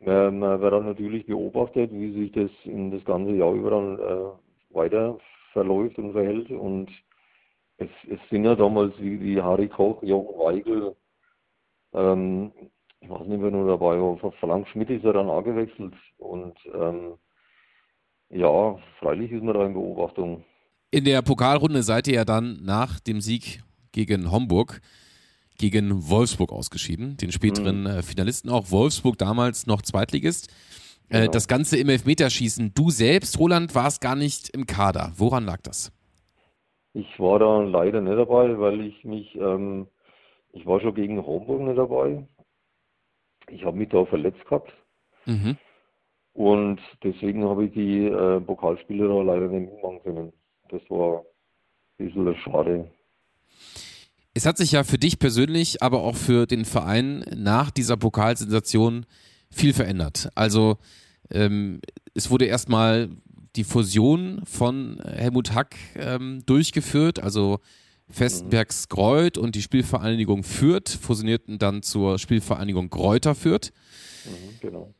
man, 0.00 0.38
man 0.38 0.60
wird 0.60 0.72
dann 0.72 0.86
natürlich 0.86 1.26
beobachtet, 1.26 1.90
wie 1.92 2.12
sich 2.12 2.32
das 2.32 2.50
in 2.64 2.90
das 2.90 3.04
ganze 3.04 3.32
Jahr 3.32 3.54
über 3.54 3.70
dann 3.70 3.98
äh, 3.98 4.74
weiter 4.74 5.18
verläuft 5.52 5.98
und 5.98 6.12
verhält. 6.12 6.50
Und 6.50 6.90
es, 7.78 7.88
es 8.10 8.18
sind 8.28 8.44
ja 8.44 8.54
damals 8.54 8.92
wie, 8.98 9.20
wie 9.20 9.40
Harry 9.40 9.68
Koch, 9.68 10.02
Jochen 10.02 10.38
Weigel, 10.38 10.94
ähm, 11.94 12.52
ich 13.00 13.10
weiß 13.10 13.26
nicht, 13.26 13.42
wer 13.42 13.50
nur 13.50 13.66
dabei 13.66 13.98
war, 13.98 14.32
Frank 14.40 14.68
Schmidt 14.68 14.90
ist 14.90 15.04
ja 15.04 15.12
dann 15.12 15.28
auch 15.28 15.42
gewechselt 15.42 15.94
und 16.18 16.54
ähm, 16.72 17.14
ja, 18.30 18.78
freilich 19.00 19.32
ist 19.32 19.42
man 19.42 19.54
da 19.54 19.66
in 19.66 19.74
Beobachtung. 19.74 20.44
In 20.90 21.04
der 21.04 21.22
Pokalrunde 21.22 21.82
seid 21.82 22.06
ihr 22.06 22.14
ja 22.14 22.24
dann 22.24 22.60
nach 22.62 23.00
dem 23.00 23.20
Sieg 23.20 23.62
gegen 23.92 24.30
Homburg 24.30 24.80
gegen 25.58 26.08
Wolfsburg 26.10 26.52
ausgeschieden, 26.52 27.16
den 27.16 27.30
späteren 27.30 27.82
mhm. 27.82 27.86
äh, 27.86 28.02
Finalisten 28.02 28.50
auch. 28.50 28.70
Wolfsburg 28.70 29.18
damals 29.18 29.66
noch 29.66 29.82
Zweitligist. 29.82 30.52
Äh, 31.08 31.20
genau. 31.20 31.32
Das 31.32 31.46
Ganze 31.46 31.76
im 31.78 31.88
Elfmeterschießen. 31.88 32.72
Du 32.74 32.90
selbst, 32.90 33.38
Roland, 33.38 33.74
warst 33.74 34.00
gar 34.00 34.16
nicht 34.16 34.50
im 34.54 34.66
Kader. 34.66 35.12
Woran 35.16 35.44
lag 35.44 35.60
das? 35.62 35.92
Ich 36.94 37.18
war 37.18 37.38
da 37.38 37.62
leider 37.62 38.00
nicht 38.00 38.18
dabei, 38.18 38.58
weil 38.58 38.80
ich 38.82 39.04
mich, 39.04 39.34
ähm, 39.36 39.86
ich 40.52 40.66
war 40.66 40.80
schon 40.80 40.94
gegen 40.94 41.24
Homburg 41.24 41.62
nicht 41.62 41.78
dabei. 41.78 42.26
Ich 43.48 43.64
habe 43.64 43.76
mich 43.76 43.88
da 43.88 44.04
verletzt 44.04 44.44
gehabt. 44.44 44.72
Mhm. 45.26 45.56
Und 46.34 46.80
deswegen 47.02 47.44
habe 47.44 47.66
ich 47.66 47.72
die 47.72 48.06
äh, 48.06 48.40
Pokalspiele 48.40 49.06
da 49.06 49.22
leider 49.22 49.48
nicht 49.48 49.72
mitmachen 49.72 50.02
können. 50.02 50.32
Das 50.70 50.80
war 50.88 51.22
ein 51.98 52.06
bisschen 52.06 52.34
schade. 52.36 52.90
Es 54.34 54.46
hat 54.46 54.56
sich 54.56 54.72
ja 54.72 54.84
für 54.84 54.98
dich 54.98 55.18
persönlich, 55.18 55.82
aber 55.82 56.02
auch 56.02 56.16
für 56.16 56.46
den 56.46 56.64
Verein 56.64 57.24
nach 57.36 57.70
dieser 57.70 57.96
Pokalsensation 57.96 59.04
viel 59.50 59.74
verändert. 59.74 60.30
Also 60.34 60.78
ähm, 61.30 61.80
es 62.14 62.30
wurde 62.30 62.46
erstmal 62.46 63.10
die 63.56 63.64
Fusion 63.64 64.40
von 64.44 65.00
Helmut 65.04 65.52
Hack 65.52 65.76
ähm, 65.96 66.42
durchgeführt, 66.46 67.22
also 67.22 67.60
Festenbergs 68.08 68.88
Greuth 68.88 69.38
und 69.38 69.54
die 69.54 69.62
Spielvereinigung 69.62 70.42
Fürth 70.42 70.88
fusionierten 70.88 71.58
dann 71.58 71.82
zur 71.82 72.18
Spielvereinigung 72.18 72.90
Gräuter 72.90 73.34
Fürth. 73.34 73.72
Mhm, 74.24 74.60
genau. 74.60 74.94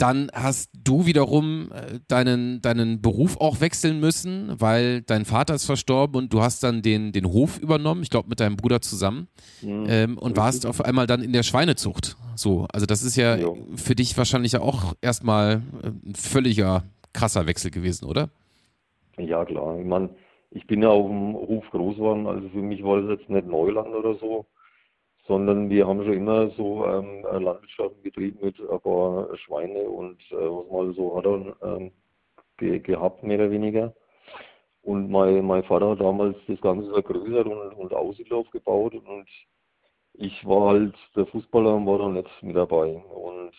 Dann 0.00 0.30
hast 0.32 0.70
du 0.82 1.04
wiederum 1.04 1.70
äh, 1.72 1.98
deinen, 2.08 2.62
deinen 2.62 3.02
Beruf 3.02 3.36
auch 3.38 3.60
wechseln 3.60 4.00
müssen, 4.00 4.54
weil 4.58 5.02
dein 5.02 5.26
Vater 5.26 5.54
ist 5.54 5.66
verstorben 5.66 6.16
und 6.16 6.32
du 6.32 6.40
hast 6.40 6.62
dann 6.62 6.80
den, 6.80 7.12
den 7.12 7.26
Hof 7.26 7.58
übernommen, 7.58 8.02
ich 8.02 8.08
glaube 8.08 8.30
mit 8.30 8.40
deinem 8.40 8.56
Bruder 8.56 8.80
zusammen, 8.80 9.28
mhm. 9.60 9.84
ähm, 9.90 10.18
und 10.18 10.38
warst 10.38 10.64
auf 10.64 10.82
einmal 10.82 11.06
dann 11.06 11.22
in 11.22 11.34
der 11.34 11.42
Schweinezucht. 11.42 12.16
So, 12.34 12.66
also 12.72 12.86
das 12.86 13.02
ist 13.02 13.16
ja, 13.16 13.36
ja. 13.36 13.48
für 13.76 13.94
dich 13.94 14.16
wahrscheinlich 14.16 14.52
ja 14.52 14.62
auch 14.62 14.94
erstmal 15.02 15.60
ein 15.82 16.14
völliger 16.14 16.84
krasser 17.12 17.46
Wechsel 17.46 17.70
gewesen, 17.70 18.06
oder? 18.06 18.30
Ja, 19.18 19.44
klar. 19.44 19.78
Ich 19.78 19.86
meine, 19.86 20.08
ich 20.50 20.66
bin 20.66 20.82
ja 20.82 20.88
auf 20.88 21.08
dem 21.08 21.34
Hof 21.34 21.64
groß 21.72 21.96
geworden, 21.96 22.26
also 22.26 22.48
für 22.48 22.62
mich 22.62 22.82
war 22.82 23.02
das 23.02 23.18
jetzt 23.18 23.28
nicht 23.28 23.46
Neuland 23.46 23.94
oder 23.94 24.14
so 24.14 24.46
sondern 25.30 25.70
wir 25.70 25.86
haben 25.86 26.02
schon 26.02 26.14
immer 26.14 26.50
so 26.50 26.84
ähm, 26.86 27.22
Landwirtschaft 27.22 28.02
betrieben 28.02 28.40
mit 28.42 28.58
ein 28.58 28.80
paar 28.80 29.36
Schweine 29.38 29.88
und 29.88 30.20
äh, 30.32 30.34
was 30.34 30.68
man 30.72 30.92
so 30.94 31.16
hat 31.16 31.24
ähm, 31.62 31.92
ge 32.58 32.80
gehabt, 32.80 33.22
mehr 33.22 33.38
oder 33.38 33.50
weniger. 33.52 33.94
Und 34.82 35.08
mein, 35.08 35.46
mein 35.46 35.62
Vater 35.62 35.90
hat 35.90 36.00
damals 36.00 36.36
das 36.48 36.60
Ganze 36.60 36.90
vergrößert 36.90 37.46
und, 37.46 37.74
und 37.74 37.94
Aussiedler 37.94 38.38
aufgebaut 38.38 38.94
und 38.94 39.28
ich 40.14 40.44
war 40.44 40.70
halt 40.70 40.96
der 41.14 41.26
Fußballer 41.26 41.76
und 41.76 41.86
war 41.86 41.98
dann 41.98 42.14
nicht 42.14 42.42
mit 42.42 42.56
dabei. 42.56 42.96
Und 42.96 43.52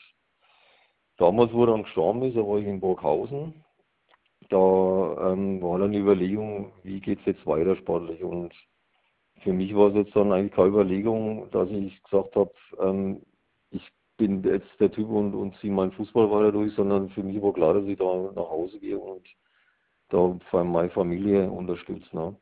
damals, 1.18 1.54
wo 1.54 1.64
er 1.64 1.68
dann 1.68 1.84
gestorben 1.84 2.24
ist, 2.24 2.36
da 2.36 2.42
war 2.42 2.60
ich 2.60 2.68
in 2.68 2.82
Burghausen. 2.82 3.64
Da 4.50 5.32
ähm, 5.32 5.62
war 5.62 5.80
dann 5.80 5.94
die 5.94 6.00
Überlegung, 6.00 6.74
wie 6.84 7.00
geht 7.00 7.20
es 7.20 7.28
jetzt 7.28 7.48
weiter 7.48 7.78
sportlich. 7.78 8.22
Und 8.22 8.52
für 9.43 9.54
mich 9.54 9.75
war 9.75 9.89
es 9.89 9.95
jetzt 9.95 10.15
dann 10.15 10.32
eigentlich 10.32 10.54
keine 10.54 10.69
Überlegung, 10.69 11.49
dass 11.51 11.69
ich 11.69 12.01
gesagt 12.04 12.36
habe, 12.36 12.51
ähm, 12.80 13.21
ich 13.71 13.88
bin 14.17 14.43
jetzt 14.43 14.69
der 14.80 14.91
Typ 14.91 15.10
und, 15.10 15.34
und 15.34 15.56
ziehe 15.58 15.73
meinen 15.73 15.91
Fußball 15.93 16.30
weiter 16.30 16.51
durch, 16.51 16.73
sondern 16.73 17.10
für 17.10 17.23
mich 17.23 17.41
war 17.41 17.54
klar, 17.54 17.73
dass 17.73 17.86
ich 17.86 17.97
da 17.97 18.32
nach 18.36 18.49
Hause 18.49 18.80
gehe 18.80 18.97
und 18.97 19.27
da 20.10 20.38
vor 20.49 20.60
allem 20.60 20.71
meine 20.71 20.89
Familie 20.91 21.49
unterstütze. 21.49 22.15
Ne? 22.15 22.36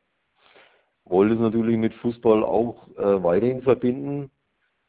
Wollte 1.06 1.36
es 1.36 1.40
natürlich 1.40 1.78
mit 1.78 1.94
Fußball 1.96 2.44
auch 2.44 2.88
äh, 2.98 3.24
weiterhin 3.24 3.62
verbinden. 3.62 4.32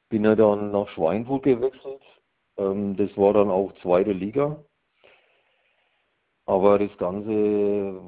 Bin 0.09 0.25
ja 0.25 0.35
dann 0.35 0.73
nach 0.73 0.89
Schweinfurt 0.89 1.45
gewechselt. 1.45 2.03
Ähm, 2.57 2.97
das 2.97 3.17
war 3.17 3.35
dann 3.35 3.51
auch 3.51 3.73
zweite 3.83 4.13
Liga. 4.13 4.63
Aber 6.47 6.79
das 6.79 6.97
Ganze 6.99 8.01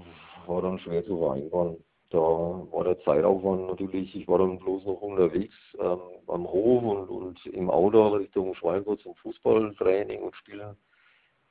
war 0.47 0.63
dann 0.63 0.79
schwer 0.81 1.05
zu 1.05 1.19
vereinbaren. 1.19 1.77
Da 2.13 2.19
war 2.19 2.85
der 2.85 3.01
Zeitaufwand 3.05 3.69
natürlich, 3.69 4.15
ich 4.15 4.29
war 4.29 4.39
dann 4.39 4.59
bloß 4.59 4.85
noch 4.85 5.01
unterwegs 5.01 5.55
ähm, 5.81 5.99
am 6.29 6.45
Hof 6.45 6.83
und, 6.83 7.09
und 7.09 7.47
im 7.47 7.71
Auto 7.71 8.09
Richtung 8.09 8.55
Schweinfurt 8.55 9.01
zum 9.01 9.15
Fußballtraining 9.17 10.21
und 10.21 10.37
Spielen. 10.37 10.77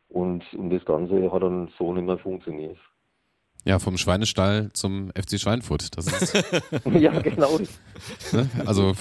Und, 0.10 0.43
und 0.54 0.69
das 0.69 0.86
Ganze 0.86 1.32
hat 1.32 1.41
dann 1.41 1.69
so 1.80 1.93
nicht 1.93 2.06
mehr 2.06 2.19
funktioniert. 2.19 2.78
Ja, 3.63 3.80
vom 3.80 3.97
Schweinestall 3.97 4.69
zum 4.74 5.10
FC 5.10 5.39
Schweinfurt. 5.39 5.97
Das 5.97 6.08
ist, 6.08 6.34
ja, 6.86 7.19
genau. 7.19 7.60
Ne? 8.32 8.50
Also 8.65 8.93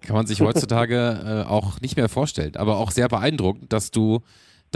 kann 0.00 0.14
man 0.14 0.26
sich 0.26 0.40
heutzutage 0.40 1.44
äh, 1.46 1.48
auch 1.48 1.80
nicht 1.80 1.96
mehr 1.96 2.08
vorstellen. 2.08 2.56
Aber 2.56 2.78
auch 2.78 2.90
sehr 2.90 3.08
beeindruckend, 3.08 3.72
dass 3.72 3.90
du 3.90 4.22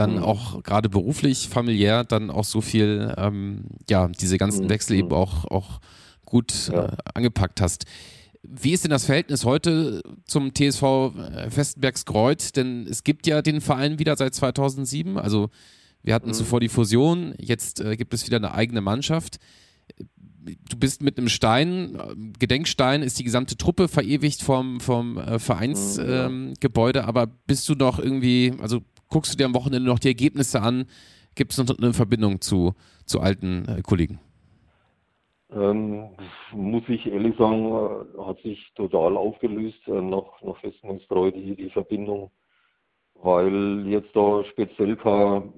dann 0.01 0.17
mhm. 0.17 0.23
auch 0.23 0.63
gerade 0.63 0.89
beruflich, 0.89 1.49
familiär 1.49 2.05
dann 2.05 2.31
auch 2.31 2.45
so 2.45 2.63
viel, 2.63 3.15
ähm, 3.19 3.65
ja, 3.89 4.09
diese 4.09 4.39
ganzen 4.39 4.65
mhm. 4.65 4.71
Wechsel 4.71 4.97
eben 4.97 5.13
auch, 5.13 5.45
auch 5.45 5.81
gut 6.25 6.71
ja. 6.73 6.87
äh, 6.87 6.97
angepackt 7.15 7.61
hast. 7.61 7.85
Wie 8.43 8.73
ist 8.73 8.85
denn 8.85 8.91
das 8.91 9.05
Verhältnis 9.05 9.45
heute 9.45 10.03
zum 10.25 10.55
TSV 10.55 10.83
äh, 10.83 11.51
Festenbergs 11.51 12.05
Denn 12.57 12.87
es 12.89 13.05
gibt 13.05 13.27
ja 13.27 13.43
den 13.43 13.61
Verein 13.61 13.99
wieder 13.99 14.17
seit 14.17 14.35
2007. 14.35 15.19
Also 15.19 15.51
wir 16.03 16.15
hatten 16.15 16.29
mhm. 16.29 16.35
zuvor 16.35 16.61
die 16.61 16.71
Fusion, 16.71 17.35
jetzt 17.39 17.81
äh, 17.81 17.97
gibt 17.97 18.15
es 18.15 18.25
wieder 18.25 18.39
eine 18.39 18.55
eigene 18.55 18.81
Mannschaft. 18.81 19.39
Du 20.43 20.79
bist 20.79 21.03
mit 21.03 21.19
einem 21.19 21.29
Stein, 21.29 21.95
äh, 21.97 22.15
Gedenkstein 22.39 23.03
ist 23.03 23.19
die 23.19 23.25
gesamte 23.25 23.59
Truppe 23.59 23.87
verewigt 23.89 24.41
vom, 24.41 24.81
vom 24.81 25.19
äh, 25.19 25.39
Vereinsgebäude, 25.39 27.01
mhm. 27.01 27.05
ähm, 27.05 27.09
aber 27.09 27.27
bist 27.27 27.69
du 27.69 27.75
noch 27.75 27.99
irgendwie, 27.99 28.55
also 28.63 28.81
guckst 29.11 29.35
du 29.35 29.37
dir 29.37 29.45
am 29.45 29.55
Wochenende 29.55 29.89
noch 29.89 29.99
die 29.99 30.09
Ergebnisse 30.09 30.63
an? 30.63 30.87
Gibt 31.35 31.53
es 31.53 31.59
noch 31.59 31.79
eine 31.79 31.93
Verbindung 31.93 32.41
zu, 32.41 32.75
zu 33.05 33.21
alten 33.21 33.67
äh, 33.69 33.83
Kollegen? 33.83 34.19
Ähm, 35.53 36.11
muss 36.53 36.85
ich 36.89 37.07
ehrlich 37.07 37.37
sagen, 37.37 37.67
äh, 37.67 38.23
hat 38.25 38.41
sich 38.43 38.73
total 38.75 39.17
aufgelöst, 39.17 39.81
äh, 39.87 40.01
nach, 40.01 40.41
nach 40.43 40.57
Festungsbräu 40.59 41.33
die, 41.33 41.57
die 41.57 41.71
Verbindung, 41.71 42.31
weil 43.15 43.85
jetzt 43.89 44.15
da 44.15 44.45
speziell 44.45 44.97
kein 44.97 45.53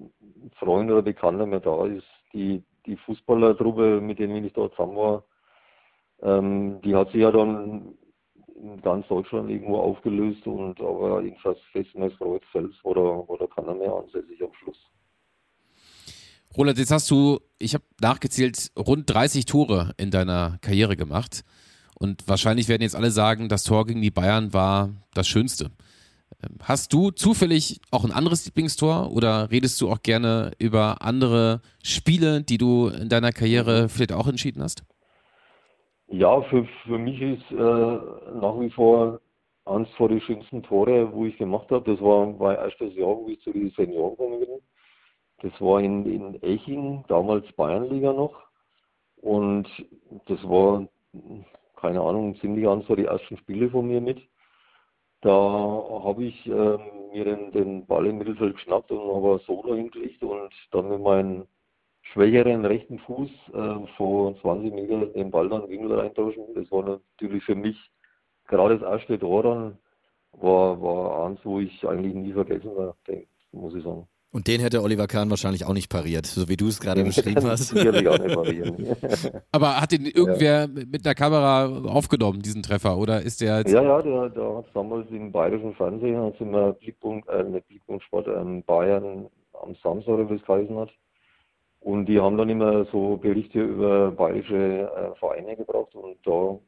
Freund 0.59 0.91
oder 0.91 1.03
Bekannter 1.03 1.47
mehr 1.47 1.61
da 1.61 1.87
ist. 1.87 2.07
Die, 2.33 2.63
die 2.87 2.97
Fußballertruppe, 2.97 4.01
mit 4.01 4.19
denen 4.19 4.45
ich 4.45 4.53
da 4.55 4.71
zusammen 4.71 4.97
war, 4.97 5.25
ähm, 6.23 6.81
die 6.83 6.95
hat 6.95 7.11
sich 7.11 7.21
ja 7.21 7.31
dann 7.31 7.95
in 8.63 8.81
ganz 8.81 9.07
Deutschland 9.09 9.51
irgendwo 9.51 9.79
aufgelöst 9.79 10.47
und 10.47 10.81
aber 10.81 11.21
in 11.23 11.37
fast 11.37 11.61
Festnetz-Kreuz 11.73 12.43
selbst 12.53 12.85
war 12.85 12.95
da, 12.95 13.01
war 13.01 13.39
da 13.39 13.47
keiner 13.47 13.75
mehr 13.75 13.93
ansässig 13.93 14.41
am 14.43 14.55
Schluss. 14.55 14.79
Roland, 16.57 16.79
jetzt 16.79 16.91
hast 16.91 17.11
du, 17.11 17.41
ich 17.59 17.75
habe 17.75 17.85
nachgezählt, 18.01 18.71
rund 18.79 19.13
30 19.13 19.47
Tore 19.47 19.93
in 19.97 20.11
deiner 20.11 20.59
Karriere 20.61 20.97
gemacht. 20.97 21.45
Und 21.99 22.29
wahrscheinlich 22.29 22.69
werden 22.69 22.83
jetzt 22.83 22.97
alle 22.97 23.11
sagen, 23.11 23.49
das 23.49 23.65
Tor 23.65 23.87
gegen 23.87 24.03
die 24.03 24.11
Bayern 24.11 24.53
war 24.53 24.91
das 25.15 25.27
Schönste. 25.27 25.71
Ähm, 26.43 26.57
hast 26.63 26.93
du 26.93 27.11
zufällig 27.11 27.81
auch 27.91 28.05
ein 28.05 28.13
anderes 28.13 28.45
Lieblingstor 28.45 29.11
oder 29.13 29.51
redest 29.51 29.81
du 29.81 29.91
auch 29.91 30.03
gerne 30.03 30.53
über 30.59 31.03
andere 31.03 31.63
Spiele, 31.83 32.43
die 32.43 32.59
du 32.59 32.89
in 32.89 33.09
deiner 33.09 33.33
Karriere 33.33 33.89
vielleicht 33.89 34.13
auch 34.13 34.29
entschieden 34.29 34.63
hast? 34.63 34.85
Ja, 36.13 36.43
für, 36.43 36.67
für 36.85 36.99
mich 36.99 37.23
ist 37.23 37.51
äh, 37.53 37.55
nach 37.57 38.61
wie 38.61 38.69
vor 38.69 39.19
eines 39.65 39.89
vor 39.95 40.11
die 40.11 40.21
schönsten 40.21 40.63
Tore, 40.63 41.11
wo 41.11 41.25
ich 41.25 41.39
gemacht 41.39 41.71
habe. 41.71 41.91
Das 41.91 42.03
war 42.05 42.27
mein 42.27 42.57
erstes 42.57 42.95
Jahr, 42.95 43.17
wo 43.17 43.29
ich 43.29 43.41
zu 43.41 43.51
den 43.51 43.71
Senioren 43.71 44.11
gekommen 44.11 44.41
bin. 44.41 44.49
Das 45.41 45.59
war 45.59 45.81
in, 45.81 46.05
in 46.05 46.43
Eching, 46.43 47.03
damals 47.09 47.51
Bayernliga 47.53 48.13
noch. 48.13 48.35
Und 49.23 49.67
das 50.27 50.39
war, 50.47 50.87
keine 51.77 52.03
Ahnung, 52.03 52.37
ziemlich 52.41 52.69
eines 52.69 52.85
vor 52.85 52.97
die 52.97 53.07
ersten 53.07 53.39
Spiele 53.39 53.71
von 53.71 53.89
mir 53.89 54.03
mit. 54.03 54.21
Da 55.23 55.31
habe 55.31 56.25
ich 56.25 56.47
äh, 56.47 56.79
mir 57.13 57.25
den, 57.25 57.53
den 57.53 57.87
Ball 57.87 58.07
im 58.07 58.19
Mittelfeld 58.19 58.57
geschnappt 58.57 58.91
und 58.91 58.99
habe 58.99 59.41
Solo 59.47 59.77
hingelegt 59.77 60.23
und 60.23 60.53
dann 60.73 60.91
mit 60.91 61.01
meinem 61.01 61.47
schwächeren 62.03 62.65
rechten 62.65 62.99
Fuß 63.01 63.31
äh, 63.55 63.87
vor 63.97 64.39
20 64.41 64.73
Meter 64.73 65.07
den 65.07 65.31
Ball 65.31 65.49
dann 65.49 65.69
Winkel 65.69 65.93
reintauschen. 65.93 66.45
Das 66.55 66.71
war 66.71 66.85
natürlich 66.85 67.45
für 67.45 67.55
mich 67.55 67.77
gerade 68.49 68.79
das 68.79 68.89
erste 68.89 69.19
Tor 69.19 69.43
dann 69.43 69.79
war, 70.41 70.81
war 70.81 71.27
eins, 71.27 71.41
wo 71.45 71.61
ich 71.61 71.87
eigentlich 71.87 72.15
nie 72.15 72.33
vergessen 72.33 72.77
werde, 72.77 73.27
muss 73.53 73.75
ich 73.75 73.85
sagen. 73.85 74.07
Und 74.35 74.47
den 74.47 74.63
hätte 74.63 74.83
Oliver 74.83 75.07
Kahn 75.07 75.29
wahrscheinlich 75.29 75.67
auch 75.67 75.75
nicht 75.75 75.91
pariert, 75.91 76.25
so 76.25 76.49
wie 76.49 76.57
du 76.57 76.69
es 76.69 76.81
gerade 76.81 77.05
beschrieben 77.05 77.45
hast. 77.45 77.69
Sicherlich 77.69 78.09
auch 78.09 78.19
nicht 78.19 78.35
parieren. 78.35 78.97
Aber 79.53 79.79
hat 79.79 79.93
den 79.93 80.07
irgendwer 80.07 80.63
ja. 80.63 80.67
mit 80.69 81.05
der 81.05 81.15
Kamera 81.15 81.67
aufgenommen, 81.67 82.41
diesen 82.41 82.63
Treffer, 82.63 82.97
oder 82.97 83.21
ist 83.21 83.43
der 83.43 83.59
jetzt? 83.59 83.71
Ja, 83.71 83.83
ja, 83.83 84.01
der, 84.01 84.31
der 84.31 84.57
hat 84.57 84.65
damals 84.73 85.11
im 85.11 85.31
bayerischen 85.31 85.75
Fernsehen, 85.75 86.17
hat 86.17 86.41
immer 86.41 86.73
Blickpunkt, 86.73 87.29
äh, 87.29 87.45
Blickpunkt 87.69 88.05
Sport, 88.05 88.27
ähm, 88.29 88.63
Bayern 88.63 89.27
am 89.63 89.75
Samstag, 89.83 90.15
oder 90.15 90.31
wie 90.31 90.37
es 90.37 90.45
geheißen 90.45 90.79
hat, 90.79 90.91
und 91.85 92.07
die 92.07 92.21
haben 92.21 92.37
dann 92.37 92.49
immer 92.49 92.85
so 92.93 93.17
Berichte 93.17 93.61
über 93.61 94.11
bayerische 94.13 94.55
äh, 94.55 95.19
Vereine 95.19 95.57
gebracht 95.57 95.95
und 95.95 96.17
da 96.25 96.59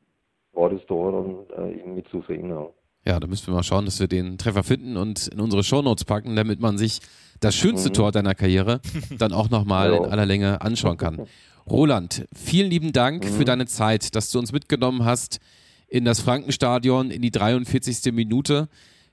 war 0.52 0.70
das 0.70 0.84
Tor 0.86 1.12
dann 1.12 1.66
äh, 1.66 1.80
eben 1.80 1.94
mit 1.94 2.08
zu 2.08 2.22
sehen. 2.28 2.48
Ja. 2.50 2.68
ja, 3.04 3.20
da 3.20 3.26
müssen 3.26 3.46
wir 3.48 3.54
mal 3.54 3.62
schauen, 3.62 3.84
dass 3.84 4.00
wir 4.00 4.08
den 4.08 4.38
Treffer 4.38 4.62
finden 4.62 4.96
und 4.96 5.28
in 5.28 5.40
unsere 5.40 5.62
Shownotes 5.62 6.04
packen, 6.04 6.36
damit 6.36 6.60
man 6.60 6.78
sich 6.78 7.00
das 7.40 7.54
schönste 7.54 7.90
mhm. 7.90 7.94
Tor 7.94 8.12
deiner 8.12 8.34
Karriere 8.34 8.80
dann 9.18 9.32
auch 9.32 9.50
nochmal 9.50 9.92
ja. 9.92 9.98
in 9.98 10.04
aller 10.04 10.26
Länge 10.26 10.60
anschauen 10.60 10.96
kann. 10.96 11.26
Roland, 11.68 12.26
vielen 12.34 12.70
lieben 12.70 12.92
Dank 12.92 13.24
mhm. 13.24 13.28
für 13.28 13.44
deine 13.44 13.66
Zeit, 13.66 14.14
dass 14.14 14.30
du 14.30 14.38
uns 14.38 14.52
mitgenommen 14.52 15.04
hast 15.04 15.40
in 15.88 16.04
das 16.04 16.20
Frankenstadion 16.20 17.10
in 17.10 17.22
die 17.22 17.30
43. 17.30 18.12
Minute. 18.12 18.68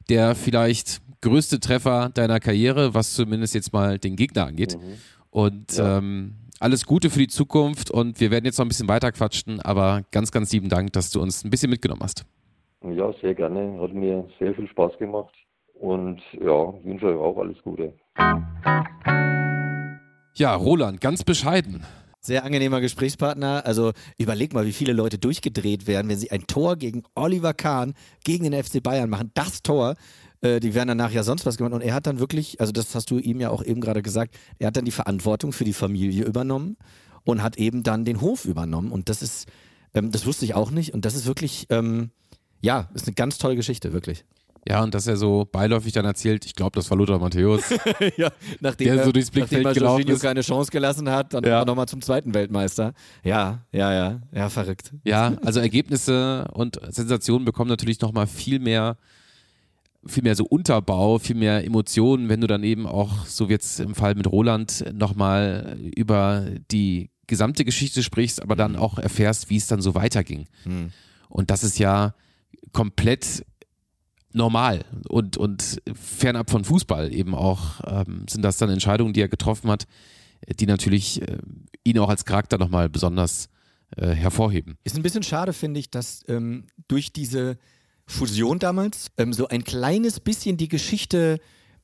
Der 0.10 0.34
vielleicht 0.34 1.00
größte 1.22 1.60
Treffer 1.60 2.10
deiner 2.10 2.40
Karriere, 2.40 2.96
was 2.96 3.14
zumindest 3.14 3.54
jetzt 3.54 3.72
mal 3.72 4.00
den 4.00 4.16
Gegner 4.16 4.48
angeht. 4.48 4.78
Mhm. 4.78 4.98
Und 5.32 5.78
ja. 5.78 5.98
ähm, 5.98 6.36
alles 6.60 6.86
Gute 6.86 7.10
für 7.10 7.20
die 7.20 7.28
Zukunft 7.28 7.90
und 7.90 8.20
wir 8.20 8.30
werden 8.30 8.46
jetzt 8.46 8.60
noch 8.60 8.66
ein 8.66 8.68
bisschen 8.68 8.88
weiter 8.88 9.12
quatschen, 9.12 9.60
aber 9.62 10.04
ganz, 10.12 10.32
ganz 10.32 10.52
lieben 10.54 10.70
Dank, 10.70 10.94
dass 10.94 11.10
du 11.10 11.20
uns 11.22 11.44
ein 11.44 11.50
bisschen 11.50 11.72
mitgenommen 11.72 12.02
hast. 12.04 12.26
Ja, 12.84 13.12
sehr 13.22 13.34
gerne. 13.34 13.80
Hat 13.82 13.94
mir 13.94 14.28
sehr 14.40 14.54
viel 14.54 14.68
Spaß 14.68 14.98
gemacht 15.00 15.34
und 15.74 16.22
ja, 16.34 16.74
wünsche 16.84 17.08
euch 17.08 17.18
auch 17.18 17.38
alles 17.38 17.58
Gute. 17.64 17.94
Ja, 20.36 20.56
Roland, 20.56 21.02
ganz 21.02 21.24
bescheiden. 21.24 21.84
Sehr 22.20 22.44
angenehmer 22.44 22.82
Gesprächspartner. 22.82 23.64
Also 23.66 23.94
überleg 24.20 24.54
mal, 24.54 24.68
wie 24.68 24.74
viele 24.74 24.94
Leute 24.94 25.18
durchgedreht 25.18 25.88
werden, 25.88 26.08
wenn 26.08 26.20
sie 26.20 26.30
ein 26.30 26.46
Tor 26.46 26.76
gegen 26.76 27.04
Oliver 27.16 27.56
Kahn, 27.56 27.96
gegen 28.24 28.44
den 28.44 28.64
FC 28.64 28.84
Bayern 28.84 29.10
machen. 29.10 29.32
Das 29.34 29.64
Tor 29.64 29.96
äh, 30.42 30.60
die 30.60 30.74
werden 30.74 30.90
danach 30.90 31.12
ja 31.12 31.24
sonst 31.24 31.46
was 31.46 31.58
gemacht. 31.58 31.74
Und 31.74 31.82
er 31.82 31.94
hat 31.94 32.08
dann 32.08 32.20
wirklich, 32.20 32.60
also 32.60 32.72
das 32.72 32.94
hast 32.96 33.12
du 33.12 33.20
ihm 33.20 33.40
ja 33.40 33.50
auch 33.50 33.64
eben 33.64 33.82
gerade 33.82 34.02
gesagt, 34.02 34.36
er 34.60 34.68
hat 34.68 34.78
dann 34.78 34.86
die 34.86 34.92
Verantwortung 34.92 35.54
für 35.54 35.64
die 35.64 35.74
Familie 35.74 36.26
übernommen 36.26 36.78
und 37.24 37.44
hat 37.44 37.58
eben 37.58 37.84
dann 37.84 38.06
den 38.06 38.22
Hof 38.22 38.46
übernommen. 38.46 38.92
Und 38.92 39.10
das 39.10 39.22
ist, 39.22 39.48
ähm, 39.94 40.12
das 40.12 40.26
wusste 40.26 40.46
ich 40.46 40.56
auch 40.56 40.72
nicht. 40.72 40.94
Und 40.94 41.06
das 41.06 41.16
ist 41.16 41.26
wirklich, 41.26 41.68
ähm, 41.70 42.12
ja, 42.62 42.90
ist 42.94 43.08
eine 43.08 43.14
ganz 43.14 43.38
tolle 43.38 43.56
Geschichte, 43.56 43.94
wirklich. 43.94 44.26
Ja, 44.68 44.84
und 44.84 44.94
dass 44.94 45.08
er 45.08 45.18
so 45.18 45.48
beiläufig 45.52 45.92
dann 45.94 46.06
erzählt, 46.06 46.46
ich 46.46 46.54
glaube, 46.54 46.72
das 46.76 46.90
war 46.92 46.98
Lothar 46.98 47.18
Matthäus. 47.18 47.64
ja, 48.18 48.32
nachdem 48.60 48.94
der 48.94 49.04
so 49.04 49.12
durchs 49.12 49.32
Blickfeld 49.32 49.64
nachdem 49.64 49.82
gelaufen 49.82 50.08
ist. 50.08 50.22
keine 50.22 50.42
Chance 50.42 50.70
gelassen 50.72 51.10
hat, 51.10 51.34
dann 51.34 51.44
ja. 51.44 51.66
nochmal 51.66 51.88
zum 51.88 52.02
zweiten 52.02 52.36
Weltmeister. 52.36 52.94
Ja, 53.24 53.66
ja, 53.72 53.92
ja, 53.92 54.22
ja, 54.32 54.50
verrückt. 54.50 54.94
Ja, 55.04 55.36
also 55.44 55.60
Ergebnisse 55.60 56.48
und 56.54 56.80
Sensationen 56.90 57.44
bekommen 57.44 57.70
natürlich 57.70 58.02
nochmal 58.02 58.28
viel 58.28 58.60
mehr 58.60 58.98
viel 60.06 60.24
mehr 60.24 60.36
so 60.36 60.46
Unterbau, 60.46 61.20
viel 61.20 61.36
mehr 61.36 61.64
Emotionen, 61.66 62.30
wenn 62.30 62.42
du 62.42 62.48
dann 62.48 62.64
eben 62.64 62.88
auch, 62.88 63.26
so 63.26 63.48
wie 63.48 63.54
jetzt 63.54 63.80
im 63.80 63.96
Fall 63.96 64.16
mit 64.16 64.28
Roland, 64.32 64.84
nochmal 64.94 65.78
über 65.96 66.46
die 66.72 67.12
gesamte 67.28 67.66
Geschichte 67.66 68.04
sprichst, 68.04 68.42
aber 68.42 68.56
dann 68.56 68.76
auch 68.76 68.98
erfährst, 68.98 69.50
wie 69.50 69.58
es 69.58 69.68
dann 69.68 69.82
so 69.82 69.96
weiterging. 69.96 70.48
Mhm. 70.66 70.92
Und 71.30 71.50
das 71.50 71.64
ist 71.64 71.80
ja 71.80 72.14
komplett 72.74 73.46
normal 74.34 74.86
und, 75.08 75.38
und 75.38 75.82
fernab 75.94 76.50
von 76.50 76.64
Fußball 76.64 77.14
eben 77.14 77.36
auch 77.36 77.82
ähm, 77.86 78.26
sind 78.30 78.42
das 78.44 78.58
dann 78.58 78.70
Entscheidungen, 78.70 79.14
die 79.14 79.22
er 79.22 79.28
getroffen 79.28 79.70
hat, 79.70 79.88
die 80.60 80.66
natürlich 80.66 81.22
äh, 81.22 81.38
ihn 81.84 82.00
auch 82.00 82.10
als 82.10 82.26
Charakter 82.26 82.58
nochmal 82.58 82.90
besonders 82.90 83.50
äh, 83.98 84.10
hervorheben. 84.10 84.78
Ist 84.84 84.96
ein 84.96 85.04
bisschen 85.04 85.24
schade, 85.24 85.54
finde 85.54 85.80
ich, 85.80 85.90
dass 85.90 86.24
ähm, 86.28 86.68
durch 86.88 87.12
diese 87.12 87.58
Fusion 88.12 88.60
damals. 88.60 89.08
Ähm, 89.18 89.34
so 89.34 89.48
ein 89.48 89.64
kleines 89.64 90.20
bisschen 90.20 90.58
die 90.58 90.68
Geschichte 90.68 91.40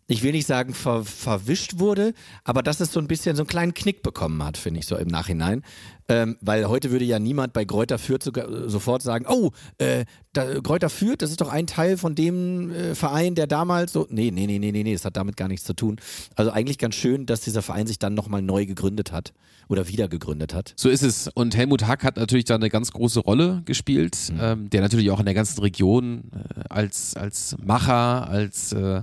ich 0.08 0.24
will 0.24 0.32
nicht 0.32 0.48
sagen 0.48 0.74
ver, 0.74 1.04
verwischt 1.04 1.80
wurde, 1.80 2.14
aber 2.46 2.64
dass 2.64 2.80
es 2.80 2.94
so 2.94 3.00
ein 3.00 3.08
bisschen 3.08 3.36
so 3.36 3.44
einen 3.44 3.48
kleinen 3.48 3.74
Knick 3.74 4.04
bekommen 4.04 4.42
hat, 4.44 4.58
finde 4.58 4.80
ich 4.80 4.88
so 4.88 4.96
im 4.96 5.08
Nachhinein. 5.08 5.64
Ähm, 6.10 6.38
weil 6.40 6.70
heute 6.70 6.92
würde 6.92 7.04
ja 7.04 7.20
niemand 7.20 7.52
bei 7.52 7.66
Gräuter 7.66 7.98
Fürth 7.98 8.24
sogar, 8.24 8.50
äh, 8.50 8.70
sofort 8.70 9.02
sagen, 9.02 9.26
oh, 9.28 9.52
äh, 9.78 10.06
da, 10.32 10.60
Gräuter 10.62 10.90
Fürth, 10.90 11.18
das 11.22 11.32
ist 11.32 11.42
doch 11.42 11.50
ein 11.50 11.68
Teil 11.68 11.98
von 11.98 12.16
dem 12.16 12.72
äh, 12.72 12.96
Verein, 12.96 13.36
der 13.36 13.46
damals 13.46 13.92
so, 13.92 14.08
nee, 14.10 14.32
nee, 14.32 14.48
nee, 14.48 14.58
nee, 14.58 14.72
nee, 14.72 14.84
nee, 14.84 14.94
das 14.94 15.04
hat 15.04 15.18
damit 15.18 15.36
gar 15.36 15.50
nichts 15.50 15.66
zu 15.66 15.74
tun. 15.74 15.98
Also 16.36 16.52
eigentlich 16.52 16.78
ganz 16.78 16.96
schön, 16.96 17.26
dass 17.26 17.42
dieser 17.42 17.62
Verein 17.62 17.88
sich 17.88 18.00
dann 18.00 18.14
nochmal 18.14 18.42
neu 18.42 18.66
gegründet 18.66 19.12
hat 19.12 19.34
oder 19.68 19.90
wieder 19.90 20.08
gegründet 20.08 20.54
hat. 20.54 20.74
So 20.78 20.88
ist 20.88 21.04
es. 21.04 21.28
Und 21.34 21.58
Helmut 21.58 21.86
Hack 21.86 22.06
hat 22.06 22.16
natürlich 22.16 22.46
da 22.46 22.56
eine 22.56 22.70
ganz 22.70 22.92
große 22.92 23.20
Rolle 23.20 23.64
gespielt, 23.66 24.18
mhm. 24.32 24.40
ähm, 24.42 24.70
der 24.70 24.80
natürlich 24.80 25.12
auch 25.12 25.20
in 25.20 25.26
der 25.26 25.36
ganzen 25.36 25.60
Region 25.60 26.32
äh, 26.32 26.62
als, 26.70 27.18
als 27.18 27.58
Macher, 27.62 28.30
als 28.30 28.72
äh, 28.72 29.02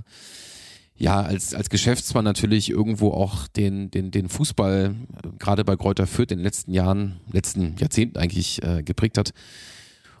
ja, 0.97 1.21
als, 1.21 1.53
als 1.53 1.69
Geschäftsmann 1.69 2.23
natürlich 2.23 2.69
irgendwo 2.69 3.11
auch 3.11 3.47
den, 3.47 3.91
den, 3.91 4.11
den 4.11 4.29
Fußball, 4.29 4.95
äh, 5.23 5.27
gerade 5.39 5.65
bei 5.65 5.75
Kräuter 5.75 6.07
Fürth 6.07 6.31
in 6.31 6.37
den 6.37 6.43
letzten 6.43 6.71
Jahren, 6.71 7.19
letzten 7.31 7.75
Jahrzehnten 7.77 8.17
eigentlich 8.17 8.63
äh, 8.63 8.81
geprägt 8.81 9.17
hat. 9.17 9.31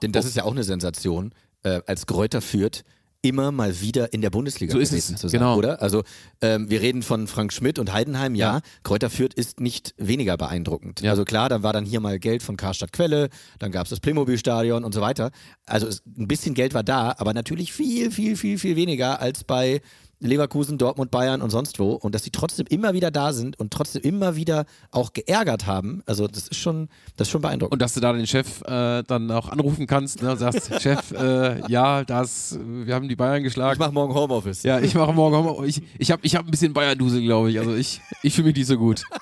Denn 0.01 0.11
das 0.11 0.25
ist 0.25 0.35
ja 0.35 0.43
auch 0.43 0.51
eine 0.51 0.63
Sensation, 0.63 1.33
äh, 1.63 1.81
als 1.85 2.05
Kräuter 2.05 2.41
Fürth 2.41 2.83
immer 3.21 3.51
mal 3.51 3.81
wieder 3.81 4.13
in 4.13 4.21
der 4.21 4.29
Bundesliga 4.29 4.71
so 4.71 4.77
gewesen 4.77 5.17
zu 5.17 5.27
sein, 5.27 5.39
genau. 5.39 5.57
oder? 5.57 5.81
Also 5.81 6.03
ähm, 6.41 6.69
wir 6.69 6.81
reden 6.81 7.01
von 7.01 7.25
Frank 7.25 7.53
Schmidt 7.53 7.79
und 7.79 7.91
Heidenheim, 7.91 8.35
ja, 8.35 8.57
ja. 8.57 8.61
Kräuter 8.83 9.09
Fürth 9.09 9.33
ist 9.33 9.59
nicht 9.59 9.95
weniger 9.97 10.37
beeindruckend. 10.37 11.01
Ja. 11.01 11.11
Also 11.11 11.25
klar, 11.25 11.49
dann 11.49 11.63
war 11.63 11.73
dann 11.73 11.85
hier 11.85 12.01
mal 12.01 12.19
Geld 12.19 12.43
von 12.43 12.55
Karstadt 12.55 12.93
Quelle, 12.93 13.29
dann 13.57 13.71
gab 13.71 13.85
es 13.85 13.89
das 13.89 13.99
Playmobil-Stadion 13.99 14.83
und 14.83 14.93
so 14.93 15.01
weiter. 15.01 15.31
Also 15.65 15.87
es, 15.87 16.03
ein 16.05 16.27
bisschen 16.27 16.53
Geld 16.53 16.75
war 16.75 16.83
da, 16.83 17.15
aber 17.17 17.33
natürlich 17.33 17.73
viel, 17.73 18.11
viel, 18.11 18.35
viel, 18.35 18.59
viel 18.59 18.75
weniger 18.75 19.19
als 19.19 19.43
bei 19.43 19.81
Leverkusen, 20.19 20.77
Dortmund, 20.77 21.11
Bayern 21.11 21.41
und 21.41 21.49
sonst 21.49 21.79
wo 21.79 21.91
und 21.91 22.15
dass 22.15 22.23
sie 22.23 22.29
trotzdem 22.29 22.65
immer 22.69 22.93
wieder 22.93 23.11
da 23.11 23.33
sind 23.33 23.59
und 23.59 23.71
trotzdem 23.71 24.01
immer 24.01 24.35
wieder 24.35 24.65
auch 24.91 25.13
geärgert 25.13 25.65
haben. 25.65 26.01
Also 26.05 26.27
das 26.27 26.47
ist 26.47 26.57
schon, 26.57 26.89
das 27.17 27.27
ist 27.27 27.31
schon 27.31 27.41
beeindruckend. 27.41 27.73
Und 27.73 27.81
dass 27.81 27.93
du 27.93 27.99
da 27.99 28.13
den 28.13 28.27
Chef 28.27 28.61
äh, 28.61 29.03
dann 29.03 29.29
auch 29.31 29.49
anrufen 29.49 29.87
kannst, 29.87 30.21
ne, 30.21 30.37
sagst, 30.37 30.71
Chef, 30.81 31.11
äh, 31.11 31.69
ja, 31.69 32.03
das, 32.03 32.57
wir 32.63 32.95
haben 32.95 33.09
die 33.09 33.15
Bayern 33.15 33.43
geschlagen. 33.43 33.73
Ich 33.73 33.79
mache 33.79 33.93
morgen 33.93 34.13
Homeoffice. 34.13 34.63
Ja, 34.63 34.79
ich 34.79 34.95
mache 34.95 35.13
morgen 35.13 35.35
Homeoffice. 35.35 35.77
Ich, 35.77 35.83
ich 35.99 36.11
habe 36.11 36.25
ich 36.25 36.35
hab 36.35 36.45
ein 36.45 36.51
bisschen 36.51 36.73
Bayern-Dusel, 36.73 37.21
glaube 37.21 37.51
ich. 37.51 37.59
Also 37.59 37.75
ich, 37.75 38.01
ich 38.23 38.33
fühle 38.33 38.47
mich 38.47 38.57
nicht 38.57 38.67
so 38.67 38.77
gut. 38.77 39.03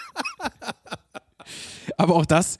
Aber 1.97 2.15
auch 2.15 2.25
das, 2.25 2.57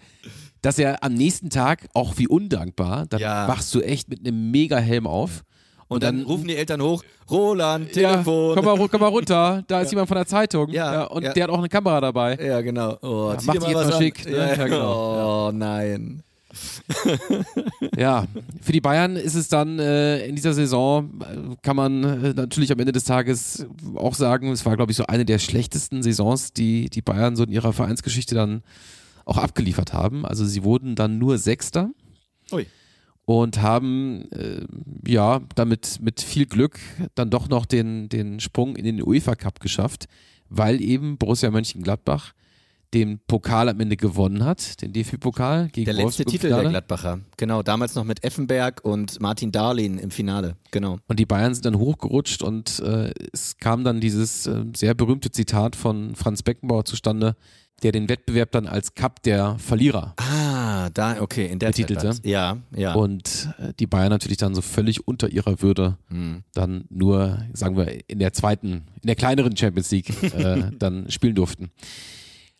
dass 0.61 0.79
er 0.79 1.03
am 1.03 1.13
nächsten 1.13 1.49
Tag, 1.49 1.87
auch 1.93 2.17
wie 2.17 2.27
undankbar, 2.27 3.05
dann 3.07 3.19
ja. 3.19 3.47
wachst 3.47 3.73
du 3.75 3.81
echt 3.81 4.09
mit 4.09 4.19
einem 4.19 4.51
Mega-Helm 4.51 5.07
auf 5.07 5.43
und, 5.87 6.03
dann, 6.03 6.17
dann, 6.17 6.25
rufen 6.25 6.47
die 6.47 6.55
Eltern 6.55 6.81
hoch, 6.81 7.03
Roland, 7.29 7.91
Telefon. 7.91 8.55
Ja, 8.55 8.61
komm, 8.61 8.79
mal, 8.79 8.87
komm 8.87 9.01
mal 9.01 9.07
runter, 9.07 9.63
da 9.67 9.81
ist 9.81 9.87
ja. 9.87 9.91
jemand 9.91 10.07
von 10.07 10.17
der 10.17 10.27
Zeitung. 10.27 10.69
Ja, 10.69 10.93
ja 10.93 11.03
und 11.05 11.23
der 11.23 11.43
hat 11.43 11.49
auch 11.49 11.57
eine 11.57 11.69
Kamera 11.69 12.01
dabei. 12.01 12.35
Ja, 12.35 12.61
genau. 12.61 12.97
Oh, 13.01 13.33
macht 13.43 13.53
jetzt 13.55 13.73
mal 13.73 13.93
schick. 13.93 14.25
Ne? 14.25 14.53
Genau. 14.57 15.47
Oh, 15.47 15.51
nein. 15.51 16.23
ja, 17.97 18.27
für 18.61 18.71
die 18.71 18.81
Bayern 18.81 19.15
ist 19.15 19.33
es 19.33 19.47
dann 19.47 19.79
äh, 19.79 20.25
in 20.27 20.35
dieser 20.35 20.53
Saison, 20.53 21.09
äh, 21.21 21.55
kann 21.63 21.75
man 21.75 22.03
äh, 22.03 22.33
natürlich 22.35 22.71
am 22.71 22.79
Ende 22.79 22.91
des 22.91 23.05
Tages 23.05 23.65
auch 23.95 24.13
sagen, 24.13 24.51
es 24.51 24.63
war, 24.65 24.75
glaube 24.75 24.91
ich, 24.91 24.97
so 24.97 25.07
eine 25.07 25.25
der 25.25 25.39
schlechtesten 25.39 26.03
Saisons, 26.03 26.53
die 26.53 26.91
die 26.91 27.01
Bayern 27.01 27.35
so 27.35 27.43
in 27.43 27.51
ihrer 27.51 27.73
Vereinsgeschichte 27.73 28.35
dann 28.35 28.61
auch 29.25 29.37
abgeliefert 29.37 29.93
haben. 29.93 30.25
Also 30.25 30.45
sie 30.45 30.63
wurden 30.63 30.95
dann 30.95 31.17
nur 31.17 31.39
Sechster. 31.39 31.89
Ui 32.51 32.67
und 33.25 33.61
haben 33.61 34.29
äh, 34.31 34.65
ja 35.07 35.41
damit 35.55 35.99
mit 36.01 36.21
viel 36.21 36.45
Glück 36.45 36.79
dann 37.15 37.29
doch 37.29 37.49
noch 37.49 37.65
den, 37.65 38.09
den 38.09 38.39
Sprung 38.39 38.75
in 38.75 38.83
den 38.83 39.01
UEFA 39.01 39.35
Cup 39.35 39.59
geschafft, 39.59 40.07
weil 40.49 40.81
eben 40.81 41.17
Borussia 41.17 41.49
Mönchengladbach 41.49 42.33
den 42.93 43.19
Pokal 43.25 43.69
am 43.69 43.79
Ende 43.79 43.97
gewonnen 43.97 44.45
hat, 44.45 44.81
den 44.81 44.93
DFB-Pokal 44.93 45.69
gegen 45.69 45.85
Der 45.85 45.93
letzte 45.95 46.25
Titel 46.25 46.49
der 46.49 46.63
Gladbacher, 46.63 47.21
genau, 47.37 47.63
damals 47.63 47.95
noch 47.95 48.03
mit 48.03 48.23
Effenberg 48.23 48.81
und 48.83 49.19
Martin 49.19 49.51
Darlin 49.51 49.97
im 49.97 50.11
Finale, 50.11 50.55
genau. 50.71 50.99
Und 51.07 51.19
die 51.19 51.25
Bayern 51.25 51.53
sind 51.53 51.65
dann 51.65 51.79
hochgerutscht 51.79 52.43
und 52.43 52.79
äh, 52.79 53.11
es 53.31 53.57
kam 53.57 53.83
dann 53.83 53.99
dieses 53.99 54.45
äh, 54.45 54.65
sehr 54.75 54.93
berühmte 54.93 55.31
Zitat 55.31 55.75
von 55.75 56.15
Franz 56.15 56.43
Beckenbauer 56.43 56.85
zustande, 56.85 57.35
der 57.81 57.91
den 57.91 58.09
Wettbewerb 58.09 58.51
dann 58.51 58.67
als 58.67 58.93
Cup 58.93 59.23
der 59.23 59.57
Verlierer 59.57 60.13
ah, 60.17 60.42
da, 60.89 61.21
okay, 61.21 61.47
in 61.47 61.59
der 61.59 61.67
betitelte. 61.67 62.13
Ja, 62.23 62.57
ja. 62.75 62.93
Und 62.93 63.49
äh, 63.59 63.73
die 63.79 63.87
Bayern 63.87 64.09
natürlich 64.09 64.37
dann 64.37 64.55
so 64.55 64.61
völlig 64.61 65.07
unter 65.07 65.29
ihrer 65.29 65.61
Würde 65.61 65.97
mhm. 66.09 66.43
dann 66.53 66.85
nur, 66.89 67.39
sagen 67.53 67.77
wir, 67.77 68.09
in 68.09 68.19
der 68.19 68.33
zweiten, 68.33 68.83
in 69.01 69.07
der 69.07 69.15
kleineren 69.15 69.55
Champions 69.55 69.91
League 69.91 70.09
äh, 70.33 70.63
dann 70.77 71.09
spielen 71.09 71.35
durften. 71.35 71.71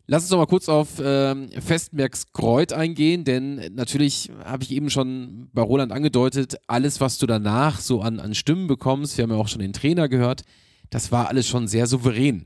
Lass 0.06 0.24
uns 0.24 0.30
noch 0.30 0.38
mal 0.38 0.46
kurz 0.46 0.68
auf 0.68 1.00
ähm, 1.02 1.48
Festmerks 1.58 2.30
Kreuz 2.32 2.72
eingehen, 2.72 3.24
denn 3.24 3.72
natürlich 3.74 4.30
habe 4.44 4.62
ich 4.62 4.70
eben 4.70 4.90
schon 4.90 5.48
bei 5.54 5.62
Roland 5.62 5.92
angedeutet, 5.92 6.56
alles, 6.66 7.00
was 7.00 7.16
du 7.16 7.26
danach 7.26 7.80
so 7.80 8.02
an, 8.02 8.20
an 8.20 8.34
Stimmen 8.34 8.66
bekommst, 8.66 9.16
wir 9.16 9.22
haben 9.22 9.30
ja 9.30 9.36
auch 9.38 9.48
schon 9.48 9.62
den 9.62 9.72
Trainer 9.72 10.10
gehört, 10.10 10.42
das 10.90 11.10
war 11.10 11.28
alles 11.28 11.48
schon 11.48 11.68
sehr 11.68 11.86
souverän. 11.86 12.44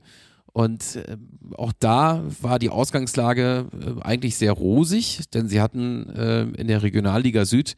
Und 0.59 0.97
äh, 0.97 1.17
auch 1.57 1.73
da 1.79 2.25
war 2.43 2.59
die 2.59 2.69
Ausgangslage 2.69 3.69
äh, 3.81 4.03
eigentlich 4.03 4.37
sehr 4.37 4.51
rosig, 4.51 5.21
denn 5.33 5.47
sie 5.47 5.61
hatten 5.61 6.11
äh, 6.11 6.43
in 6.61 6.67
der 6.67 6.83
Regionalliga 6.83 7.45
Süd 7.45 7.77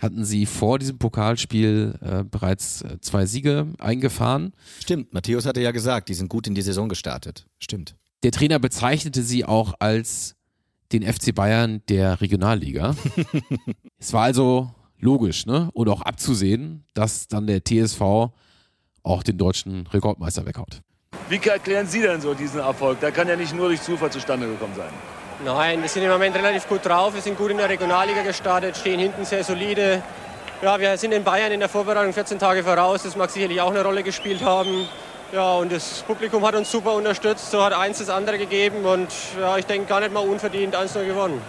hatten 0.00 0.24
sie 0.24 0.46
vor 0.46 0.78
diesem 0.78 0.96
Pokalspiel 0.96 1.98
äh, 2.00 2.24
bereits 2.24 2.80
äh, 2.80 2.98
zwei 3.02 3.26
Siege 3.26 3.66
eingefahren. 3.78 4.54
Stimmt, 4.80 5.12
Matthäus 5.12 5.44
hatte 5.44 5.60
ja 5.60 5.70
gesagt, 5.70 6.08
die 6.08 6.14
sind 6.14 6.30
gut 6.30 6.46
in 6.46 6.54
die 6.54 6.62
Saison 6.62 6.88
gestartet. 6.88 7.46
Stimmt. 7.58 7.94
Der 8.22 8.32
Trainer 8.32 8.58
bezeichnete 8.58 9.22
sie 9.22 9.44
auch 9.44 9.74
als 9.78 10.34
den 10.92 11.02
FC 11.02 11.34
Bayern 11.34 11.82
der 11.90 12.22
Regionalliga. 12.22 12.96
es 13.98 14.14
war 14.14 14.22
also 14.22 14.70
logisch, 14.98 15.44
ne? 15.44 15.68
Und 15.74 15.90
auch 15.90 16.00
abzusehen, 16.00 16.84
dass 16.94 17.28
dann 17.28 17.46
der 17.46 17.62
TSV 17.62 18.00
auch 19.02 19.22
den 19.22 19.36
deutschen 19.36 19.86
Rekordmeister 19.88 20.46
weghaut. 20.46 20.80
Wie 21.34 21.48
erklären 21.48 21.88
Sie 21.88 22.00
denn 22.00 22.20
so 22.20 22.32
diesen 22.32 22.60
Erfolg? 22.60 23.00
Der 23.00 23.10
kann 23.10 23.26
ja 23.26 23.34
nicht 23.34 23.52
nur 23.56 23.66
durch 23.66 23.82
Zufall 23.82 24.08
zustande 24.08 24.46
gekommen 24.46 24.74
sein. 24.76 24.90
Nein, 25.44 25.82
wir 25.82 25.88
sind 25.88 26.04
im 26.04 26.10
Moment 26.10 26.36
relativ 26.36 26.68
gut 26.68 26.86
drauf. 26.86 27.12
Wir 27.12 27.22
sind 27.22 27.36
gut 27.36 27.50
in 27.50 27.56
der 27.56 27.68
Regionalliga 27.68 28.22
gestartet, 28.22 28.76
stehen 28.76 29.00
hinten 29.00 29.24
sehr 29.24 29.42
solide. 29.42 30.00
Ja, 30.62 30.78
wir 30.78 30.96
sind 30.96 31.10
in 31.10 31.24
Bayern 31.24 31.50
in 31.50 31.58
der 31.58 31.68
Vorbereitung 31.68 32.12
14 32.12 32.38
Tage 32.38 32.62
voraus. 32.62 33.02
Das 33.02 33.16
mag 33.16 33.30
sicherlich 33.30 33.60
auch 33.60 33.70
eine 33.70 33.82
Rolle 33.82 34.04
gespielt 34.04 34.44
haben. 34.44 34.86
Ja, 35.32 35.54
und 35.54 35.72
das 35.72 36.04
Publikum 36.06 36.46
hat 36.46 36.54
uns 36.54 36.70
super 36.70 36.94
unterstützt. 36.94 37.50
So 37.50 37.64
hat 37.64 37.72
eins 37.72 37.98
das 37.98 38.10
andere 38.10 38.38
gegeben. 38.38 38.84
Und 38.84 39.08
ja, 39.40 39.58
ich 39.58 39.66
denke, 39.66 39.88
gar 39.88 39.98
nicht 39.98 40.12
mal 40.12 40.20
unverdient 40.20 40.76
1-0 40.76 41.04
gewonnen. 41.04 41.40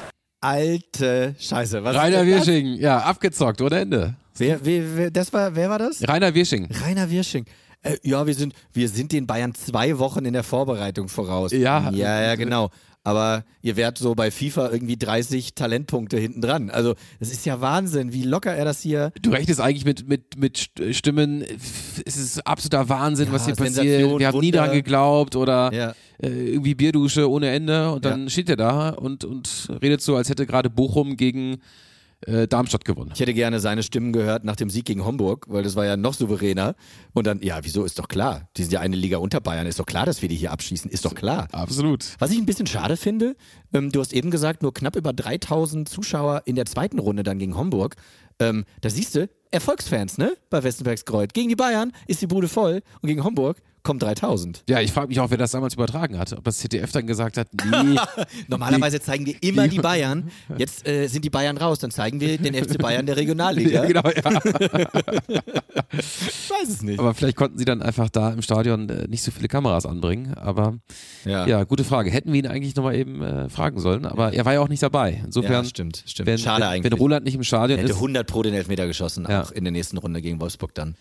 Alte 0.41 1.36
Scheiße. 1.39 1.83
Was 1.83 1.95
Rainer 1.95 2.25
Wirsching, 2.25 2.73
ja, 2.73 2.97
abgezockt, 3.01 3.61
oder 3.61 3.81
Ende? 3.81 4.15
Wer, 4.36 4.65
wer, 4.65 4.97
wer, 4.97 5.11
das 5.11 5.31
war, 5.31 5.55
wer 5.55 5.69
war 5.69 5.77
das? 5.77 6.01
Rainer 6.07 6.33
Wirsching. 6.33 6.69
Rainer 6.83 7.07
Wirsching. 7.11 7.45
Äh, 7.86 7.97
ja, 8.03 8.25
wir 8.25 8.33
sind, 8.33 8.53
wir 8.73 8.89
sind 8.89 9.11
den 9.11 9.27
Bayern 9.27 9.53
zwei 9.53 9.99
Wochen 9.99 10.25
in 10.25 10.33
der 10.33 10.43
Vorbereitung 10.43 11.07
voraus. 11.07 11.51
Ja, 11.51 11.89
ja, 11.91 12.21
ja, 12.21 12.36
genau. 12.36 12.69
Aber 13.03 13.43
ihr 13.61 13.75
wärt 13.75 13.99
so 13.99 14.15
bei 14.15 14.31
FIFA 14.31 14.71
irgendwie 14.71 14.97
30 14.97 15.53
Talentpunkte 15.53 16.17
hinten 16.17 16.41
dran. 16.41 16.71
Also, 16.71 16.95
das 17.19 17.31
ist 17.31 17.45
ja 17.45 17.61
Wahnsinn, 17.61 18.13
wie 18.13 18.23
locker 18.23 18.51
er 18.55 18.65
das 18.65 18.81
hier. 18.81 19.11
Du 19.21 19.29
rechnest 19.29 19.61
eigentlich 19.61 19.86
mit, 19.86 20.09
mit, 20.09 20.39
mit 20.39 20.71
Stimmen. 20.89 21.45
Es 22.03 22.17
ist 22.17 22.47
absoluter 22.47 22.89
Wahnsinn, 22.89 23.27
ja, 23.27 23.33
was 23.33 23.45
hier 23.45 23.53
passiert. 23.53 24.19
Wir 24.19 24.27
haben 24.27 24.39
nie 24.39 24.49
daran 24.49 24.71
geglaubt 24.71 25.36
oder 25.36 25.71
ja. 25.71 25.93
äh, 26.17 26.29
irgendwie 26.29 26.73
Bierdusche 26.73 27.29
ohne 27.29 27.51
Ende. 27.51 27.91
Und 27.91 28.05
dann 28.05 28.23
ja. 28.23 28.29
steht 28.31 28.49
er 28.49 28.55
da 28.55 28.89
und, 28.89 29.23
und 29.23 29.69
redet 29.83 30.01
so, 30.01 30.15
als 30.15 30.29
hätte 30.29 30.47
gerade 30.47 30.71
Bochum 30.71 31.15
gegen 31.15 31.57
äh, 32.28 32.47
Darmstadt 32.47 32.86
gewonnen. 32.86 33.11
Ich 33.13 33.19
hätte 33.19 33.34
gerne 33.34 33.59
seine 33.59 33.84
Stimmen 33.84 34.13
gehört 34.13 34.43
nach 34.43 34.55
dem 34.55 34.69
Sieg 34.69 34.86
gegen 34.86 35.05
Homburg, 35.05 35.45
weil 35.49 35.63
das 35.63 35.76
war 35.76 35.86
ja 35.86 35.97
noch 35.97 36.13
souveräner. 36.13 36.76
Und 37.13 37.28
dann, 37.28 37.41
ja, 37.41 37.59
wieso, 37.63 37.84
ist 37.86 37.99
doch 37.99 38.07
klar. 38.07 38.49
Die 38.57 38.63
sind 38.63 38.71
ja 38.71 38.80
eine 38.80 38.95
Liga 38.95 39.17
unter 39.17 39.41
Bayern. 39.41 39.67
Ist 39.67 39.80
doch 39.80 39.86
klar, 39.86 40.05
dass 40.05 40.21
wir 40.21 40.30
die 40.30 40.36
hier 40.36 40.51
abschießen. 40.51 40.89
Ist 40.91 41.05
doch 41.05 41.15
klar. 41.15 41.47
Absolut. 41.51 42.05
Was 42.19 42.32
ich 42.32 42.38
ein 42.38 42.45
bisschen 42.45 42.67
schade 42.67 42.97
finde, 42.97 43.36
ähm, 43.73 43.91
du 43.91 43.99
hast 43.99 44.13
eben 44.13 44.32
gesagt, 44.32 44.61
nur 44.61 44.73
knapp 44.73 44.95
über 44.95 45.13
3000 45.13 45.88
Zuschauer 45.88 46.43
in 46.45 46.55
der 46.55 46.65
zweiten 46.65 46.99
Runde 46.99 47.23
dann 47.23 47.39
gegen 47.39 47.57
Homburg. 47.57 47.95
Ähm, 48.39 48.65
da 48.82 48.89
siehst 48.89 49.15
du, 49.15 49.30
Erfolgsfans, 49.51 50.17
ne? 50.17 50.34
Bei 50.49 50.63
Westenbergs 50.63 51.05
Kreuz. 51.05 51.32
Gegen 51.34 51.49
die 51.49 51.55
Bayern 51.55 51.93
ist 52.07 52.21
die 52.21 52.28
Bude 52.28 52.49
voll 52.49 52.82
und 53.01 53.07
gegen 53.07 53.23
Homburg 53.23 53.61
kommen 53.86 53.99
3000. 53.99 54.63
Ja, 54.67 54.81
ich 54.81 54.91
frage 54.91 55.07
mich 55.07 55.19
auch, 55.21 55.29
wer 55.29 55.38
das 55.38 55.51
damals 55.51 55.75
übertragen 55.75 56.19
hat. 56.19 56.33
Ob 56.33 56.43
das 56.43 56.57
ZDF 56.57 56.91
dann 56.91 57.07
gesagt 57.07 57.38
hat, 57.38 57.47
nee. 57.53 57.95
Normalerweise 58.47 58.99
zeigen 58.99 59.25
wir 59.25 59.36
immer 59.41 59.69
die 59.69 59.79
Bayern. 59.79 60.29
Jetzt 60.57 60.86
äh, 60.88 61.07
sind 61.07 61.23
die 61.23 61.29
Bayern 61.29 61.55
raus, 61.55 61.79
dann 61.79 61.91
zeigen 61.91 62.19
wir 62.19 62.38
den 62.38 62.53
FC 62.53 62.77
Bayern 62.77 63.05
der 63.05 63.15
Regionalliga. 63.15 63.69
ja, 63.83 63.86
genau, 63.86 64.01
ja. 64.03 64.41
Ich 65.29 66.49
weiß 66.49 66.69
es 66.69 66.81
nicht. 66.81 66.99
Aber 66.99 67.13
vielleicht 67.13 67.38
konnten 67.38 67.57
sie 67.57 67.65
dann 67.65 67.81
einfach 67.81 68.09
da 68.09 68.31
im 68.31 68.41
Stadion 68.41 68.89
äh, 68.89 69.07
nicht 69.07 69.23
so 69.23 69.31
viele 69.31 69.47
Kameras 69.47 69.86
anbringen. 69.86 70.33
Aber 70.33 70.77
ja, 71.23 71.63
gute 71.63 71.83
Frage. 71.83 72.11
Hätten 72.11 72.33
wir 72.33 72.39
ihn 72.39 72.47
eigentlich 72.47 72.75
nochmal 72.75 72.95
eben 72.95 73.21
äh, 73.21 73.49
fragen 73.49 73.79
sollen. 73.79 74.05
Aber 74.05 74.33
er 74.33 74.45
war 74.45 74.53
ja 74.53 74.61
auch 74.61 74.69
nicht 74.69 74.83
dabei. 74.83 75.21
Insofern, 75.23 75.63
ja, 75.63 75.63
stimmt, 75.63 76.03
stimmt. 76.05 76.27
Wenn, 76.27 76.38
Schade 76.38 76.61
wenn, 76.61 76.69
eigentlich. 76.69 76.91
wenn 76.91 76.97
Roland 76.97 77.25
nicht 77.25 77.36
im 77.36 77.43
Stadion 77.43 77.77
er 77.79 77.83
hätte 77.83 77.91
ist. 77.91 77.97
100 77.97 78.27
pro 78.27 78.41
den 78.41 78.53
Elfmeter 78.53 78.88
geschossen, 78.88 79.27
Ja. 79.29 79.43
auch 79.43 79.51
in 79.51 79.63
der 79.63 79.71
nächsten 79.71 79.97
Runde 79.97 80.21
gegen 80.21 80.41
Wolfsburg 80.41 80.73
dann. 80.73 80.95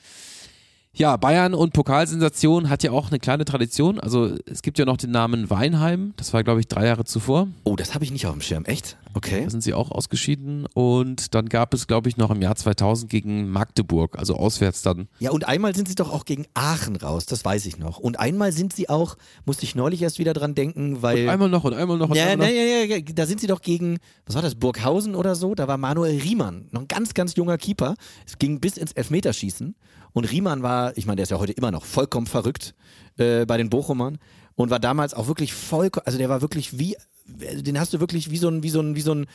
Ja, 0.97 1.17
Bayern 1.17 1.55
und 1.55 1.73
Pokalsensation 1.73 2.71
hat 2.71 2.85
ja 2.85 2.93
auch 2.93 3.09
eine 3.09 3.19
kleine 3.19 3.45
Tradition. 3.45 3.99
Also 3.99 4.37
es 4.47 4.63
gibt 4.63 4.79
ja 4.79 4.85
noch 4.85 4.97
den 4.97 5.11
Namen 5.11 5.51
Weinheim. 5.51 6.15
Das 6.17 6.33
war, 6.33 6.45
glaube 6.45 6.61
ich, 6.61 6.69
drei 6.69 6.87
Jahre 6.87 7.05
zuvor. 7.05 7.49
Oh, 7.65 7.75
das 7.75 7.95
habe 7.95 8.05
ich 8.05 8.13
nicht 8.13 8.27
auf 8.27 8.33
dem 8.33 8.41
Schirm. 8.41 8.65
Echt? 8.65 8.97
Okay. 9.15 9.45
Da 9.45 9.51
sind 9.51 9.63
sie 9.63 9.75
auch 9.75 9.91
ausgeschieden. 9.91 10.67
Und 10.75 11.35
dann 11.35 11.49
gab 11.49 11.73
es, 11.73 11.87
glaube 11.87 12.09
ich, 12.09 12.17
noch 12.17 12.31
im 12.31 12.43
Jahr 12.43 12.57
2000 12.57 13.11
gegen 13.11 13.49
Magdeburg, 13.49 14.19
also 14.19 14.35
auswärts 14.35 14.83
dann. 14.83 15.09
Ja, 15.21 15.31
und 15.31 15.47
einmal 15.47 15.75
sind 15.75 15.89
sie 15.89 15.95
doch 15.95 16.13
auch 16.13 16.25
gegen 16.25 16.47
Aachen 16.55 16.97
raus, 16.97 17.27
das 17.27 17.45
weiß 17.45 17.67
ich 17.67 17.79
noch. 17.79 17.99
Und 17.99 18.19
einmal 18.19 18.53
sind 18.53 18.75
sie 18.75 18.89
auch, 18.89 19.17
musste 19.45 19.65
ich 19.65 19.75
neulich 19.75 20.03
erst 20.03 20.19
wieder 20.19 20.33
dran 20.33 20.55
denken, 20.55 21.03
weil. 21.03 21.25
Und 21.25 21.29
einmal 21.29 21.49
noch 21.49 21.65
und 21.65 21.75
einmal 21.75 21.97
noch 21.97 22.11
und 22.11 22.17
ja, 22.17 22.27
einmal 22.27 22.49
noch. 22.49 22.55
ja, 22.55 22.63
ja, 22.63 22.97
ja, 22.97 23.01
da 23.01 23.27
sind 23.27 23.41
sie 23.41 23.47
doch 23.47 23.63
gegen, 23.63 23.99
was 24.27 24.35
war 24.35 24.43
das, 24.43 24.57
Burghausen 24.57 25.15
oder 25.15 25.35
so? 25.35 25.55
Da 25.55 25.69
war 25.69 25.79
Manuel 25.79 26.21
Riemann, 26.21 26.67
noch 26.73 26.83
ein 26.83 26.89
ganz, 26.89 27.15
ganz 27.15 27.37
junger 27.37 27.59
Keeper. 27.59 27.95
Es 28.27 28.39
ging 28.39 28.61
bis 28.61 28.77
ins 28.77 28.93
Elfmeterschießen. 28.93 29.75
Und 30.13 30.31
Riemann 30.31 30.63
war, 30.63 30.97
ich 30.97 31.07
meine, 31.07 31.17
der 31.17 31.25
ist 31.25 31.31
ja 31.31 31.39
heute 31.39 31.53
immer 31.53 31.73
noch 31.73 31.85
vollkommen 31.85 32.27
verrückt 32.27 32.75
äh, 33.17 33.47
bei 33.47 33.57
den 33.57 33.69
Bochumern 33.69 34.19
und 34.57 34.71
war 34.71 34.81
damals 34.81 35.15
auch 35.15 35.27
wirklich 35.27 35.53
vollkommen, 35.53 36.07
also 36.07 36.19
der 36.19 36.29
war 36.29 36.41
wirklich 36.41 36.79
wie, 36.79 36.97
den 37.27 37.79
hast 37.79 37.93
du 37.93 38.01
wirklich 38.01 38.31
wie 38.31 38.39
so 38.39 38.49
ein, 38.49 38.63
wie 38.63 38.71
so 38.71 38.81
ein, 38.81 38.95
wie 38.97 39.01
so 39.01 39.15
ein, 39.15 39.27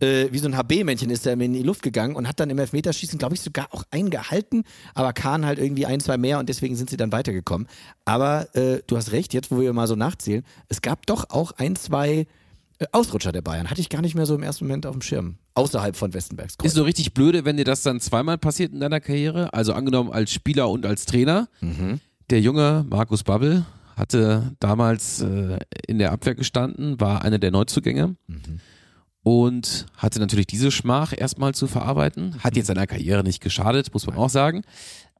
äh, 0.00 0.28
wie 0.30 0.38
so 0.38 0.48
ein 0.48 0.56
HB-Männchen 0.56 1.10
ist 1.10 1.26
der 1.26 1.34
in 1.34 1.52
die 1.52 1.62
Luft 1.62 1.82
gegangen 1.82 2.16
und 2.16 2.26
hat 2.26 2.40
dann 2.40 2.50
im 2.50 2.58
Elfmeterschießen, 2.58 3.18
glaube 3.18 3.34
ich, 3.34 3.40
sogar 3.40 3.68
auch 3.72 3.84
einen 3.90 4.10
gehalten, 4.10 4.64
aber 4.94 5.12
Kahn 5.12 5.44
halt 5.44 5.58
irgendwie 5.58 5.86
ein, 5.86 6.00
zwei 6.00 6.16
mehr 6.16 6.38
und 6.38 6.48
deswegen 6.48 6.76
sind 6.76 6.90
sie 6.90 6.96
dann 6.96 7.12
weitergekommen. 7.12 7.68
Aber 8.04 8.54
äh, 8.56 8.80
du 8.86 8.96
hast 8.96 9.12
recht, 9.12 9.34
jetzt 9.34 9.50
wo 9.50 9.60
wir 9.60 9.72
mal 9.72 9.86
so 9.86 9.96
nachzählen, 9.96 10.44
es 10.68 10.82
gab 10.82 11.06
doch 11.06 11.30
auch 11.30 11.52
ein, 11.52 11.76
zwei 11.76 12.26
äh, 12.78 12.86
Ausrutscher 12.92 13.32
der 13.32 13.42
Bayern. 13.42 13.70
Hatte 13.70 13.80
ich 13.80 13.88
gar 13.88 14.02
nicht 14.02 14.14
mehr 14.14 14.26
so 14.26 14.34
im 14.34 14.42
ersten 14.42 14.66
Moment 14.66 14.86
auf 14.86 14.92
dem 14.92 15.02
Schirm. 15.02 15.36
Außerhalb 15.54 15.96
von 15.96 16.14
Westenbergs. 16.14 16.56
Ist 16.62 16.74
so 16.74 16.82
richtig 16.82 17.12
blöde, 17.12 17.44
wenn 17.44 17.56
dir 17.56 17.64
das 17.64 17.82
dann 17.82 18.00
zweimal 18.00 18.38
passiert 18.38 18.72
in 18.72 18.80
deiner 18.80 19.00
Karriere. 19.00 19.52
Also 19.52 19.74
angenommen 19.74 20.10
als 20.10 20.32
Spieler 20.32 20.68
und 20.70 20.86
als 20.86 21.04
Trainer. 21.04 21.48
Mhm. 21.60 22.00
Der 22.30 22.40
junge 22.40 22.86
Markus 22.88 23.22
Babbel 23.22 23.66
hatte 23.96 24.52
damals 24.60 25.20
äh, 25.22 25.58
in 25.86 25.98
der 25.98 26.12
Abwehr 26.12 26.34
gestanden, 26.34 27.00
war 27.00 27.22
einer 27.22 27.38
der 27.38 27.50
Neuzugänge 27.50 28.16
Mhm. 28.26 28.60
und 29.22 29.86
hatte 29.96 30.18
natürlich 30.18 30.46
diese 30.46 30.70
Schmach 30.70 31.12
erstmal 31.16 31.54
zu 31.54 31.66
verarbeiten. 31.66 32.42
Hat 32.42 32.56
jetzt 32.56 32.66
seiner 32.66 32.86
Karriere 32.86 33.22
nicht 33.22 33.40
geschadet, 33.40 33.92
muss 33.92 34.06
man 34.06 34.16
auch 34.16 34.30
sagen. 34.30 34.62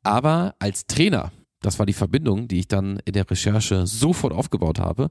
Aber 0.02 0.54
als 0.58 0.86
Trainer, 0.86 1.30
das 1.60 1.78
war 1.78 1.86
die 1.86 1.92
Verbindung, 1.92 2.48
die 2.48 2.58
ich 2.60 2.68
dann 2.68 2.98
in 3.04 3.12
der 3.12 3.30
Recherche 3.30 3.86
sofort 3.86 4.32
aufgebaut 4.32 4.80
habe. 4.80 5.10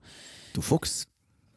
Du 0.54 0.62
Fuchs. 0.62 1.08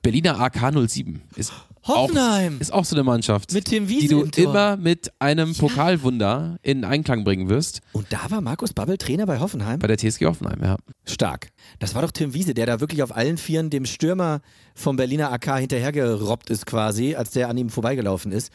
Berliner 0.04 0.38
AK 0.38 0.72
07 0.86 1.22
ist 1.34 1.50
Hoffenheim. 1.82 2.56
Auch, 2.56 2.60
ist 2.60 2.72
auch 2.72 2.84
so 2.84 2.94
eine 2.94 3.04
Mannschaft, 3.04 3.52
Mit 3.52 3.64
Tim 3.64 3.88
Wiese 3.88 4.02
die 4.02 4.08
du 4.08 4.42
immer 4.42 4.76
mit 4.76 5.10
einem 5.18 5.54
Pokalwunder 5.54 6.58
in 6.62 6.84
Einklang 6.84 7.24
bringen 7.24 7.48
wirst. 7.48 7.80
Und 7.92 8.06
da 8.12 8.30
war 8.30 8.42
Markus 8.42 8.74
Babbel 8.74 8.98
Trainer 8.98 9.24
bei 9.24 9.40
Hoffenheim? 9.40 9.78
Bei 9.78 9.86
der 9.86 9.96
TSG 9.96 10.26
Hoffenheim, 10.26 10.60
ja. 10.62 10.76
Stark. 11.06 11.48
Das 11.78 11.94
war 11.94 12.02
doch 12.02 12.10
Tim 12.10 12.34
Wiese, 12.34 12.52
der 12.52 12.66
da 12.66 12.80
wirklich 12.80 13.02
auf 13.02 13.16
allen 13.16 13.38
Vieren 13.38 13.70
dem 13.70 13.86
Stürmer 13.86 14.42
vom 14.74 14.96
Berliner 14.96 15.32
AK 15.32 15.58
hinterhergerobbt 15.60 16.50
ist 16.50 16.66
quasi, 16.66 17.14
als 17.14 17.30
der 17.30 17.48
an 17.48 17.56
ihm 17.56 17.70
vorbeigelaufen 17.70 18.30
ist. 18.30 18.52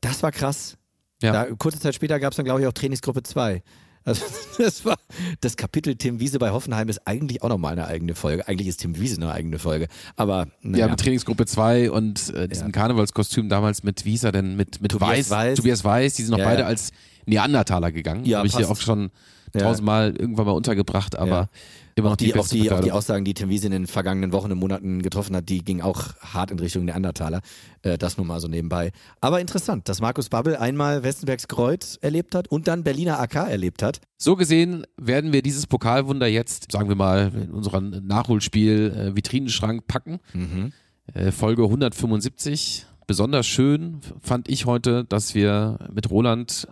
Das 0.00 0.22
war 0.22 0.30
krass. 0.30 0.76
Ja. 1.22 1.32
Da, 1.32 1.54
kurze 1.56 1.80
Zeit 1.80 1.96
später 1.96 2.20
gab 2.20 2.32
es 2.32 2.36
dann, 2.36 2.44
glaube 2.44 2.60
ich, 2.60 2.68
auch 2.68 2.72
Trainingsgruppe 2.72 3.24
2. 3.24 3.62
Also 4.04 4.24
das 4.58 4.84
war 4.84 4.96
das 5.40 5.56
Kapitel 5.56 5.96
Tim 5.96 6.20
Wiese 6.20 6.38
bei 6.38 6.50
Hoffenheim 6.50 6.88
ist 6.88 7.06
eigentlich 7.06 7.42
auch 7.42 7.48
nochmal 7.48 7.72
eine 7.72 7.86
eigene 7.86 8.14
Folge. 8.14 8.46
Eigentlich 8.48 8.68
ist 8.68 8.80
Tim 8.80 8.98
Wiese 8.98 9.16
eine 9.16 9.32
eigene 9.32 9.58
Folge. 9.58 9.88
Aber 10.16 10.48
naja. 10.60 10.84
Ja, 10.86 10.90
mit 10.90 11.00
Trainingsgruppe 11.00 11.46
2 11.46 11.90
und 11.90 12.34
äh, 12.34 12.48
diesem 12.48 12.72
Karnevalskostüm 12.72 13.48
damals 13.48 13.82
mit 13.82 14.04
Visa, 14.04 14.30
denn 14.32 14.56
mit, 14.56 14.80
mit 14.82 14.90
Tobias 14.92 15.10
Weiß, 15.10 15.30
Weiß. 15.30 15.56
Tobias 15.56 15.84
Weiß, 15.84 16.14
die 16.14 16.22
sind 16.22 16.32
noch 16.32 16.38
Ja, 16.38 16.44
beide 16.44 16.62
ja. 16.62 16.66
als 16.66 16.90
Neandertaler 17.26 17.92
gegangen. 17.92 18.24
Ja, 18.24 18.38
Habe 18.38 18.46
ich 18.46 18.56
hier 18.56 18.66
passt. 18.66 18.80
auch 18.80 18.84
schon 18.84 19.10
Ja. 19.54 19.62
tausendmal 19.62 20.14
irgendwann 20.16 20.46
mal 20.46 20.52
untergebracht, 20.52 21.16
aber 21.16 21.30
Ja. 21.30 21.48
Immer 21.94 22.08
noch 22.08 22.14
auch 22.14 22.16
die, 22.16 22.34
auch, 22.34 22.48
die, 22.48 22.70
auch 22.70 22.80
die. 22.80 22.92
Aussagen, 22.92 23.24
die 23.24 23.34
Tim 23.34 23.48
Wiese 23.48 23.66
in 23.66 23.72
den 23.72 23.86
vergangenen 23.86 24.32
Wochen 24.32 24.50
und 24.52 24.58
Monaten 24.58 25.02
getroffen 25.02 25.36
hat, 25.36 25.48
die 25.48 25.64
gingen 25.64 25.82
auch 25.82 26.14
hart 26.20 26.50
in 26.50 26.58
Richtung 26.58 26.84
Neandertaler. 26.84 27.40
Äh, 27.82 27.98
das 27.98 28.16
nur 28.16 28.26
mal 28.26 28.40
so 28.40 28.48
nebenbei. 28.48 28.92
Aber 29.20 29.40
interessant, 29.40 29.88
dass 29.88 30.00
Markus 30.00 30.28
Babbel 30.28 30.56
einmal 30.56 31.02
Westenbergs 31.02 31.48
Kreuz 31.48 31.98
erlebt 32.00 32.34
hat 32.34 32.48
und 32.48 32.68
dann 32.68 32.82
Berliner 32.84 33.20
AK 33.20 33.34
erlebt 33.34 33.82
hat. 33.82 34.00
So 34.16 34.36
gesehen 34.36 34.86
werden 34.96 35.32
wir 35.32 35.42
dieses 35.42 35.66
Pokalwunder 35.66 36.26
jetzt, 36.26 36.72
sagen 36.72 36.88
wir 36.88 36.96
mal, 36.96 37.32
in 37.34 37.50
unseren 37.50 38.06
Nachholspiel 38.06 39.12
äh, 39.12 39.16
Vitrinenschrank 39.16 39.86
packen. 39.86 40.20
Mhm. 40.32 40.72
Äh, 41.12 41.30
Folge 41.32 41.64
175. 41.64 42.86
Besonders 43.06 43.46
schön 43.46 44.00
fand 44.22 44.48
ich 44.48 44.64
heute, 44.66 45.04
dass 45.04 45.34
wir 45.34 45.78
mit 45.92 46.10
Roland 46.10 46.66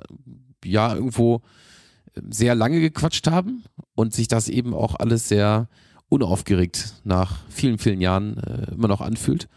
ja 0.65 0.95
irgendwo 0.95 1.43
sehr 2.31 2.55
lange 2.55 2.81
gequatscht 2.81 3.27
haben 3.29 3.65
und 3.95 4.13
sich 4.13 4.29
das 4.29 4.49
eben 4.49 4.75
auch 4.75 4.97
alles 4.97 5.29
sehr 5.29 5.69
unaufgeregt 6.09 6.95
nach 7.05 7.41
vielen, 7.49 7.79
vielen 7.79 8.01
Jahren 8.01 8.37
äh, 8.37 8.73
immer 8.73 8.89
noch 8.89 9.01
anfühlt. 9.01 9.49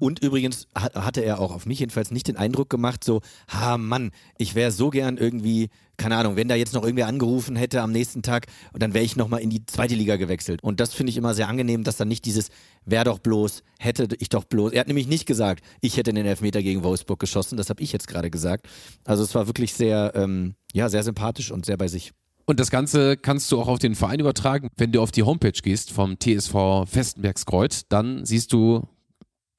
Und 0.00 0.18
übrigens 0.20 0.66
hat, 0.74 0.94
hatte 0.94 1.20
er 1.20 1.40
auch 1.40 1.54
auf 1.54 1.66
mich 1.66 1.78
jedenfalls 1.78 2.10
nicht 2.10 2.26
den 2.26 2.38
Eindruck 2.38 2.70
gemacht, 2.70 3.04
so, 3.04 3.20
ha 3.48 3.76
Mann, 3.76 4.12
ich 4.38 4.54
wäre 4.54 4.70
so 4.70 4.88
gern 4.88 5.18
irgendwie, 5.18 5.68
keine 5.98 6.16
Ahnung, 6.16 6.36
wenn 6.36 6.48
da 6.48 6.54
jetzt 6.54 6.72
noch 6.72 6.82
irgendwer 6.82 7.06
angerufen 7.06 7.54
hätte 7.54 7.82
am 7.82 7.92
nächsten 7.92 8.22
Tag 8.22 8.46
und 8.72 8.82
dann 8.82 8.94
wäre 8.94 9.04
ich 9.04 9.16
nochmal 9.16 9.42
in 9.42 9.50
die 9.50 9.66
zweite 9.66 9.94
Liga 9.94 10.16
gewechselt. 10.16 10.62
Und 10.62 10.80
das 10.80 10.94
finde 10.94 11.10
ich 11.10 11.18
immer 11.18 11.34
sehr 11.34 11.48
angenehm, 11.48 11.84
dass 11.84 11.98
dann 11.98 12.08
nicht 12.08 12.24
dieses, 12.24 12.48
wär 12.86 13.04
doch 13.04 13.18
bloß, 13.18 13.62
hätte 13.78 14.08
ich 14.18 14.30
doch 14.30 14.44
bloß. 14.44 14.72
Er 14.72 14.80
hat 14.80 14.86
nämlich 14.86 15.06
nicht 15.06 15.26
gesagt, 15.26 15.62
ich 15.82 15.98
hätte 15.98 16.14
den 16.14 16.24
Elfmeter 16.24 16.62
gegen 16.62 16.82
Wolfsburg 16.82 17.20
geschossen, 17.20 17.58
das 17.58 17.68
habe 17.68 17.82
ich 17.82 17.92
jetzt 17.92 18.08
gerade 18.08 18.30
gesagt. 18.30 18.68
Also 19.04 19.22
es 19.22 19.34
war 19.34 19.48
wirklich 19.48 19.74
sehr, 19.74 20.12
ähm, 20.14 20.54
ja, 20.72 20.88
sehr 20.88 21.02
sympathisch 21.02 21.50
und 21.50 21.66
sehr 21.66 21.76
bei 21.76 21.88
sich. 21.88 22.12
Und 22.46 22.58
das 22.58 22.70
Ganze 22.70 23.18
kannst 23.18 23.52
du 23.52 23.60
auch 23.60 23.68
auf 23.68 23.78
den 23.78 23.94
Verein 23.94 24.18
übertragen. 24.18 24.70
Wenn 24.78 24.92
du 24.92 25.02
auf 25.02 25.12
die 25.12 25.24
Homepage 25.24 25.52
gehst 25.52 25.92
vom 25.92 26.18
TSV 26.18 26.86
Festenbergskreuz, 26.86 27.84
dann 27.90 28.24
siehst 28.24 28.54
du 28.54 28.88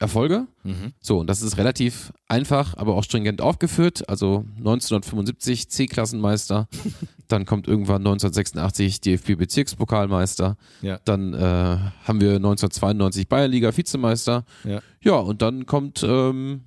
Erfolge. 0.01 0.47
Mhm. 0.63 0.93
So, 0.99 1.19
und 1.19 1.27
das 1.29 1.41
ist 1.41 1.57
relativ 1.57 2.11
einfach, 2.27 2.75
aber 2.75 2.95
auch 2.95 3.03
stringent 3.03 3.39
aufgeführt. 3.41 4.09
Also 4.09 4.45
1975 4.57 5.69
C-Klassenmeister, 5.69 6.67
dann 7.27 7.45
kommt 7.45 7.67
irgendwann 7.67 7.97
1986 8.01 8.99
DFB-Bezirkspokalmeister, 9.01 10.57
Ja. 10.81 10.99
dann 11.05 11.33
äh, 11.33 11.37
haben 11.37 12.19
wir 12.19 12.35
1992 12.35 13.27
Bayernliga 13.27 13.75
Vizemeister. 13.75 14.43
Ja. 14.63 14.81
ja, 15.01 15.15
und 15.15 15.41
dann 15.41 15.65
kommt 15.65 16.03
ähm, 16.03 16.61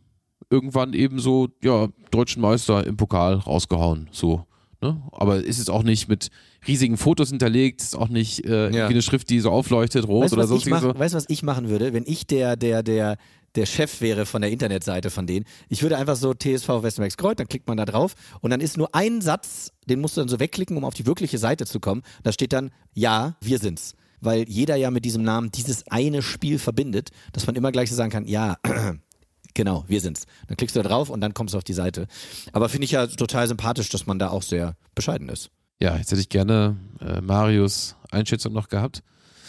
irgendwann 0.51 0.93
eben 0.93 1.19
so, 1.19 1.49
ja, 1.63 1.89
deutschen 2.11 2.41
Meister 2.43 2.87
im 2.87 2.97
Pokal 2.97 3.35
rausgehauen. 3.35 4.09
So. 4.13 4.47
Ne? 4.85 5.01
Aber 5.13 5.43
ist 5.43 5.59
es 5.59 5.71
auch 5.71 5.83
nicht 5.83 6.09
mit 6.09 6.29
riesigen 6.69 6.99
Fotos 6.99 7.31
hinterlegt, 7.31 7.81
ist 7.81 7.97
auch 7.97 8.11
nicht 8.11 8.45
äh, 8.45 8.67
irgendwie 8.67 8.83
eine 8.83 9.01
Schrift, 9.01 9.31
die 9.31 9.41
so 9.41 9.51
aufleuchtet, 9.51 10.07
rot 10.07 10.25
Weißt 10.25 10.35
oder 10.35 10.47
sonstiges. 10.47 10.83
mach, 10.83 10.93
so. 10.93 10.99
weißt, 10.99 11.15
du, 11.15 11.17
was 11.17 11.25
ich 11.29 11.43
machen 11.43 11.71
würde, 11.71 11.95
wenn 11.95 12.05
ich 12.07 12.27
der, 12.27 12.57
der, 12.57 12.83
der, 12.83 13.17
der 13.55 13.65
Chef 13.65 14.03
wäre 14.03 14.27
von 14.27 14.43
der 14.43 14.51
Internetseite 14.51 15.09
von 15.09 15.27
denen? 15.27 15.47
Ich 15.71 15.83
würde 15.83 15.97
einfach 15.97 16.17
so 16.17 16.35
TSV 16.35 16.69
Westenbergs 16.83 17.17
Kreuz, 17.17 17.37
dann 17.37 17.49
klickt 17.49 17.67
man 17.67 17.79
da 17.79 17.87
drauf 17.87 18.13
und 18.43 18.51
dann 18.51 18.61
ist 18.61 18.77
nur 18.77 18.95
ein 18.95 19.23
Satz, 19.23 19.73
den 19.89 20.03
musst 20.03 20.19
du 20.19 20.21
dann 20.21 20.29
so 20.29 20.39
wegklicken, 20.39 20.77
um 20.77 20.85
auf 20.85 20.93
die 20.93 21.07
wirkliche 21.07 21.39
Seite 21.39 21.65
zu 21.65 21.81
kommen. 21.81 22.03
Da 22.23 22.31
steht 22.31 22.53
dann, 22.53 22.71
ja, 22.93 23.37
wir 23.41 23.59
sind's. 23.59 23.95
Weil 24.21 24.45
jeder 24.47 24.77
ja 24.77 24.91
mit 24.91 25.07
diesem 25.07 25.23
Namen 25.23 25.51
dieses 25.51 25.89
eine 25.89 26.21
Spiel 26.21 26.59
verbindet, 26.59 27.09
dass 27.33 27.47
man 27.47 27.57
immer 27.57 27.73
gleich 27.73 27.89
so 27.89 27.97
sagen 27.97 28.11
kann, 28.11 28.27
ja, 28.27 28.59
Genau, 29.55 29.85
wir 29.87 30.01
sind's. 30.01 30.27
Dann 30.49 30.57
klickst 30.57 30.75
du 30.77 30.83
da 30.83 30.89
drauf 30.89 31.11
und 31.11 31.21
dann 31.21 31.33
kommst 31.33 31.55
du 31.55 31.59
auf 31.59 31.65
die 31.65 31.73
Seite. 31.73 32.07
Aber 32.53 32.69
finde 32.69 32.85
ich 32.87 32.91
ja 32.91 33.07
total 33.07 33.47
sympathisch, 33.49 33.89
dass 33.89 34.07
man 34.07 34.19
da 34.19 34.31
auch 34.31 34.43
sehr 34.43 34.75
bescheiden 34.95 35.29
ist. 35.29 35.51
Ja, 35.81 35.97
jetzt 35.97 36.11
hätte 36.11 36.21
ich 36.21 36.29
gerne 36.29 36.77
äh, 37.01 37.21
Marius 37.21 37.97
Einschätzung 38.11 38.53
noch 38.53 38.69
gehabt. 38.69 39.03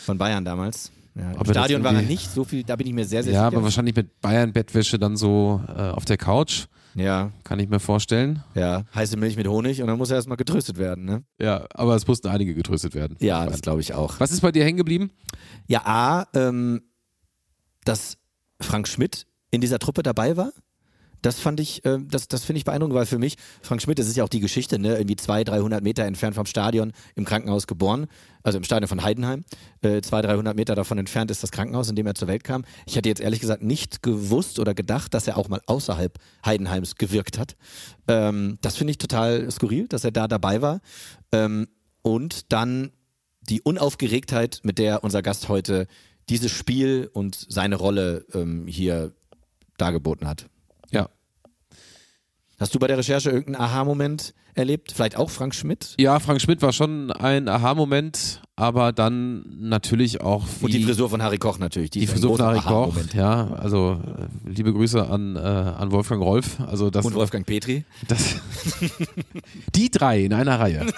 Von 0.06 0.18
Bayern 0.18 0.46
damals. 0.46 0.92
Ja, 1.16 1.32
Im 1.32 1.46
Stadion 1.46 1.84
war 1.84 1.94
er 1.94 2.02
nicht, 2.02 2.30
so 2.30 2.44
viel, 2.44 2.64
da 2.64 2.76
bin 2.76 2.88
ich 2.88 2.94
mir 2.94 3.06
sehr, 3.06 3.24
sehr 3.24 3.32
Ja, 3.34 3.40
sicher. 3.40 3.48
aber 3.48 3.64
wahrscheinlich 3.64 3.96
mit 3.96 4.20
Bayern-Bettwäsche 4.22 5.00
dann 5.00 5.16
so 5.16 5.62
äh, 5.70 5.82
auf 5.90 6.04
der 6.06 6.18
Couch. 6.18 6.66
Ja. 6.94 7.32
Kann 7.44 7.60
ich 7.60 7.70
mir 7.70 7.80
vorstellen. 7.80 8.44
Ja, 8.54 8.84
heiße 8.94 9.18
Milch 9.18 9.38
mit 9.38 9.48
Honig 9.48 9.82
und 9.82 9.88
dann 9.88 9.98
muss 9.98 10.10
er 10.10 10.18
erstmal 10.18 10.38
getröstet 10.38 10.78
werden, 10.78 11.06
ne? 11.06 11.24
Ja, 11.40 11.66
aber 11.74 11.96
es 11.96 12.06
mussten 12.08 12.28
einige 12.28 12.54
getröstet 12.54 12.96
werden. 12.96 13.18
Ja, 13.20 13.46
das 13.46 13.62
glaube 13.62 13.82
ich 13.82 13.94
auch. 13.94 14.20
Was 14.20 14.32
ist 14.32 14.42
bei 14.42 14.52
dir 14.52 14.64
hängen 14.66 14.78
geblieben? 14.78 15.12
Ja, 15.68 15.82
A, 15.86 16.28
ähm, 16.34 16.82
dass 17.86 18.18
Frank 18.62 18.88
Schmidt 18.88 19.26
in 19.56 19.62
dieser 19.62 19.80
Truppe 19.80 20.04
dabei 20.04 20.38
war. 20.38 20.52
Das 21.22 21.40
fand 21.40 21.60
ich, 21.60 21.84
äh, 21.86 21.98
das, 22.08 22.28
das 22.28 22.44
finde 22.44 22.60
ich 22.60 22.66
beeindruckend, 22.66 22.96
weil 22.96 23.08
für 23.08 23.18
mich, 23.18 23.38
Frank 23.64 23.82
Schmidt, 23.82 23.98
das 23.98 24.08
ist 24.08 24.16
ja 24.16 24.24
auch 24.24 24.30
die 24.30 24.42
Geschichte, 24.42 24.78
ne? 24.78 24.98
irgendwie 24.98 25.16
200, 25.16 25.56
300 25.56 25.84
Meter 25.84 26.04
entfernt 26.04 26.36
vom 26.36 26.46
Stadion, 26.46 26.92
im 27.16 27.26
Krankenhaus 27.26 27.66
geboren, 27.66 28.06
also 28.44 28.60
im 28.60 28.64
Stadion 28.64 28.88
von 28.88 29.02
Heidenheim. 29.02 29.44
Äh, 29.82 30.02
200, 30.02 30.34
300 30.34 30.56
Meter 30.56 30.76
davon 30.76 31.00
entfernt 31.00 31.32
ist 31.32 31.42
das 31.42 31.52
Krankenhaus, 31.52 31.90
in 31.90 31.96
dem 31.96 32.06
er 32.06 32.14
zur 32.14 32.28
Welt 32.28 32.44
kam. 32.44 32.64
Ich 32.86 32.96
hätte 32.96 33.10
jetzt 33.10 33.22
ehrlich 33.22 33.40
gesagt 33.40 33.64
nicht 33.64 34.04
gewusst 34.04 34.60
oder 34.60 34.76
gedacht, 34.76 35.16
dass 35.16 35.28
er 35.28 35.38
auch 35.38 35.50
mal 35.50 35.62
außerhalb 35.66 36.20
Heidenheims 36.46 36.96
gewirkt 36.96 37.40
hat. 37.40 37.56
Ähm, 38.08 38.60
das 38.62 38.76
finde 38.76 38.92
ich 38.92 39.00
total 39.00 39.50
skurril, 39.50 39.88
dass 39.88 40.04
er 40.04 40.12
da 40.12 40.28
dabei 40.28 40.62
war. 40.62 40.80
Ähm, 41.32 41.68
und 42.04 42.52
dann 42.54 42.92
die 43.42 43.62
Unaufgeregtheit, 43.62 44.60
mit 44.64 44.78
der 44.78 45.04
unser 45.04 45.24
Gast 45.24 45.50
heute 45.50 45.88
dieses 46.30 46.52
Spiel 46.52 47.10
und 47.14 47.36
seine 47.50 47.76
Rolle 47.76 48.26
ähm, 48.34 48.68
hier 48.68 49.14
dargeboten 49.78 50.28
hat. 50.28 50.48
Ja. 50.92 51.10
Hast 52.60 52.74
du 52.74 52.80
bei 52.80 52.88
der 52.88 52.98
Recherche 52.98 53.30
irgendeinen 53.30 53.66
Aha-Moment 53.66 54.34
erlebt? 54.54 54.94
Vielleicht 54.94 55.18
auch 55.18 55.30
Frank 55.30 55.54
Schmidt? 55.54 55.94
Ja, 56.00 56.20
Frank 56.20 56.42
Schmidt 56.42 56.62
war 56.62 56.72
schon 56.72 57.12
ein 57.12 57.50
Aha-Moment, 57.50 58.42
aber 58.56 58.94
dann 58.94 59.46
natürlich 59.60 60.22
auch. 60.22 60.46
Und 60.62 60.74
die 60.74 60.84
Frisur 60.84 61.10
von 61.10 61.22
Harry 61.22 61.38
Koch 61.38 61.60
natürlich. 61.60 61.90
Die, 61.90 62.00
die 62.00 62.08
Frisur 62.08 62.38
von 62.38 62.46
Harry 62.46 62.62
Koch, 62.62 62.96
ja. 63.14 63.52
Also 63.52 64.02
äh, 64.02 64.50
liebe 64.50 64.72
Grüße 64.72 65.06
an, 65.06 65.36
äh, 65.36 65.40
an 65.40 65.92
Wolfgang 65.92 66.22
Rolf. 66.22 66.62
Also 66.62 66.90
das, 66.90 67.06
Und 67.06 67.16
Wolfgang 67.16 67.46
Petri. 67.46 67.84
Das, 68.08 68.36
die 69.76 69.92
drei 69.92 70.24
in 70.24 70.34
einer 70.34 70.58
Reihe. 70.58 70.86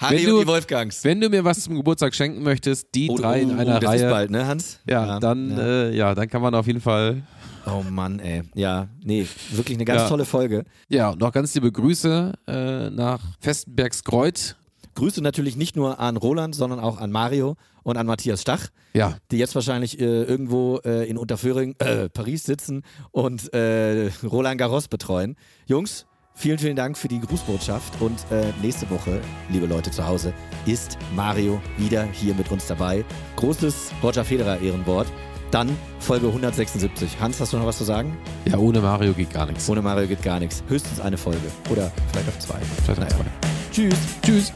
Harry 0.00 0.16
wenn 0.18 0.26
du, 0.26 0.34
und 0.36 0.40
die 0.42 0.46
Wolfgangs. 0.48 1.04
Wenn 1.04 1.20
du 1.20 1.28
mir 1.28 1.44
was 1.44 1.62
zum 1.62 1.74
Geburtstag 1.76 2.14
schenken 2.14 2.42
möchtest, 2.42 2.88
die 2.94 3.08
Oh, 3.10 3.16
drei 3.16 3.40
in 3.42 3.50
oh, 3.56 3.58
einer 3.60 3.80
das 3.80 3.90
Reihe. 3.90 4.04
ist 4.04 4.10
bald, 4.10 4.30
ne, 4.30 4.46
Hans? 4.46 4.80
Ja, 4.88 5.06
Ja, 5.06 5.20
dann, 5.20 5.50
ja. 5.50 5.58
Äh, 5.58 5.96
ja, 5.96 6.14
dann 6.14 6.28
kann 6.28 6.42
man 6.42 6.54
auf 6.54 6.66
jeden 6.66 6.80
Fall. 6.80 7.22
Oh 7.66 7.82
Mann, 7.88 8.20
ey. 8.20 8.42
Ja, 8.54 8.88
nee, 9.02 9.26
wirklich 9.50 9.76
eine 9.76 9.84
ganz 9.84 10.02
Ja. 10.02 10.08
tolle 10.08 10.24
Folge. 10.24 10.64
Ja, 10.88 11.10
und 11.10 11.20
noch 11.20 11.32
ganz 11.32 11.52
liebe 11.54 11.72
Grüße 11.72 12.32
äh, 12.46 12.90
nach 12.90 13.20
Festenbergskreuth. 13.40 14.56
Grüße 14.94 15.20
natürlich 15.20 15.56
nicht 15.56 15.76
nur 15.76 16.00
an 16.00 16.16
Roland, 16.16 16.54
sondern 16.54 16.80
auch 16.80 16.98
an 16.98 17.10
Mario 17.12 17.56
und 17.82 17.96
an 17.98 18.06
Matthias 18.06 18.40
Stach, 18.40 18.68
Ja, 18.94 19.16
die 19.30 19.36
jetzt 19.36 19.54
wahrscheinlich 19.54 20.00
äh, 20.00 20.22
irgendwo 20.22 20.78
äh, 20.84 21.06
in 21.08 21.18
Unterföhring, 21.18 21.74
äh, 21.80 22.08
Paris 22.08 22.44
sitzen 22.44 22.82
und 23.10 23.52
äh, 23.52 24.10
Roland 24.24 24.58
Garros 24.58 24.88
betreuen. 24.88 25.36
Jungs, 25.66 26.06
vielen, 26.36 26.58
vielen 26.58 26.76
Dank 26.76 26.96
für 26.96 27.08
die 27.08 27.18
Grußbotschaft 27.20 28.00
und 28.00 28.18
äh, 28.30 28.52
nächste 28.62 28.88
Woche, 28.90 29.20
liebe 29.48 29.66
Leute 29.66 29.90
zu 29.90 30.06
Hause, 30.06 30.32
ist 30.66 30.96
Mario 31.16 31.60
wieder 31.78 32.04
hier 32.12 32.34
mit 32.34 32.50
uns 32.52 32.66
dabei. 32.66 33.04
Großes 33.36 33.90
Roger 34.02 34.24
Federer 34.24 34.60
Ehrenwort. 34.60 35.08
Dann 35.50 35.76
Folge 36.00 36.26
176. 36.26 37.18
Hans, 37.20 37.40
hast 37.40 37.52
du 37.52 37.56
noch 37.58 37.66
was 37.66 37.78
zu 37.78 37.84
sagen? 37.84 38.16
ja, 38.46 38.58
ohne 38.58 38.80
Mario 38.80 39.12
geht 39.12 39.30
gar 39.32 39.46
nichts. 39.46 39.68
Ohne 39.68 39.80
Mario 39.80 40.06
geht 40.08 40.22
gar 40.22 40.40
nichts. 40.40 40.62
Höchstens 40.68 41.00
eine 41.00 41.16
Folge. 41.16 41.40
Oder 41.70 41.90
vielleicht 42.12 42.28
auch 42.28 42.38
zwei. 42.40 42.58
Vielleicht 42.84 43.00
auch 43.14 43.18
Naja. 43.18 43.24
zwei. 43.32 43.48
Tschüss. 43.72 43.96
Tschüss. 44.22 44.52